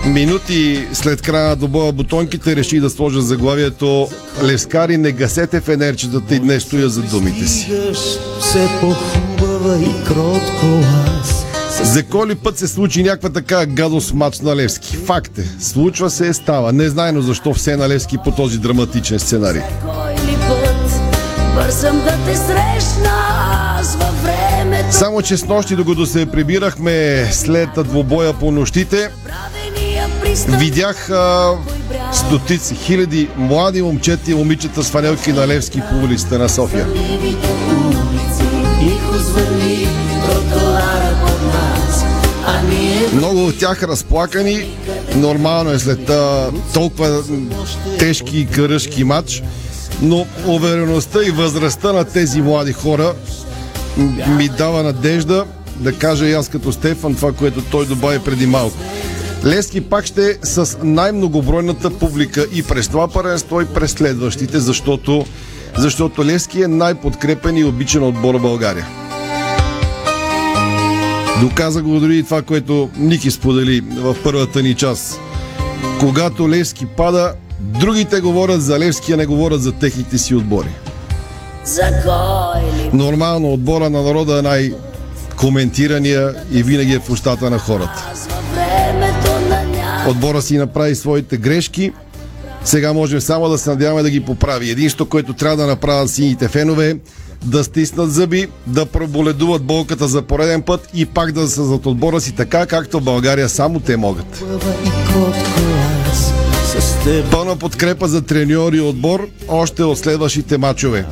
Минути 0.06 0.86
след 0.92 1.22
края 1.22 1.48
на 1.48 1.56
добоя 1.56 1.92
бутонките 1.92 2.56
реши 2.56 2.80
да 2.80 2.90
сложа 2.90 3.20
заглавието 3.20 4.08
Лескари, 4.42 4.96
не 4.96 5.12
гасете 5.12 5.60
фенерчетата 5.60 6.34
и 6.34 6.38
днес 6.38 6.62
стоя 6.62 6.88
за 6.88 7.02
думите 7.02 7.46
си. 7.46 7.72
Все 8.40 8.68
по-хубава 9.58 9.78
и 9.78 10.04
кротко 10.04 10.66
аз 11.20 11.44
За 11.82 12.02
коли 12.02 12.34
път 12.34 12.58
се 12.58 12.68
случи 12.68 13.02
някаква 13.02 13.30
така 13.30 13.66
гадост 13.66 14.10
в 14.10 14.14
мач 14.14 14.40
на 14.40 14.56
Левски? 14.56 14.96
Факт 14.96 15.38
е. 15.38 15.44
Случва 15.60 16.10
се, 16.10 16.32
става. 16.32 16.72
Не 16.72 16.88
знайно 16.88 17.22
защо 17.22 17.54
все 17.54 17.76
на 17.76 17.88
Левски 17.88 18.18
по 18.24 18.30
този 18.30 18.58
драматичен 18.58 19.18
сценарий. 19.18 19.62
Кой 19.82 20.12
ли 20.12 20.36
път 20.48 20.90
бързам 21.54 21.98
да 21.98 22.18
те 22.26 22.36
срещна 22.36 23.10
аз 23.78 23.96
във 23.96 24.22
времето 24.22 24.92
Само 24.92 25.22
че 25.22 25.36
с 25.36 25.44
нощи, 25.44 25.76
докато 25.76 26.06
се 26.06 26.26
прибирахме 26.26 27.28
след 27.32 27.68
двобоя 27.76 28.32
по 28.32 28.50
нощите, 28.50 29.10
видях 30.58 31.10
а, 31.10 31.52
стотици, 32.12 32.74
хиляди 32.74 33.28
млади 33.36 33.82
момчета 33.82 34.30
и 34.30 34.34
момичета 34.34 34.82
с 34.82 34.90
фанелки 34.90 35.32
на 35.32 35.48
Левски 35.48 35.82
по 35.90 36.04
улиците 36.04 36.38
на 36.38 36.48
София. 36.48 36.86
Тихо 39.18 39.30
звъни 39.30 39.88
тротуара 40.26 41.16
под 41.26 41.42
нас 41.42 42.04
Много 43.12 43.46
от 43.46 43.58
тях 43.58 43.82
разплакани. 43.82 44.78
Нормално 45.16 45.70
е 45.70 45.78
след 45.78 46.10
а, 46.10 46.50
толкова 46.74 47.22
тежки 47.98 48.38
и 48.38 48.46
каръшки 48.46 49.04
матч. 49.04 49.42
Но 50.02 50.26
увереността 50.46 51.18
и 51.26 51.30
възрастта 51.30 51.92
на 51.92 52.04
тези 52.04 52.42
млади 52.42 52.72
хора 52.72 53.14
ми 54.36 54.48
дава 54.48 54.82
надежда 54.82 55.44
да 55.76 55.92
кажа 55.92 56.26
и 56.26 56.32
аз 56.32 56.48
като 56.48 56.72
Стефан 56.72 57.14
това, 57.14 57.32
което 57.32 57.62
той 57.62 57.86
добави 57.86 58.18
преди 58.18 58.46
малко. 58.46 58.76
Лески 59.44 59.80
пак 59.80 60.06
ще 60.06 60.30
е 60.30 60.34
с 60.42 60.78
най-многобройната 60.82 61.90
публика 61.90 62.46
и 62.52 62.62
през 62.62 62.88
това 62.88 63.08
паренство 63.08 63.60
и 63.60 63.66
през 63.66 63.90
следващите, 63.90 64.60
защото, 64.60 65.26
защото 65.76 66.24
Лески 66.24 66.62
е 66.62 66.68
най-подкрепен 66.68 67.56
и 67.56 67.64
обичан 67.64 68.02
отбор 68.02 68.34
в 68.34 68.42
България. 68.42 68.86
Доказа 71.40 71.82
го 71.82 72.00
дори 72.00 72.18
и 72.18 72.22
това, 72.22 72.42
което 72.42 72.90
Ники 72.96 73.30
сподели 73.30 73.80
в 73.80 74.16
първата 74.24 74.62
ни 74.62 74.74
част. 74.74 75.20
Когато 76.00 76.48
Левски 76.48 76.86
пада, 76.86 77.32
другите 77.60 78.20
говорят 78.20 78.62
за 78.62 78.78
Левски, 78.78 79.12
а 79.12 79.16
не 79.16 79.26
говорят 79.26 79.62
за 79.62 79.72
техните 79.72 80.18
си 80.18 80.34
отбори. 80.34 80.68
За 81.64 81.82
кой 81.82 82.62
ли 82.62 82.90
Нормално 82.92 83.52
отбора 83.52 83.90
на 83.90 84.02
народа 84.02 84.38
е 84.38 84.42
най-коментирания 84.42 86.34
и 86.52 86.62
винаги 86.62 86.94
е 86.94 86.98
в 86.98 87.10
устата 87.10 87.50
на 87.50 87.58
хората. 87.58 88.12
Отбора 90.08 90.42
си 90.42 90.58
направи 90.58 90.94
своите 90.94 91.36
грешки. 91.36 91.92
Сега 92.68 92.92
можем 92.92 93.20
само 93.20 93.48
да 93.48 93.58
се 93.58 93.70
надяваме 93.70 94.02
да 94.02 94.10
ги 94.10 94.20
поправи. 94.20 94.70
Единството, 94.70 95.08
което 95.08 95.32
трябва 95.32 95.56
да 95.56 95.66
направят 95.66 96.10
сините 96.10 96.48
фенове 96.48 96.96
да 97.44 97.64
стиснат 97.64 98.12
зъби, 98.12 98.48
да 98.66 98.86
проболедуват 98.86 99.62
болката 99.62 100.08
за 100.08 100.22
пореден 100.22 100.62
път 100.62 100.88
и 100.94 101.06
пак 101.06 101.32
да 101.32 101.48
са 101.48 101.62
отбора 101.62 102.20
си 102.20 102.32
така, 102.32 102.66
както 102.66 103.00
в 103.00 103.02
България 103.02 103.48
само 103.48 103.80
те 103.80 103.96
могат. 103.96 104.44
Пълна 107.30 107.56
подкрепа 107.56 108.08
за 108.08 108.22
треньор 108.22 108.72
и 108.72 108.80
отбор 108.80 109.28
още 109.48 109.82
от 109.82 109.98
следващите 109.98 110.58
матчове. 110.58 111.06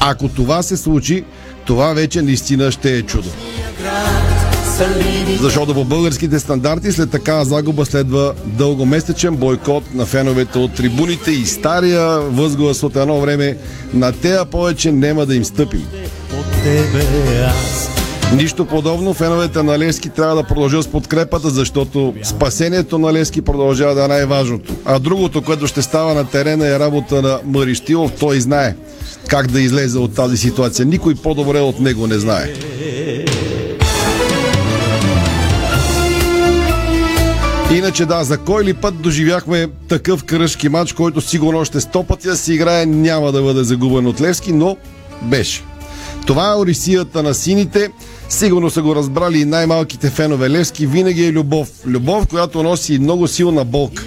Ако 0.00 0.28
това 0.28 0.62
се 0.62 0.76
случи, 0.76 1.24
това 1.64 1.92
вече 1.92 2.22
наистина 2.22 2.72
ще 2.72 2.96
е 2.96 3.02
чудо. 3.02 3.28
Защото 5.40 5.74
по 5.74 5.84
българските 5.84 6.38
стандарти 6.38 6.92
след 6.92 7.10
такава 7.10 7.44
загуба 7.44 7.86
следва 7.86 8.34
дългомесечен 8.46 9.36
бойкот 9.36 9.94
на 9.94 10.06
феновете 10.06 10.58
от 10.58 10.74
трибуните 10.74 11.30
и 11.30 11.46
стария 11.46 12.20
възглас 12.20 12.82
от 12.82 12.96
едно 12.96 13.20
време 13.20 13.56
на 13.94 14.12
тея 14.12 14.44
повече 14.44 14.92
няма 14.92 15.26
да 15.26 15.34
им 15.34 15.44
стъпим. 15.44 15.86
Нищо 18.34 18.64
подобно, 18.64 19.14
феновете 19.14 19.62
на 19.62 19.78
Левски 19.78 20.08
трябва 20.08 20.36
да 20.36 20.42
продължат 20.42 20.84
с 20.84 20.88
подкрепата, 20.88 21.50
защото 21.50 22.14
спасението 22.24 22.98
на 22.98 23.12
Левски 23.12 23.42
продължава 23.42 23.94
да 23.94 24.04
е 24.04 24.08
най-важното. 24.08 24.74
А 24.84 24.98
другото, 24.98 25.42
което 25.42 25.66
ще 25.66 25.82
става 25.82 26.14
на 26.14 26.24
терена 26.24 26.68
е 26.68 26.78
работа 26.78 27.22
на 27.22 27.40
Мариштилов, 27.44 28.12
той 28.20 28.40
знае 28.40 28.74
как 29.28 29.50
да 29.50 29.60
излезе 29.60 29.98
от 29.98 30.14
тази 30.14 30.36
ситуация. 30.36 30.86
Никой 30.86 31.14
по-добре 31.14 31.60
от 31.60 31.80
него 31.80 32.06
не 32.06 32.18
знае. 32.18 32.52
Иначе 37.78 38.06
да, 38.06 38.24
за 38.24 38.38
кой 38.38 38.64
ли 38.64 38.74
път 38.74 39.02
доживяхме 39.02 39.66
такъв 39.88 40.24
кръжки 40.24 40.68
матч, 40.68 40.92
който 40.92 41.20
сигурно 41.20 41.58
още 41.58 41.80
сто 41.80 42.02
пъти 42.02 42.26
да 42.26 42.36
си 42.36 42.54
играе, 42.54 42.86
няма 42.86 43.32
да 43.32 43.42
бъде 43.42 43.64
загубен 43.64 44.06
от 44.06 44.20
Левски, 44.20 44.52
но 44.52 44.76
беше. 45.22 45.62
Това 46.26 46.52
е 46.52 46.56
орисията 46.56 47.22
на 47.22 47.34
сините. 47.34 47.90
Сигурно 48.28 48.70
са 48.70 48.82
го 48.82 48.94
разбрали 48.94 49.40
и 49.40 49.44
най-малките 49.44 50.10
фенове. 50.10 50.50
Левски 50.50 50.86
винаги 50.86 51.24
е 51.24 51.32
любов. 51.32 51.68
Любов, 51.86 52.26
която 52.26 52.62
носи 52.62 52.98
много 52.98 53.28
силна 53.28 53.64
болка. 53.64 54.04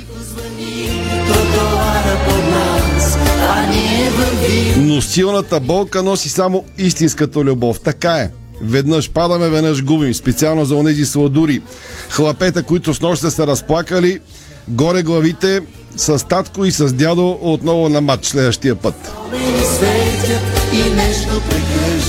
Но 4.78 5.02
силната 5.02 5.60
болка 5.60 6.04
носи 6.04 6.30
само 6.30 6.66
истинската 6.78 7.40
любов. 7.40 7.80
Така 7.80 8.14
е. 8.14 8.41
Веднъж 8.62 9.10
падаме, 9.10 9.50
веднъж 9.50 9.84
губим. 9.84 10.14
Специално 10.14 10.66
за 10.66 10.76
онези 10.76 11.06
сладури. 11.06 11.62
Хлапета, 12.10 12.64
които 12.64 12.94
с 12.94 13.02
нощ 13.02 13.22
са 13.22 13.48
разплакали, 13.48 14.20
горе 14.68 15.04
главите 15.04 15.62
с 15.98 16.28
татко 16.28 16.66
и 16.66 16.72
с 16.72 16.94
дядо 16.94 17.38
отново 17.42 17.90
на 17.90 18.02
матч 18.02 18.26
следващия 18.26 18.76
път. 18.76 19.12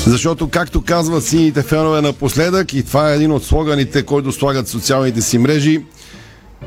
Защото, 0.07 0.49
както 0.49 0.83
казват 0.83 1.25
сините 1.25 1.63
фенове 1.63 2.01
напоследък, 2.01 2.75
и 2.75 2.83
това 2.83 3.13
е 3.13 3.15
един 3.15 3.33
от 3.33 3.45
слоганите, 3.45 4.03
който 4.03 4.33
слагат 4.33 4.69
социалните 4.69 5.23
си 5.23 5.39
мрежи, 5.39 5.81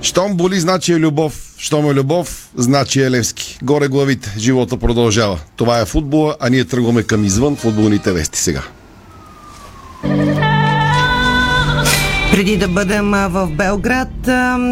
щом 0.02 0.36
боли, 0.38 0.60
значи 0.60 0.94
е 0.94 1.00
любов. 1.00 1.54
Щом 1.58 1.90
е 1.90 1.94
любов, 1.94 2.50
значи 2.58 3.02
е 3.02 3.12
Левски. 3.12 3.58
Горе 3.64 3.88
главите, 3.88 4.34
живота 4.38 4.78
продължава. 4.78 5.40
Това 5.56 5.80
е 5.80 5.86
футбола, 5.86 6.36
а 6.40 6.50
ние 6.50 6.66
тръгваме 6.66 7.04
към 7.04 7.26
извън 7.26 7.56
футболните 7.56 8.12
вести 8.12 8.40
сега. 8.40 8.62
Thank 10.08 10.36
you. 10.39 10.45
Да 12.60 12.68
бъдем 12.68 13.12
в 13.12 13.47
Белград, 13.51 14.10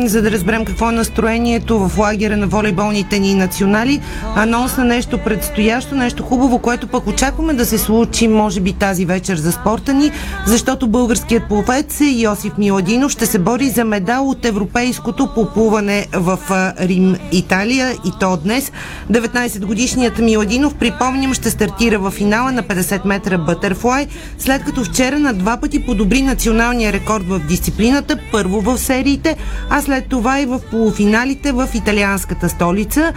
за 0.06 0.22
да 0.22 0.32
разберем 0.32 0.66
какво 0.66 0.90
е 0.90 0.92
настроението 0.92 1.80
в 1.80 1.98
лагера 1.98 2.38
на 2.38 2.48
волейболните 2.48 3.20
ни 3.20 3.36
национали. 3.36 4.02
Анонс 4.36 4.78
на 4.78 4.84
нещо 4.84 5.18
предстоящо, 5.18 5.96
нещо 5.96 6.24
хубаво, 6.24 6.60
което 6.60 6.88
пък 6.88 7.08
очакваме 7.08 7.54
да 7.54 7.66
се 7.66 7.78
случи, 7.78 8.28
може 8.28 8.60
би 8.60 8.74
тази 8.74 9.06
вечер 9.06 9.38
за 9.38 9.52
спорта 9.52 9.94
ни, 9.94 10.12
защото 10.48 10.88
българският 10.88 11.48
пловец 11.48 11.98
Йосиф 12.02 12.58
Миладинов 12.58 13.12
ще 13.12 13.26
се 13.26 13.40
бори 13.40 13.70
за 13.70 13.84
медал 13.84 14.30
от 14.30 14.46
европейското 14.46 15.34
поплуване 15.36 16.08
в 16.14 16.40
Рим, 16.80 17.16
Италия 17.32 17.92
и 18.06 18.12
то 18.20 18.38
днес. 18.38 18.72
19-годишният 19.12 20.18
Миладинов, 20.20 20.76
припомням, 20.76 21.34
ще 21.34 21.50
стартира 21.50 22.00
в 22.00 22.12
финала 22.12 22.52
на 22.52 22.64
50 22.64 23.06
метра 23.06 23.38
бътърфлай, 23.38 24.08
след 24.38 24.64
като 24.64 24.84
вчера 24.84 25.20
на 25.20 25.34
два 25.34 25.58
пъти 25.58 25.86
подобри 25.86 26.22
националния 26.22 26.94
рекорд 26.94 27.24
в 27.28 27.40
дисциплината, 27.74 28.18
първо 28.32 28.62
в 28.62 28.78
сериите, 28.78 29.36
а 29.70 29.82
след 29.82 30.08
това 30.08 30.40
и 30.40 30.46
в 30.46 30.60
полуфиналите 30.72 31.52
в 31.52 31.70
италианската 31.74 32.50
столица. 32.50 33.14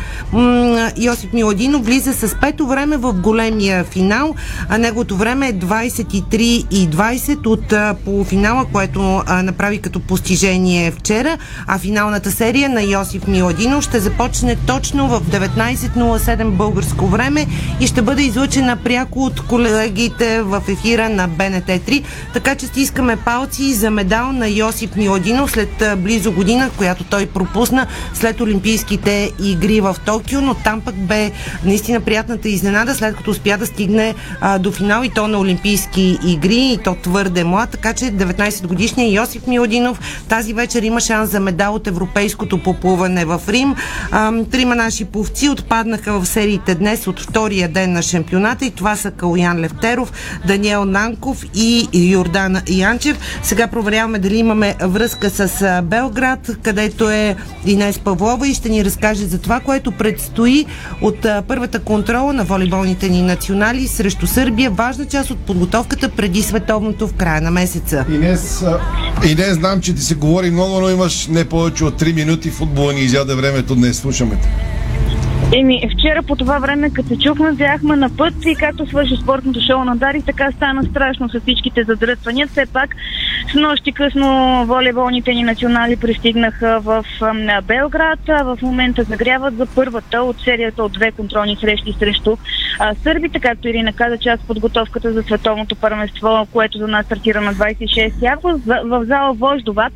Йосип 0.96 1.32
Миладинов 1.32 1.84
влиза 1.84 2.12
с 2.12 2.36
пето 2.40 2.66
време 2.66 2.96
в 2.96 3.12
големия 3.12 3.84
финал, 3.84 4.34
а 4.68 4.78
неговото 4.78 5.16
време 5.16 5.48
е 5.48 5.52
23 5.52 6.40
и 6.70 6.90
20 6.90 7.46
от 7.46 7.98
полуфинала, 8.04 8.64
което 8.72 9.22
направи 9.42 9.78
като 9.78 10.00
постижение 10.00 10.90
вчера, 10.90 11.38
а 11.66 11.78
финалната 11.78 12.30
серия 12.30 12.68
на 12.68 12.82
Йосиф 12.82 13.26
Миладинов 13.26 13.84
ще 13.84 14.00
започне 14.00 14.57
точно 14.66 15.09
в 15.09 15.20
19.07 15.20 16.50
българско 16.50 17.07
време 17.07 17.46
и 17.80 17.86
ще 17.86 18.02
бъде 18.02 18.22
излъчена 18.22 18.76
пряко 18.76 19.24
от 19.24 19.40
колегите 19.40 20.42
в 20.42 20.62
ефира 20.68 21.09
на 21.09 21.28
БНТ3. 21.28 22.02
Така 22.32 22.54
че 22.54 22.66
стискаме 22.66 23.16
палци 23.16 23.74
за 23.74 23.90
медал 23.90 24.32
на 24.32 24.45
Йосип 24.49 24.97
Миладинов 24.97 25.51
след 25.51 25.82
близо 25.97 26.32
година, 26.32 26.70
която 26.76 27.05
той 27.05 27.26
пропусна 27.26 27.86
след 28.14 28.40
Олимпийските 28.40 29.32
игри 29.44 29.80
в 29.80 29.97
Токио, 30.07 30.40
но 30.40 30.55
там 30.55 30.80
пък 30.80 30.94
бе 30.94 31.30
наистина 31.64 32.01
приятната 32.01 32.49
изненада, 32.49 32.94
след 32.94 33.16
като 33.16 33.30
успя 33.30 33.59
да 33.59 33.66
стигне 33.66 34.14
а, 34.40 34.59
до 34.59 34.72
финал 34.72 35.03
и 35.03 35.11
то 35.11 35.28
на 35.28 35.38
Олимпийски 35.38 36.18
игри 36.26 36.72
и 36.72 36.78
то 36.84 36.97
твърде 37.03 37.44
млад, 37.44 37.70
така 37.70 37.92
че 37.92 38.05
19 38.05 38.66
годишният 38.66 39.12
Йосип 39.12 39.47
Миладинов 39.47 40.01
тази 40.28 40.53
вечер 40.53 40.82
има 40.82 41.01
шанс 41.01 41.30
за 41.30 41.40
медал 41.40 41.74
от 41.74 41.86
европейското 41.86 42.62
поплуване 42.62 43.24
в 43.24 43.40
Рим. 43.49 43.74
А, 44.11 44.32
трима 44.51 44.74
наши 44.74 45.05
пловци 45.05 45.49
отпаднаха 45.49 46.20
в 46.20 46.26
сериите 46.26 46.74
днес 46.74 47.07
от 47.07 47.20
втория 47.20 47.68
ден 47.68 47.92
на 47.92 48.03
шампионата 48.03 48.66
и 48.66 48.70
това 48.70 48.97
са 48.97 49.11
Калуян 49.11 49.61
Левтеров, 49.61 50.12
Даниел 50.47 50.84
Нанков 50.84 51.44
и 51.55 51.88
Йордан 51.92 52.62
Янчев. 52.68 53.18
Сега 53.42 53.66
проверяваме 53.66 54.18
дали 54.28 54.38
имаме 54.38 54.74
връзка 54.82 55.30
с 55.30 55.82
Белград, 55.84 56.50
където 56.62 57.10
е 57.10 57.36
Инес 57.66 57.98
Павлова 57.98 58.48
и 58.48 58.54
ще 58.54 58.68
ни 58.68 58.84
разкаже 58.84 59.24
за 59.24 59.38
това, 59.38 59.60
което 59.60 59.92
предстои 59.92 60.66
от 61.02 61.26
първата 61.48 61.80
контрола 61.80 62.32
на 62.32 62.44
волейболните 62.44 63.08
ни 63.08 63.22
национали 63.22 63.88
срещу 63.88 64.26
Сърбия. 64.26 64.70
Важна 64.70 65.06
част 65.06 65.30
от 65.30 65.38
подготовката 65.38 66.08
преди 66.08 66.42
световното 66.42 67.08
в 67.08 67.14
края 67.14 67.40
на 67.40 67.50
месеца. 67.50 68.04
Инес, 68.10 68.64
Инес, 69.30 69.54
знам, 69.54 69.80
че 69.80 69.94
ти 69.94 70.02
се 70.02 70.14
говори 70.14 70.50
много, 70.50 70.80
но 70.80 70.90
имаш 70.90 71.26
не 71.26 71.44
повече 71.44 71.84
от 71.84 72.02
3 72.02 72.14
минути. 72.14 72.50
Футбола 72.50 72.92
ни 72.92 73.00
изяде 73.00 73.34
времето 73.34 73.74
днес. 73.74 73.96
Слушаме 73.96 74.36
те. 74.42 74.75
Еми, 75.53 75.88
вчера 75.94 76.22
по 76.22 76.36
това 76.36 76.59
време, 76.59 76.90
като 76.90 77.09
се 77.09 77.18
чухме, 77.18 77.53
бяхме 77.53 77.97
на 77.97 78.11
път 78.16 78.34
и 78.47 78.55
както 78.55 78.86
свърши 78.86 79.16
спортното 79.22 79.61
шоу 79.61 79.84
на 79.84 79.97
Дари, 79.97 80.22
така 80.22 80.53
стана 80.53 80.84
страшно 80.84 81.28
с 81.28 81.40
всичките 81.40 81.84
задръствания. 81.84 82.47
Все 82.47 82.66
пак 82.66 82.97
с 83.53 83.55
нощи 83.55 83.92
късно 83.92 84.64
волейболните 84.66 85.34
ни 85.34 85.42
национали 85.42 85.97
пристигнаха 85.97 86.80
в 86.80 87.05
Белград. 87.62 88.18
В 88.26 88.59
момента 88.62 89.03
загряват 89.03 89.57
за 89.57 89.66
първата 89.66 90.22
от 90.22 90.40
серията 90.40 90.82
от 90.82 90.92
две 90.92 91.12
контролни 91.12 91.57
срещи 91.57 91.92
срещу 91.99 92.36
сърбите, 93.03 93.40
както 93.40 93.68
Ирина 93.68 93.92
каза, 93.92 94.18
част 94.18 94.42
от 94.42 94.47
подготовката 94.47 95.12
за 95.12 95.22
световното 95.22 95.76
първенство, 95.76 96.47
което 96.53 96.78
за 96.78 96.88
нас 96.88 97.07
стартира 97.07 97.40
на 97.40 97.55
26 97.55 98.32
август 98.32 98.64
в 98.64 99.05
зала 99.05 99.32
Вождоват. 99.32 99.92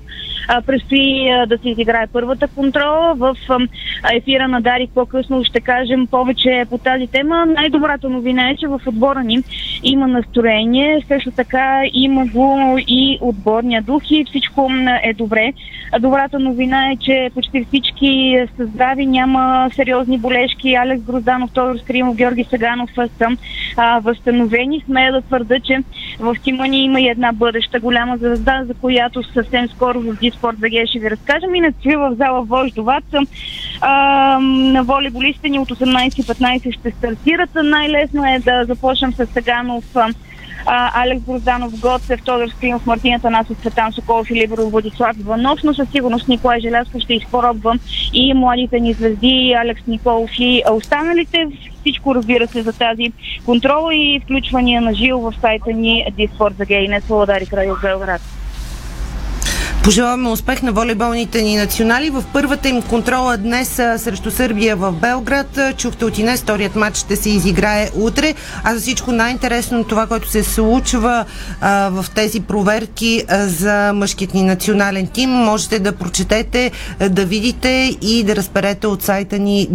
Предстои 0.67 1.31
да 1.47 1.59
се 1.59 1.69
изиграе 1.69 2.07
първата 2.13 2.49
контрола. 2.49 3.15
В 3.15 3.37
ефира 4.13 4.49
на 4.49 4.61
Дарик 4.61 4.91
по-късно 4.95 5.45
ще 5.45 5.61
кажем 5.61 6.07
повече 6.07 6.65
по 6.71 6.79
тази 6.79 7.07
тема. 7.07 7.47
Най-добрата 7.47 8.09
новина 8.09 8.51
е, 8.51 8.57
че 8.57 8.67
в 8.67 8.81
отбора 8.87 9.23
ни 9.23 9.39
има 9.83 10.07
настроение, 10.07 11.05
също 11.09 11.31
така 11.31 11.83
има 11.93 12.27
го 12.27 12.79
и 12.79 13.19
отборния 13.21 13.83
дух 13.83 14.03
и 14.11 14.25
всичко 14.25 14.71
е 15.03 15.13
добре. 15.15 15.53
Добрата 16.01 16.39
новина 16.39 16.91
е, 16.93 16.97
че 16.97 17.31
почти 17.35 17.65
всички 17.65 18.37
са 18.57 18.67
здрави, 18.67 19.07
няма 19.07 19.71
сериозни 19.75 20.19
болешки. 20.19 20.75
Алекс 20.75 21.03
Грозданов, 21.03 21.53
Тодор 21.53 21.79
Скримов, 21.79 22.17
Георги 22.17 22.45
Саганов 22.45 22.91
са 22.95 23.37
възстановени. 24.01 24.83
Смея 24.87 25.13
да 25.13 25.21
твърда, 25.21 25.61
че 25.61 25.79
в 26.21 26.37
тима 26.45 26.69
ни 26.69 26.85
има 26.85 27.01
и 27.01 27.09
една 27.09 27.33
бъдеща 27.33 27.81
голяма 27.81 28.17
звезда, 28.17 28.63
за 28.67 28.75
която 28.75 29.23
съвсем 29.23 29.69
скоро 29.69 30.01
в 30.01 30.19
Диспорт 30.41 30.59
ВГ 30.59 30.89
ще 30.89 30.99
ви 30.99 31.11
разкажем. 31.11 31.55
Иначе 31.55 31.97
в 31.97 32.15
зала 32.15 32.43
Вождоват 32.43 33.05
а, 33.81 34.39
на 34.41 34.83
волейболистите 34.83 35.49
ни 35.49 35.59
от 35.59 35.69
18-15 35.69 36.79
ще 36.79 36.91
стартират. 36.91 37.51
Най-лесно 37.55 38.25
е 38.25 38.39
да 38.39 38.65
започнем 38.65 39.13
с 39.13 39.27
Саганов, 39.27 39.85
Алекс 40.67 41.25
Грозданов, 41.25 41.81
Гоцев, 41.81 42.23
Тодор 42.23 42.49
Скримов, 42.49 42.87
Мартина 42.87 43.21
Танасов, 43.21 43.59
Цветан 43.59 43.93
Соколов 43.93 44.31
и 44.31 44.35
Либеров 44.35 44.71
Владислав 44.71 45.17
Иванов, 45.21 45.61
но 45.65 45.75
със 45.75 45.91
сигурност 45.91 46.29
Николай 46.29 46.61
Желязко 46.61 47.01
ще 47.01 47.15
изпробва 47.15 47.79
и 48.13 48.35
младите 48.35 48.81
ни 48.81 48.93
звезди, 48.93 49.55
Алекс 49.59 49.87
Николов 49.87 50.31
и 50.39 50.63
останалите. 50.73 51.47
Всичко 51.81 52.15
разбира 52.15 52.47
се 52.47 52.63
за 52.63 52.73
тази 52.73 53.13
контрола 53.47 53.95
и 53.95 54.21
включвания 54.25 54.81
на 54.81 54.95
жил 54.95 55.19
в 55.19 55.35
сайта 55.41 55.73
ни 55.73 56.07
Диспорт 56.17 56.57
за 56.57 56.65
гей. 56.65 56.89
Не 56.89 57.01
Солодари 57.01 57.47
край 57.47 57.71
от 57.71 57.81
Белград. 57.81 58.40
Пожелаваме 59.85 60.29
успех 60.29 60.63
на 60.63 60.73
волейболните 60.73 61.43
ни 61.43 61.57
национали. 61.57 62.11
В 62.11 62.25
първата 62.33 62.69
им 62.69 62.83
контрола 62.83 63.37
днес 63.37 63.69
срещу 63.75 64.31
Сърбия 64.31 64.77
в 64.77 64.93
Белград. 64.93 65.59
Чухте 65.77 66.05
от 66.05 66.19
Инес, 66.19 66.41
вторият 66.41 66.77
матч 66.77 66.97
ще 66.97 67.17
се 67.17 67.31
изиграе 67.31 67.91
утре. 67.95 68.35
А 68.65 68.75
за 68.75 68.81
всичко 68.81 69.13
най-интересно 69.13 69.85
това, 69.85 70.07
което 70.07 70.31
се 70.31 70.45
случва 70.45 71.25
а, 71.61 71.89
в 71.89 72.07
тези 72.15 72.41
проверки 72.41 73.25
а, 73.29 73.47
за 73.47 73.93
мъжкият 73.95 74.35
ни 74.35 74.43
национален 74.43 75.07
тим, 75.07 75.31
можете 75.31 75.79
да 75.79 75.93
прочетете, 75.93 76.71
а, 77.01 77.09
да 77.09 77.25
видите 77.25 77.97
и 78.03 78.25
да 78.25 78.37
разберете 78.37 78.87
от 78.87 79.03
сайта 79.03 79.39
ни 79.39 79.69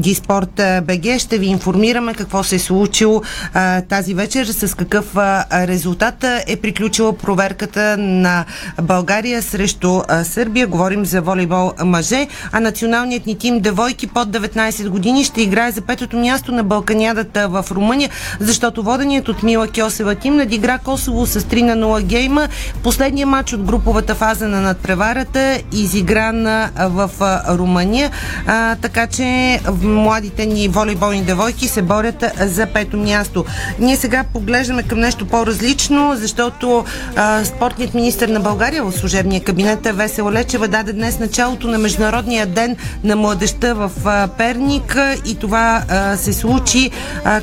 БГ. 0.83 1.19
Ще 1.19 1.37
ви 1.37 1.45
информираме 1.45 2.13
какво 2.13 2.43
се 2.43 2.55
е 2.55 2.59
случило 2.59 3.21
а, 3.53 3.81
тази 3.81 4.13
вечер, 4.13 4.45
с 4.45 4.75
какъв 4.75 5.17
а, 5.17 5.45
резултат 5.67 6.25
е 6.47 6.55
приключила 6.55 7.13
проверката 7.13 7.97
на 7.97 8.45
България 8.81 9.41
срещу 9.41 9.94
Сърбия. 10.23 10.67
Говорим 10.67 11.05
за 11.05 11.21
волейбол 11.21 11.71
мъже, 11.83 12.27
а 12.51 12.59
националният 12.59 13.25
ни 13.25 13.37
тим 13.37 13.59
девойки 13.59 14.07
под 14.07 14.27
19 14.27 14.89
години 14.89 15.23
ще 15.23 15.41
играе 15.41 15.71
за 15.71 15.81
петото 15.81 16.17
място 16.17 16.51
на 16.51 16.63
Балканядата 16.63 17.47
в 17.47 17.65
Румъния, 17.71 18.09
защото 18.39 18.83
воденият 18.83 19.27
от 19.27 19.43
Мила 19.43 19.67
Кьосева 19.67 20.15
тим 20.15 20.35
надигра 20.35 20.77
Косово 20.77 21.25
с 21.25 21.41
3 21.41 21.61
на 21.61 21.75
0 21.75 22.03
гейма. 22.03 22.47
Последният 22.83 23.29
матч 23.29 23.53
от 23.53 23.63
груповата 23.63 24.15
фаза 24.15 24.47
на 24.47 24.61
надпреварата 24.61 25.59
изигран 25.73 26.43
в 26.77 27.09
Румъния, 27.49 28.11
а, 28.47 28.75
така 28.75 29.07
че 29.07 29.59
младите 29.81 30.45
ни 30.45 30.67
волейболни 30.67 31.21
девойки 31.21 31.67
се 31.67 31.81
борят 31.81 32.25
за 32.39 32.65
пето 32.65 32.97
място. 32.97 33.45
Ние 33.79 33.95
сега 33.95 34.23
поглеждаме 34.33 34.83
към 34.83 34.99
нещо 34.99 35.27
по-различно, 35.27 36.13
защото 36.15 36.85
а, 37.15 37.45
спортният 37.45 37.93
министр 37.93 38.27
на 38.27 38.39
България 38.39 38.83
в 38.83 38.91
служебния 38.91 39.43
кабинет 39.43 39.84
Весела 39.93 40.31
Лечева 40.31 40.67
даде 40.67 40.93
днес 40.93 41.19
началото 41.19 41.67
на 41.67 41.77
Международния 41.77 42.45
ден 42.45 42.75
на 43.03 43.15
младеща 43.15 43.75
в 43.75 43.91
Перник 44.38 44.97
и 45.25 45.36
това 45.36 45.83
се 46.17 46.33
случи 46.33 46.91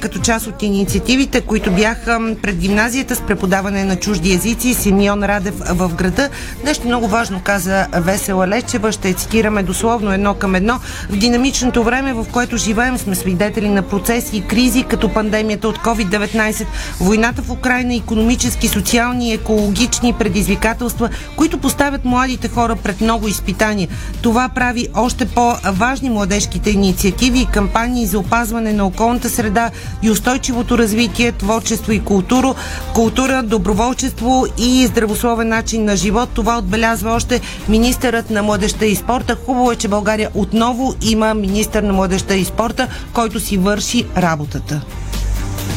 като 0.01 0.19
част 0.19 0.47
от 0.47 0.63
инициативите, 0.63 1.41
които 1.41 1.71
бяха 1.71 2.37
пред 2.43 2.57
гимназията 2.57 3.17
с 3.17 3.21
преподаване 3.21 3.85
на 3.85 3.97
чужди 3.97 4.33
езици 4.33 4.75
Симеон 4.75 5.25
Радев 5.25 5.55
в 5.59 5.95
града. 5.95 6.29
Нещо 6.65 6.87
много 6.87 7.09
важно 7.09 7.41
каза 7.45 7.87
Весела 7.93 8.49
Лечева, 8.49 8.93
ще 8.93 9.15
цитираме 9.15 9.63
дословно 9.63 10.13
едно 10.13 10.35
към 10.35 10.55
едно. 10.55 10.81
В 11.11 11.17
динамичното 11.17 11.85
време, 11.85 12.13
в 12.13 12.27
което 12.33 12.57
живеем, 12.57 12.99
сме 12.99 13.15
свидетели 13.15 13.69
на 13.69 13.83
процеси 13.83 14.37
и 14.37 14.43
кризи, 14.43 14.83
като 14.83 15.09
пандемията 15.09 15.69
от 15.69 15.79
COVID-19, 15.79 16.67
войната 17.01 17.43
в 17.43 17.51
Украина, 17.51 17.95
економически, 17.95 18.69
социални 18.69 19.31
и 19.31 19.33
екологични 19.33 20.13
предизвикателства, 20.13 21.09
които 21.37 21.59
поставят 21.59 22.05
млади 22.05 22.32
младите 22.33 22.55
хора 22.55 22.77
пред 22.77 23.01
много 23.01 23.29
изпитания. 23.29 23.89
Това 24.23 24.49
прави 24.49 24.89
още 24.95 25.25
по-важни 25.27 26.11
младежките 26.11 26.71
инициативи 26.71 27.41
и 27.41 27.47
кампании 27.47 28.07
за 28.07 28.19
опазване 28.19 28.73
на 28.73 28.87
околната 28.87 29.29
среда 29.29 29.71
и 30.03 30.11
устойчивото 30.11 30.79
развитие, 30.79 31.33
творчество 31.33 31.93
и 31.93 32.01
култура, 32.01 32.55
култура, 32.95 33.43
доброволчество 33.43 34.47
и 34.59 34.87
здравословен 34.87 35.49
начин 35.49 35.85
на 35.85 35.97
живот. 35.97 36.29
Това 36.35 36.59
отбелязва 36.59 37.11
още 37.11 37.41
министърът 37.69 38.31
на 38.31 38.43
младеща 38.43 38.87
и 38.87 38.97
спорта. 38.97 39.37
Хубаво 39.47 39.73
е, 39.73 39.77
че 39.77 39.89
България 39.89 40.31
отново 40.35 40.95
има 41.03 41.35
министър 41.35 41.83
на 41.83 41.93
младеща 41.93 42.35
и 42.35 42.45
спорта, 42.45 42.89
който 43.13 43.41
си 43.41 43.57
върши 43.57 44.07
работата. 44.17 44.81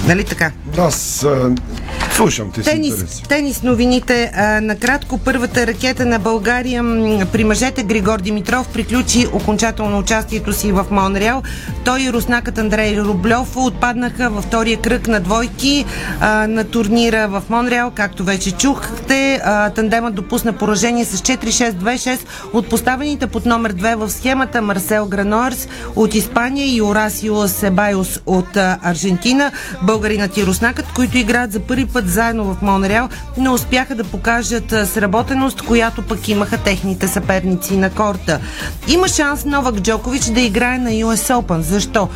Нали 0.07 0.23
така? 0.23 0.51
Аз 0.77 1.25
слушам 2.15 2.51
с 2.57 2.63
Тенис, 2.63 2.89
интерес. 2.89 3.21
тенис 3.29 3.63
новините. 3.63 4.31
А, 4.35 4.61
накратко, 4.61 5.17
първата 5.17 5.67
ракета 5.67 6.05
на 6.05 6.19
България 6.19 6.83
при 7.31 7.43
мъжете 7.43 7.83
Григор 7.83 8.19
Димитров 8.19 8.67
приключи 8.67 9.27
окончателно 9.33 9.99
участието 9.99 10.53
си 10.53 10.71
в 10.71 10.85
Монреал. 10.91 11.43
Той 11.85 12.01
и 12.01 12.13
руснакът 12.13 12.57
Андрей 12.57 12.97
Рублев 12.97 13.55
отпаднаха 13.57 14.29
във 14.29 14.43
втория 14.43 14.77
кръг 14.77 15.07
на 15.07 15.19
двойки 15.19 15.85
а, 16.19 16.47
на 16.47 16.63
турнира 16.63 17.27
в 17.27 17.43
Монреал. 17.49 17.91
Както 17.91 18.23
вече 18.23 18.51
чухте, 18.51 19.41
а, 19.43 19.69
тандемът 19.69 20.15
допусна 20.15 20.53
поражение 20.53 21.05
с 21.05 21.21
4-6-2-6 21.21 22.19
от 22.53 22.69
поставените 22.69 23.27
под 23.27 23.45
номер 23.45 23.73
2 23.73 23.95
в 23.95 24.09
схемата 24.09 24.61
Марсел 24.61 25.05
Граноерс 25.05 25.67
от 25.95 26.15
Испания 26.15 26.75
и 26.75 26.81
Орасио 26.81 27.47
Себайос 27.47 28.19
от 28.25 28.57
а, 28.57 28.77
Аржентина. 28.83 29.51
Българинът 29.81 30.37
и 30.37 30.45
руснакът, 30.45 30.85
които 30.95 31.17
играят 31.17 31.51
за 31.51 31.59
първи 31.59 31.85
път 31.85 32.04
заедно 32.05 32.43
в 32.43 32.61
Монреал, 32.61 33.09
не 33.37 33.49
успяха 33.49 33.95
да 33.95 34.03
покажат 34.03 34.69
сработеност, 34.69 35.61
която 35.61 36.01
пък 36.01 36.27
имаха 36.27 36.57
техните 36.57 37.07
съперници 37.07 37.77
на 37.77 37.89
корта. 37.89 38.39
Има 38.87 39.07
шанс 39.07 39.45
Новак 39.45 39.75
Джокович 39.75 40.23
да 40.23 40.41
играе 40.41 40.77
на 40.77 40.89
US 40.89 41.41
Open. 41.41 41.59
Защо? 41.59 42.09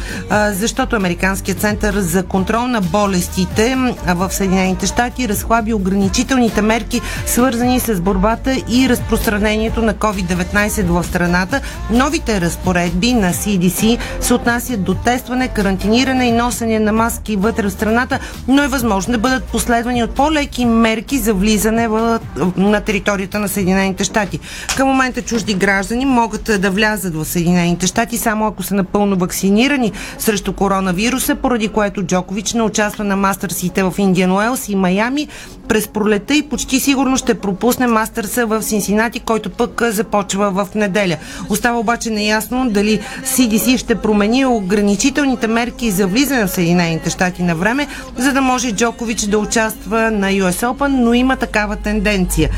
Защото 0.51 0.95
Американският 0.95 1.59
център 1.59 1.99
за 1.99 2.23
контрол 2.23 2.67
на 2.67 2.81
болестите 2.81 3.77
в 4.07 4.33
Съединените 4.33 4.85
щати 4.85 5.29
разхлаби 5.29 5.73
ограничителните 5.73 6.61
мерки, 6.61 7.01
свързани 7.25 7.79
с 7.79 8.01
борбата 8.01 8.55
и 8.69 8.89
разпространението 8.89 9.81
на 9.81 9.93
COVID-19 9.93 10.83
в 10.83 11.03
страната. 11.03 11.61
Новите 11.91 12.41
разпоредби 12.41 13.13
на 13.13 13.33
CDC 13.33 13.97
се 14.21 14.33
отнасят 14.33 14.83
до 14.83 14.93
тестване, 14.93 15.47
карантиниране 15.47 16.25
и 16.25 16.31
носене 16.31 16.79
на 16.79 16.91
маски 16.91 17.35
вътре 17.35 17.67
в 17.67 17.71
страната, 17.71 18.19
но 18.47 18.63
е 18.63 18.67
възможно 18.67 19.11
да 19.11 19.17
бъдат 19.17 19.43
последвани 19.79 20.03
от 20.03 20.15
по-леки 20.15 20.65
мерки 20.65 21.17
за 21.17 21.33
влизане 21.33 21.87
в, 21.87 22.19
на 22.57 22.81
територията 22.81 23.39
на 23.39 23.47
Съединените 23.47 24.03
щати. 24.03 24.39
Към 24.77 24.87
момента 24.87 25.21
чужди 25.21 25.53
граждани 25.53 26.05
могат 26.05 26.61
да 26.61 26.71
влязат 26.71 27.15
в 27.15 27.25
Съединените 27.25 27.87
щати 27.87 28.17
само 28.17 28.47
ако 28.47 28.63
са 28.63 28.75
напълно 28.75 29.15
вакцинирани 29.17 29.91
срещу 30.17 30.53
коронавируса, 30.53 31.35
поради 31.35 31.67
което 31.67 32.03
Джокович 32.03 32.53
не 32.53 32.61
участва 32.61 33.03
на 33.03 33.15
мастърсите 33.15 33.83
в 33.83 33.93
Индиан 33.97 34.31
Уелс 34.31 34.69
и 34.69 34.75
Майами 34.75 35.27
през 35.69 35.87
пролета 35.87 36.35
и 36.35 36.49
почти 36.49 36.79
сигурно 36.79 37.17
ще 37.17 37.33
пропусне 37.33 37.87
мастърса 37.87 38.45
в 38.45 38.63
Синсинати, 38.63 39.19
който 39.19 39.49
пък 39.49 39.81
започва 39.85 40.51
в 40.51 40.67
неделя. 40.75 41.17
Остава 41.49 41.79
обаче 41.79 42.09
неясно 42.09 42.69
дали 42.69 42.99
CDC 43.23 43.77
ще 43.77 43.95
промени 43.95 44.45
ограничителните 44.45 45.47
мерки 45.47 45.91
за 45.91 46.07
влизане 46.07 46.47
в 46.47 46.51
Съединените 46.51 47.09
щати 47.09 47.43
на 47.43 47.55
време, 47.55 47.87
за 48.17 48.33
да 48.33 48.41
може 48.41 48.71
Джокович 48.71 49.21
да 49.21 49.37
участва 49.37 49.68
на 49.89 50.31
US 50.31 50.65
Open, 50.65 50.87
но 50.87 51.13
има 51.13 51.35
такава 51.35 51.75
тенденция. 51.75 52.49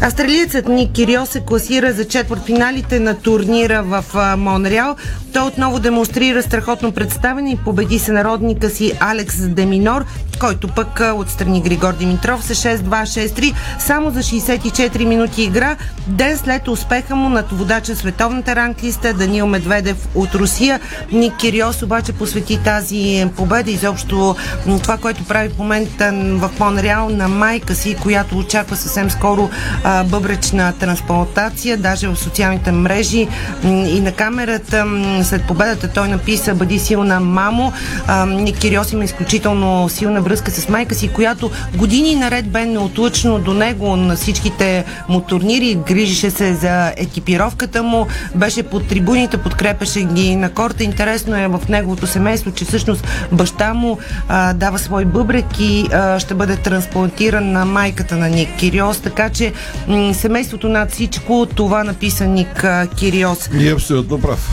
Австралиецът 0.00 0.68
Ник 0.68 0.92
Кирио 0.92 1.26
се 1.26 1.40
класира 1.40 1.92
за 1.92 2.04
четвъртфиналите 2.08 3.00
на 3.00 3.14
турнира 3.14 3.82
в 3.82 4.04
Монреал. 4.36 4.96
Той 5.32 5.46
отново 5.46 5.78
демонстрира 5.78 6.42
страхотно 6.42 6.92
представене 6.92 7.52
и 7.52 7.56
победи 7.56 7.98
се 7.98 8.12
народника 8.12 8.70
си 8.70 8.92
Алекс 9.00 9.48
Деминор, 9.48 10.04
който 10.38 10.68
пък 10.68 11.02
отстрани 11.14 11.62
Григор 11.62 11.94
Димитров 11.94 12.44
с 12.44 12.54
6-2-6-3 12.54 13.54
само 13.78 14.10
за 14.10 14.20
64 14.20 15.04
минути 15.04 15.42
игра. 15.42 15.76
Ден 16.06 16.38
след 16.38 16.68
успеха 16.68 17.16
му 17.16 17.28
над 17.28 17.52
водача 17.52 17.96
световната 17.96 18.56
ранглиста 18.56 19.14
Данил 19.14 19.46
Медведев 19.46 20.08
от 20.14 20.34
Русия. 20.34 20.80
Ник 21.12 21.36
Кириос 21.36 21.82
обаче 21.82 22.12
посвети 22.12 22.58
тази 22.64 23.26
победа 23.36 23.70
изобщо 23.70 24.36
това, 24.82 24.96
което 24.96 25.24
прави 25.24 25.48
в 25.48 25.58
момента 25.58 26.12
в 26.14 26.50
Монреал 26.60 27.08
на 27.08 27.28
майка 27.28 27.74
си, 27.74 27.96
която 28.02 28.38
очаква 28.38 28.76
съвсем 28.76 29.10
скоро 29.10 29.50
а, 29.84 30.04
бъбречна 30.04 30.72
трансплантация, 30.72 31.76
даже 31.76 32.08
в 32.08 32.16
социалните 32.16 32.72
мрежи 32.72 33.28
и 33.64 34.00
на 34.00 34.12
камерата. 34.12 34.86
След 35.22 35.46
победата 35.46 35.88
той 35.88 36.08
написа 36.08 36.54
Бъди 36.54 36.78
силна, 36.78 37.20
мамо. 37.20 37.72
А, 38.06 38.26
Ник 38.26 38.58
Кириос 38.58 38.92
има 38.92 39.04
изключително 39.04 39.88
силна 39.88 40.20
връзка 40.28 40.50
с 40.50 40.68
майка 40.68 40.94
си, 40.94 41.08
която 41.08 41.50
години 41.76 42.14
наред 42.14 42.48
бе 42.48 42.66
неотлъчно 42.66 43.38
до 43.38 43.54
него 43.54 43.96
на 43.96 44.16
всичките 44.16 44.84
му 45.08 45.20
турнири, 45.20 45.78
грижеше 45.86 46.30
се 46.30 46.54
за 46.54 46.92
екипировката 46.96 47.82
му, 47.82 48.06
беше 48.34 48.62
под 48.62 48.88
трибуните, 48.88 49.36
подкрепеше 49.36 50.02
ги 50.02 50.36
на 50.36 50.50
корта. 50.50 50.84
Интересно 50.84 51.36
е 51.36 51.48
в 51.48 51.60
неговото 51.68 52.06
семейство, 52.06 52.50
че 52.50 52.64
всъщност 52.64 53.06
баща 53.32 53.74
му 53.74 53.98
а, 54.28 54.52
дава 54.54 54.78
свой 54.78 55.04
бъбрек 55.04 55.46
и 55.60 55.88
а, 55.92 56.20
ще 56.20 56.34
бъде 56.34 56.56
трансплантиран 56.56 57.52
на 57.52 57.64
майката 57.64 58.16
на 58.16 58.28
Ник 58.28 58.48
Кириос, 58.58 59.00
така 59.00 59.28
че 59.28 59.52
м- 59.88 60.14
семейството 60.14 60.68
над 60.68 60.90
всичко, 60.90 61.46
това 61.54 61.84
написа 61.84 62.26
Ник 62.26 62.64
а, 62.64 62.86
Кириос. 62.86 63.50
И 63.54 63.68
е 63.68 63.72
абсолютно 63.72 64.20
прав. 64.20 64.48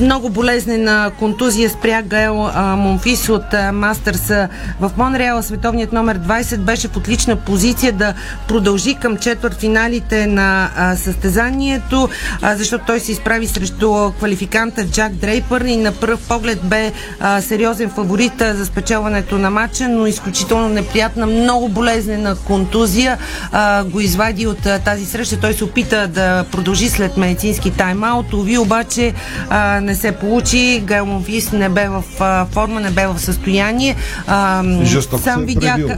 Много 0.00 0.30
болезнена 0.30 1.10
контузия 1.18 1.70
спря 1.70 2.02
Гаел 2.02 2.50
а, 2.54 2.76
Монфис 2.76 3.28
от 3.28 3.54
а, 3.54 3.72
Мастърса 3.72 4.48
в 4.80 4.90
Монреал. 5.20 5.42
Световният 5.42 5.92
номер 5.92 6.18
20 6.18 6.56
беше 6.56 6.88
в 6.88 6.96
отлична 6.96 7.36
позиция 7.36 7.92
да 7.92 8.14
продължи 8.48 8.94
към 8.94 9.16
четвъртфиналите 9.16 10.26
на 10.26 10.70
а, 10.76 10.96
състезанието, 10.96 12.08
а, 12.42 12.56
защото 12.56 12.84
той 12.86 13.00
се 13.00 13.12
изправи 13.12 13.46
срещу 13.46 14.12
квалификанта 14.18 14.86
Джак 14.86 15.12
Дрейпър 15.12 15.60
и 15.60 15.76
на 15.76 15.92
пръв 15.92 16.28
поглед 16.28 16.58
бе 16.64 16.92
а, 17.20 17.40
сериозен 17.40 17.90
фаворит 17.90 18.32
за 18.38 18.66
спечелването 18.66 19.38
на 19.38 19.50
матча, 19.50 19.88
но 19.88 20.06
изключително 20.06 20.68
неприятна, 20.68 21.26
много 21.26 21.68
болезнена 21.68 22.36
контузия 22.36 23.18
а, 23.52 23.84
го 23.84 24.00
извади 24.00 24.46
от 24.46 24.66
а, 24.66 24.78
тази 24.78 25.06
среща. 25.06 25.40
Той 25.40 25.52
се 25.52 25.64
опита 25.64 26.08
да 26.08 26.44
продължи 26.52 26.88
след 26.88 27.16
медицински 27.16 27.72
тайм-аут. 27.72 28.34
Ови 28.34 28.58
обаче 28.58 29.12
а, 29.50 29.80
не 29.80 29.94
се 29.94 30.12
получи. 30.12 30.82
Гайл 30.84 31.06
Монфис 31.06 31.52
не 31.52 31.68
бе 31.68 31.88
в 31.88 32.04
а, 32.20 32.46
форма, 32.46 32.80
не 32.80 32.90
бе 32.90 33.06
в 33.06 33.18
състояние. 33.18 33.96
А, 34.26 34.62
Жестоко 35.10 35.22
сам 35.22 35.44
видях 35.44 35.74
пребил. 35.74 35.88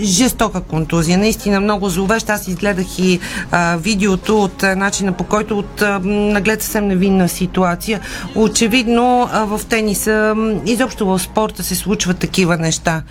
жестока 0.00 0.60
контузия, 0.60 1.18
наистина 1.18 1.60
много 1.60 1.88
зловещ. 1.88 2.30
Аз 2.30 2.48
изгледах 2.48 2.98
и 2.98 3.20
а, 3.50 3.76
видеото 3.76 4.42
от 4.42 4.62
а, 4.62 4.76
начина 4.76 5.12
по 5.12 5.24
който 5.24 5.58
от 5.58 5.82
а, 5.82 6.00
наглед 6.04 6.62
съвсем 6.62 6.88
невинна 6.88 7.28
ситуация. 7.28 8.00
Очевидно 8.34 9.28
а, 9.32 9.44
в 9.44 9.60
тениса, 9.68 10.34
изобщо 10.66 11.06
в 11.06 11.18
спорта 11.18 11.62
се 11.62 11.74
случват 11.74 12.18
такива 12.18 12.56
неща. 12.56 13.02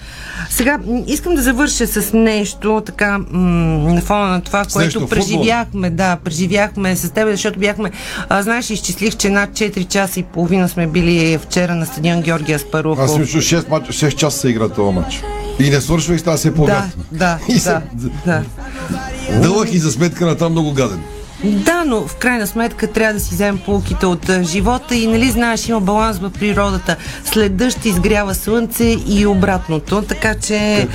Сега 0.49 0.80
искам 1.08 1.36
да 1.36 1.41
завърша 1.41 1.88
с 1.88 2.14
нещо 2.14 2.82
така 2.86 3.18
м, 3.18 3.24
на 3.93 4.01
фона 4.01 4.28
на 4.28 4.41
това, 4.41 4.60
нещо 4.60 4.74
което 4.74 4.99
футбола. 4.99 5.10
преживяхме, 5.10 5.89
да, 5.89 6.18
преживяхме 6.24 6.95
с 6.95 7.10
теб, 7.10 7.28
защото 7.30 7.60
бяхме, 7.60 7.91
а, 8.30 8.41
знаеш, 8.43 8.70
изчислих, 8.70 9.16
че 9.16 9.30
над 9.30 9.49
4 9.49 9.88
часа 9.88 10.20
и 10.20 10.24
половина 10.24 10.70
сме 10.70 10.88
били 10.88 11.38
вчера 11.38 11.76
на 11.76 11.86
стадион 11.86 12.22
Георгия 12.22 12.55
Аспарухов. 12.55 13.03
Аз 13.03 13.16
чул 13.16 13.41
6, 13.41 13.70
мач, 13.70 13.84
6 13.88 14.16
часа 14.16 14.39
се 14.39 14.49
игра 14.49 14.70
този 14.70 14.95
матч. 14.95 15.24
И 15.60 15.70
не 15.70 15.82
свършва 15.82 16.16
и 16.16 16.20
става 16.20 16.38
се 16.38 16.53
по 16.53 16.66
Да, 16.66 16.86
да, 17.12 17.39
И 17.49 17.53
да, 17.53 17.60
се- 17.60 17.82
да. 18.26 18.43
Дълъг 19.41 19.74
и 19.74 19.78
за 19.78 19.91
сметка 19.91 20.26
на 20.26 20.38
там 20.38 20.51
много 20.51 20.74
гаден. 20.74 20.99
Да, 21.44 21.84
но 21.86 22.08
в 22.08 22.16
крайна 22.16 22.48
сметка 22.48 22.88
трябва 22.88 23.14
да 23.14 23.20
си 23.20 23.34
вземем 23.34 23.60
полуките 23.66 24.06
от 24.06 24.32
живота 24.42 24.96
и 24.96 25.08
нали 25.08 25.30
знаеш, 25.30 25.68
има 25.68 25.82
баланс 25.82 26.20
в 26.20 26.30
природата. 26.30 26.96
След 27.26 27.56
дъжд 27.56 27.86
изгрява 27.86 28.36
слънце 28.36 28.98
и 29.08 29.26
обратното, 29.26 30.02
така 30.02 30.36
че 30.36 30.56
е 30.56 30.88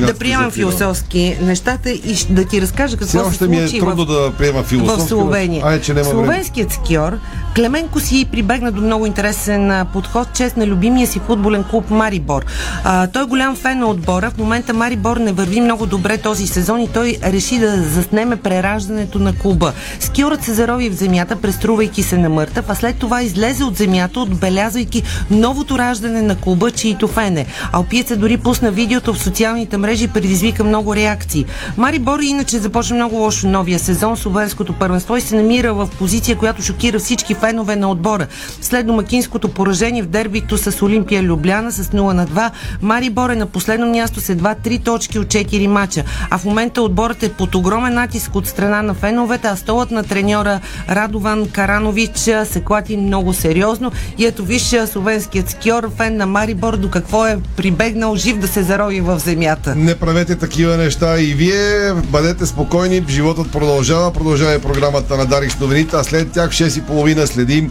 да 0.00 0.14
приемам 0.14 0.50
философски 0.50 1.36
нещата 1.42 1.90
и 1.90 2.16
да 2.30 2.44
ти 2.44 2.62
разкажа 2.62 2.96
Все 2.96 2.98
какво 2.98 3.30
се 3.30 3.34
още 3.34 3.48
ми 3.48 3.56
е 3.56 3.60
случи 3.60 3.80
трудно 3.80 4.04
в, 4.04 4.06
да 4.06 4.32
приема 4.38 4.62
в 4.62 4.66
философски. 4.66 5.08
Словения. 5.08 5.62
Ай, 5.66 5.80
че 5.80 5.94
няма. 5.94 6.10
Словенският 6.10 6.72
скиор 6.72 7.18
Клеменко 7.56 8.00
си 8.00 8.26
прибегна 8.32 8.72
до 8.72 8.80
много 8.80 9.06
интересен 9.06 9.86
подход, 9.92 10.28
чест 10.34 10.56
на 10.56 10.66
любимия 10.66 11.06
си 11.06 11.20
футболен 11.26 11.64
клуб 11.64 11.90
Марибор. 11.90 12.44
А, 12.84 13.06
той 13.06 13.22
е 13.22 13.26
голям 13.26 13.56
фен 13.56 13.78
на 13.78 13.86
отбора. 13.86 14.30
В 14.30 14.38
момента 14.38 14.74
Марибор 14.74 15.16
не 15.16 15.32
върви 15.32 15.60
много 15.60 15.86
добре 15.86 16.18
този 16.18 16.46
сезон 16.46 16.80
и 16.80 16.88
той 16.88 17.16
реши 17.24 17.58
да 17.58 17.82
заснеме 17.82 18.36
прераждането 18.36 19.18
на 19.18 19.32
клуба. 19.32 19.72
Скиорът 20.00 20.44
се 20.44 20.54
зарови 20.54 20.90
в 20.90 20.94
земята, 20.94 21.36
преструвайки 21.36 22.02
се 22.02 22.18
на 22.18 22.28
мъртъв, 22.28 22.64
а 22.68 22.74
след 22.74 22.96
това 22.96 23.22
излезе 23.22 23.64
от 23.64 23.76
земята, 23.76 24.20
отбелязвайки 24.20 25.02
новото 25.30 25.78
раждане 25.78 26.22
на 26.22 26.36
клуба, 26.36 26.70
чието 26.70 27.08
фен 27.08 27.38
е. 27.38 27.46
Алпиеца 27.72 28.16
дори 28.16 28.36
пусна 28.36 28.70
видеото 28.70 29.14
в 29.14 29.22
социалните 29.22 29.76
мрежи 29.76 30.04
и 30.04 30.08
предизвика 30.08 30.64
много 30.64 30.96
реакции. 30.96 31.46
Марибор 31.76 32.20
иначе 32.20 32.58
започна 32.58 32.96
много 32.96 33.16
лошо 33.16 33.48
новия 33.48 33.78
сезон 33.78 34.16
с 34.16 34.26
Обенското 34.26 34.72
първенство 34.72 35.16
и 35.16 35.20
се 35.20 35.36
намира 35.36 35.74
в 35.74 35.88
позиция, 35.98 36.36
която 36.36 36.62
шокира 36.62 36.98
всички 36.98 37.34
фенове 37.34 37.76
на 37.76 37.90
отбора. 37.90 38.26
След 38.60 38.86
домакинското 38.86 39.48
поражение 39.48 40.02
в 40.02 40.06
дербито 40.06 40.58
с 40.58 40.82
Олимпия 40.82 41.22
Любляна 41.22 41.72
с 41.72 41.84
0 41.84 42.12
на 42.12 42.26
2, 42.26 42.50
Марибор 42.82 43.30
е 43.30 43.36
на 43.36 43.46
последно 43.46 43.86
място 43.90 44.20
с 44.20 44.28
едва 44.28 44.54
3 44.54 44.84
точки 44.84 45.18
от 45.18 45.26
4 45.26 45.66
мача. 45.66 46.04
А 46.30 46.38
в 46.38 46.44
момента 46.44 46.82
отборът 46.82 47.22
е 47.22 47.32
под 47.32 47.54
огромен 47.54 47.94
натиск 47.94 48.34
от 48.34 48.46
страна 48.46 48.82
на 48.82 48.94
феновете, 48.94 49.48
а 49.48 49.56
столът 49.80 49.90
на 49.90 50.02
треньора 50.02 50.60
Радован 50.88 51.48
Каранович 51.48 52.18
се 52.44 52.62
клати 52.64 52.96
много 52.96 53.32
сериозно. 53.32 53.92
И 54.18 54.26
ето 54.26 54.44
виж 54.44 54.74
словенският 54.86 55.50
скиор, 55.50 55.90
фен 55.96 56.16
на 56.16 56.26
Марибор, 56.26 56.76
до 56.76 56.90
какво 56.90 57.26
е 57.26 57.38
прибегнал 57.56 58.16
жив 58.16 58.38
да 58.38 58.48
се 58.48 58.62
зарови 58.62 59.00
в 59.00 59.18
земята. 59.18 59.74
Не 59.76 59.94
правете 59.94 60.36
такива 60.36 60.76
неща 60.76 61.20
и 61.20 61.34
вие. 61.34 61.92
Бъдете 61.94 62.46
спокойни, 62.46 63.04
животът 63.08 63.52
продължава. 63.52 64.12
Продължава 64.12 64.54
и 64.54 64.58
програмата 64.58 65.16
на 65.16 65.26
Дарик 65.26 65.52
с 65.52 65.60
новините, 65.60 65.96
а 65.96 66.04
след 66.04 66.32
тях 66.32 66.50
в 66.50 66.54
6.30 66.54 67.24
следим 67.24 67.70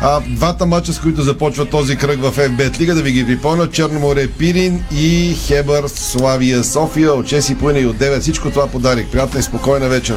а, 0.00 0.20
двата 0.20 0.66
мача, 0.66 0.92
с 0.92 0.98
които 0.98 1.22
започва 1.22 1.64
този 1.66 1.96
кръг 1.96 2.20
в 2.20 2.36
FBET 2.36 2.80
Лига. 2.80 2.94
Да 2.94 3.02
ви 3.02 3.12
ги 3.12 3.26
припомня. 3.26 3.70
Черноморе 3.70 4.26
Пирин 4.26 4.84
и 4.92 5.34
Хебър 5.46 5.88
Славия 5.88 6.64
София 6.64 7.12
от 7.12 7.26
6.30 7.26 7.80
и 7.80 7.86
от 7.86 7.96
9. 7.96 8.20
Всичко 8.20 8.50
това 8.50 8.66
подарик. 8.66 9.06
Приятна 9.12 9.40
и 9.40 9.42
спокойна 9.42 9.88
вечер. 9.88 10.16